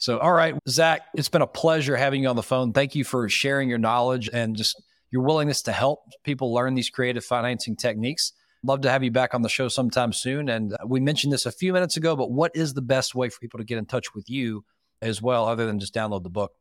So, 0.04 0.18
all 0.18 0.34
right, 0.34 0.54
Zach, 0.68 1.04
it's 1.16 1.30
been 1.30 1.42
a 1.42 1.48
pleasure 1.48 1.96
having 1.96 2.24
you 2.24 2.28
on 2.28 2.36
the 2.36 2.44
phone. 2.44 2.74
Thank 2.74 2.94
you 2.94 3.06
for 3.06 3.30
sharing 3.30 3.70
your 3.70 3.78
knowledge 3.78 4.30
and 4.34 4.54
just 4.54 4.84
your 5.12 5.22
willingness 5.22 5.62
to 5.62 5.72
help 5.72 6.02
people 6.26 6.54
learn 6.54 6.74
these 6.74 6.90
creative 6.90 7.24
financing 7.24 7.78
techniques. 7.78 8.34
Love 8.66 8.82
to 8.82 8.90
have 8.90 9.02
you 9.02 9.12
back 9.12 9.34
on 9.34 9.44
the 9.44 9.48
show 9.48 9.70
sometime 9.70 10.12
soon. 10.12 10.50
And 10.50 10.76
we 10.86 11.00
mentioned 11.00 11.32
this 11.32 11.46
a 11.46 11.54
few 11.54 11.72
minutes 11.72 11.96
ago, 11.96 12.18
but 12.18 12.32
what 12.32 12.52
is 12.54 12.74
the 12.74 12.82
best 12.82 13.16
way 13.16 13.30
for 13.30 13.40
people 13.40 13.60
to 13.60 13.64
get 13.64 13.78
in 13.78 13.86
touch 13.86 14.14
with 14.14 14.30
you 14.30 14.66
as 15.02 15.22
well, 15.22 15.48
other 15.48 15.66
than 15.66 15.80
just 15.80 15.94
download 15.94 16.24
the 16.24 16.30
book? 16.30 16.52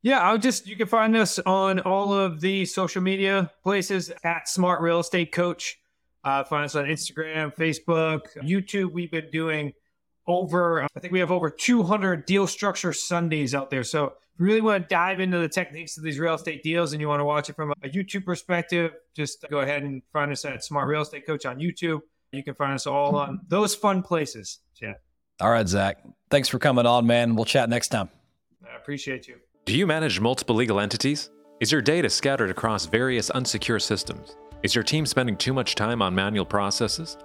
Yeah, 0.00 0.20
I'll 0.20 0.38
just, 0.38 0.66
you 0.66 0.74
can 0.74 0.86
find 0.86 1.14
us 1.18 1.38
on 1.40 1.80
all 1.80 2.14
of 2.14 2.40
the 2.40 2.64
social 2.64 3.02
media 3.02 3.50
places 3.62 4.10
at 4.24 4.48
Smart 4.48 4.80
Real 4.80 5.00
Estate 5.00 5.32
Coach. 5.32 5.78
Uh, 6.24 6.44
find 6.44 6.64
us 6.64 6.74
on 6.74 6.86
Instagram, 6.86 7.54
Facebook, 7.54 8.22
YouTube. 8.42 8.92
We've 8.92 9.10
been 9.10 9.28
doing 9.30 9.74
over, 10.28 10.82
um, 10.82 10.88
I 10.94 11.00
think 11.00 11.12
we 11.12 11.18
have 11.18 11.32
over 11.32 11.50
200 11.50 12.26
deal 12.26 12.46
structure 12.46 12.92
Sundays 12.92 13.54
out 13.54 13.70
there. 13.70 13.82
So 13.82 14.04
if 14.04 14.12
you 14.38 14.46
really 14.46 14.60
want 14.60 14.84
to 14.84 14.94
dive 14.94 15.18
into 15.18 15.38
the 15.38 15.48
techniques 15.48 15.96
of 15.96 16.04
these 16.04 16.18
real 16.18 16.34
estate 16.34 16.62
deals 16.62 16.92
and 16.92 17.00
you 17.00 17.08
want 17.08 17.20
to 17.20 17.24
watch 17.24 17.50
it 17.50 17.56
from 17.56 17.72
a 17.82 17.88
YouTube 17.88 18.24
perspective, 18.24 18.92
just 19.16 19.44
go 19.50 19.60
ahead 19.60 19.82
and 19.82 20.02
find 20.12 20.30
us 20.30 20.44
at 20.44 20.62
Smart 20.62 20.86
Real 20.86 21.02
Estate 21.02 21.26
Coach 21.26 21.46
on 21.46 21.58
YouTube. 21.58 22.00
You 22.30 22.44
can 22.44 22.54
find 22.54 22.74
us 22.74 22.86
all 22.86 23.16
on 23.16 23.40
those 23.48 23.74
fun 23.74 24.02
places. 24.02 24.60
Yeah. 24.80 24.94
All 25.40 25.50
right, 25.50 25.66
Zach. 25.66 25.98
Thanks 26.30 26.48
for 26.48 26.58
coming 26.58 26.84
on, 26.84 27.06
man. 27.06 27.34
We'll 27.34 27.46
chat 27.46 27.68
next 27.70 27.88
time. 27.88 28.10
I 28.64 28.76
appreciate 28.76 29.26
you. 29.26 29.36
Do 29.64 29.76
you 29.76 29.86
manage 29.86 30.20
multiple 30.20 30.54
legal 30.54 30.78
entities? 30.78 31.30
Is 31.60 31.72
your 31.72 31.82
data 31.82 32.10
scattered 32.10 32.50
across 32.50 32.86
various 32.86 33.30
unsecure 33.30 33.80
systems? 33.80 34.36
Is 34.62 34.74
your 34.74 34.84
team 34.84 35.06
spending 35.06 35.36
too 35.36 35.52
much 35.52 35.74
time 35.74 36.02
on 36.02 36.14
manual 36.14 36.44
processes? 36.44 37.16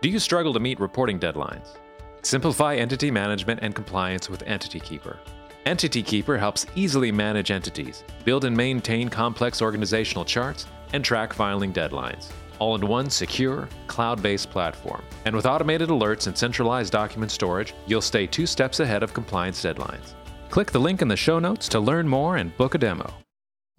Do 0.00 0.08
you 0.08 0.18
struggle 0.18 0.52
to 0.52 0.60
meet 0.60 0.80
reporting 0.80 1.18
deadlines? 1.18 1.76
Simplify 2.22 2.76
entity 2.76 3.10
management 3.10 3.60
and 3.62 3.74
compliance 3.74 4.28
with 4.28 4.42
Entity 4.42 4.78
Keeper. 4.78 5.18
Entity 5.64 6.02
Keeper 6.02 6.36
helps 6.36 6.66
easily 6.74 7.10
manage 7.10 7.50
entities, 7.50 8.04
build 8.24 8.44
and 8.44 8.56
maintain 8.56 9.08
complex 9.08 9.62
organizational 9.62 10.24
charts, 10.24 10.66
and 10.92 11.04
track 11.04 11.32
filing 11.32 11.72
deadlines, 11.72 12.30
all 12.58 12.74
in 12.74 12.86
one 12.86 13.08
secure, 13.08 13.68
cloud 13.86 14.22
based 14.22 14.50
platform. 14.50 15.02
And 15.24 15.34
with 15.34 15.46
automated 15.46 15.88
alerts 15.88 16.26
and 16.26 16.36
centralized 16.36 16.92
document 16.92 17.30
storage, 17.30 17.74
you'll 17.86 18.00
stay 18.02 18.26
two 18.26 18.46
steps 18.46 18.80
ahead 18.80 19.02
of 19.02 19.14
compliance 19.14 19.62
deadlines. 19.62 20.14
Click 20.50 20.70
the 20.70 20.80
link 20.80 21.00
in 21.00 21.08
the 21.08 21.16
show 21.16 21.38
notes 21.38 21.68
to 21.68 21.80
learn 21.80 22.06
more 22.06 22.36
and 22.36 22.56
book 22.56 22.74
a 22.74 22.78
demo. 22.78 23.12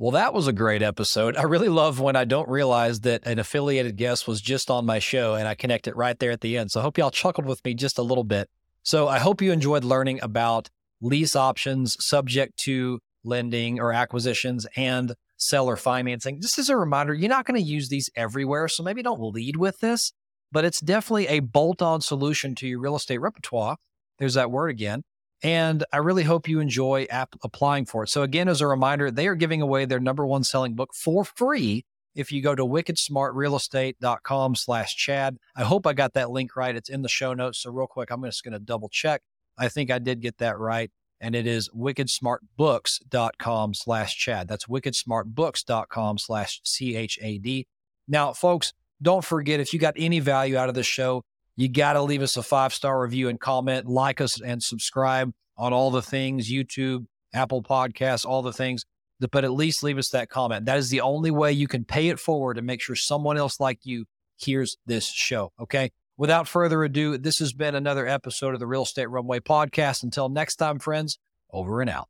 Well, 0.02 0.10
that 0.14 0.34
was 0.34 0.47
a 0.47 0.52
great 0.52 0.82
episode. 0.82 1.38
I 1.38 1.43
really 1.43 1.70
love 1.70 1.99
when 1.99 2.16
I 2.16 2.26
don't 2.26 2.49
realize 2.49 3.02
that 3.02 3.22
an 3.28 3.38
affiliated 3.38 3.97
guest 3.97 4.28
was 4.28 4.41
just 4.41 4.72
on 4.72 4.84
my 4.84 4.97
show 4.97 5.36
and 5.36 5.47
I 5.47 5.54
connect 5.54 5.88
it 5.88 5.95
right 5.95 6.18
there 6.18 6.32
at 6.32 6.41
the 6.41 6.58
end. 6.58 6.72
So 6.72 6.80
I 6.80 6.84
hope 6.84 6.97
y'all 6.97 7.12
chuckled 7.12 7.45
with 7.45 7.64
me 7.64 7.76
just 7.76 7.99
a 7.99 8.02
little 8.02 8.24
bit. 8.24 8.49
So 8.82 9.08
I 9.08 9.20
hope 9.20 9.43
you 9.43 9.52
enjoyed 9.52 9.84
learning 9.84 10.20
about 10.24 10.72
lease 11.04 11.36
options 11.36 11.97
subject 11.99 12.58
to 12.64 12.97
lending 13.24 13.80
or 13.80 13.93
acquisitions 13.93 14.66
and 14.76 15.14
seller 15.38 15.76
financing. 15.76 16.41
Just 16.41 16.58
as 16.58 16.70
a 16.70 16.78
reminder, 16.78 17.14
you're 17.14 17.30
not 17.30 17.45
going 17.45 17.62
to 17.62 17.70
use 17.70 17.89
these 17.89 18.10
everywhere. 18.16 18.68
So 18.70 18.82
maybe 18.82 19.04
don't 19.04 19.22
lead 19.22 19.58
with 19.58 19.82
this, 19.82 20.14
but 20.52 20.66
it's 20.66 20.82
definitely 20.82 21.28
a 21.28 21.41
bolt 21.41 21.84
on 21.84 22.02
solution 22.02 22.56
to 22.56 22.68
your 22.68 22.80
real 22.80 22.95
estate 22.95 23.20
repertoire. 23.20 23.76
There's 24.18 24.34
that 24.34 24.49
word 24.49 24.70
again. 24.70 25.04
And 25.44 25.84
I 25.92 25.98
really 25.98 26.24
hope 26.24 26.48
you 26.48 26.60
enjoy 26.60 27.08
ap- 27.10 27.36
applying 27.44 27.86
for 27.86 28.04
it. 28.04 28.10
So, 28.10 28.22
again, 28.22 28.48
as 28.48 28.62
a 28.62 28.68
reminder, 28.68 29.10
they 29.10 29.28
are 29.28 29.36
giving 29.36 29.62
away 29.62 29.86
their 29.86 30.00
number 30.00 30.26
one 30.26 30.44
selling 30.44 30.76
book 30.76 30.94
for 30.94 31.26
free 31.26 31.84
if 32.14 32.32
you 32.32 32.44
go 32.44 32.54
to 32.54 32.64
wickedsmartrealestate.com 32.64 34.56
slash 34.56 34.96
Chad. 34.96 35.38
I 35.56 35.64
hope 35.64 35.88
I 35.88 35.94
got 35.94 36.14
that 36.14 36.30
link 36.30 36.56
right. 36.56 36.76
It's 36.76 36.89
in 36.89 37.02
the 37.02 37.10
show 37.10 37.34
notes. 37.34 37.64
So, 37.64 37.72
real 37.72 37.88
quick, 37.88 38.12
I'm 38.12 38.24
just 38.24 38.44
going 38.44 38.54
to 38.54 38.60
double 38.60 38.89
check. 38.89 39.24
I 39.58 39.68
think 39.68 39.89
I 39.89 40.00
did 40.00 40.22
get 40.22 40.38
that 40.38 40.60
right. 40.60 40.92
And 41.20 41.36
it 41.36 41.48
is 41.48 41.70
wickedsmartbooks.com 41.70 43.74
slash 43.74 44.18
Chad. 44.18 44.48
That's 44.48 44.66
wickedsmartbooks.com 44.66 46.18
slash 46.18 46.62
C 46.64 46.96
H 46.96 47.20
A 47.22 47.38
D. 47.38 47.68
Now, 48.08 48.34
folks, 48.34 48.74
don't 49.02 49.24
forget 49.24 49.60
if 49.60 49.74
you 49.74 49.80
got 49.80 49.96
any 49.98 50.20
value 50.20 50.58
out 50.58 50.70
of 50.70 50.76
this 50.76 50.88
show, 50.88 51.24
you 51.62 51.70
got 51.70 51.93
to 51.93 52.01
leave 52.01 52.22
us 52.22 52.38
a 52.38 52.43
five 52.43 52.74
star 52.74 53.01
review 53.01 53.30
and 53.30 53.39
comment, 53.39 53.88
like 53.88 54.20
us 54.20 54.41
and 54.41 54.62
subscribe 54.62 55.32
on 55.57 55.74
all 55.74 55.91
the 55.91 56.01
things 56.01 56.51
YouTube, 56.51 57.05
Apple 57.34 57.62
Podcasts, 57.62 58.26
all 58.26 58.41
the 58.41 58.53
things. 58.53 58.86
But 59.20 59.43
at 59.43 59.51
least 59.51 59.84
leave 59.84 59.99
us 59.99 60.09
that 60.09 60.30
comment. 60.30 60.66
That 60.66 60.80
is 60.80 60.89
the 60.89 61.01
only 61.01 61.30
way 61.30 61.51
you 61.51 61.68
can 61.68 61.86
pay 61.86 62.09
it 62.09 62.20
forward 62.20 62.57
and 62.57 62.66
make 62.66 62.82
sure 62.82 62.95
someone 62.95 63.38
else 63.38 63.59
like 63.59 63.80
you 63.84 64.05
hears 64.38 64.78
this 64.88 65.05
show. 65.05 65.51
Okay. 65.59 65.91
Without 66.18 66.47
further 66.47 66.84
ado, 66.84 67.18
this 67.18 67.38
has 67.38 67.53
been 67.53 67.76
another 67.76 68.07
episode 68.07 68.55
of 68.55 68.59
the 68.59 68.66
Real 68.66 68.84
Estate 68.84 69.09
Runway 69.09 69.39
podcast. 69.39 70.01
Until 70.01 70.30
next 70.30 70.55
time, 70.55 70.80
friends, 70.80 71.20
over 71.51 71.82
and 71.82 71.89
out. 71.89 72.07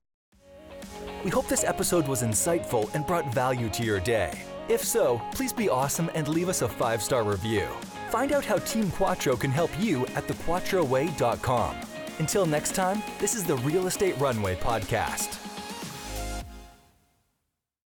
We 1.25 1.29
hope 1.29 1.49
this 1.49 1.65
episode 1.65 2.07
was 2.07 2.23
insightful 2.23 2.93
and 2.95 3.05
brought 3.05 3.33
value 3.33 3.69
to 3.71 3.83
your 3.83 3.99
day. 3.99 4.41
If 4.69 4.83
so, 4.83 5.21
please 5.33 5.51
be 5.51 5.67
awesome 5.67 6.09
and 6.15 6.29
leave 6.29 6.47
us 6.47 6.61
a 6.61 6.69
five 6.69 7.01
star 7.01 7.23
review. 7.23 7.67
Find 8.12 8.34
out 8.34 8.43
how 8.43 8.57
Team 8.57 8.91
Quattro 8.91 9.38
can 9.38 9.51
help 9.51 9.72
you 9.80 10.05
at 10.18 10.28
thequattroway.com. 10.28 11.76
Until 12.20 12.45
next 12.45 12.76
time, 12.76 13.01
this 13.20 13.34
is 13.34 13.45
the 13.45 13.55
Real 13.55 13.88
Estate 13.88 14.20
Runway 14.20 14.55
Podcast. 14.57 15.40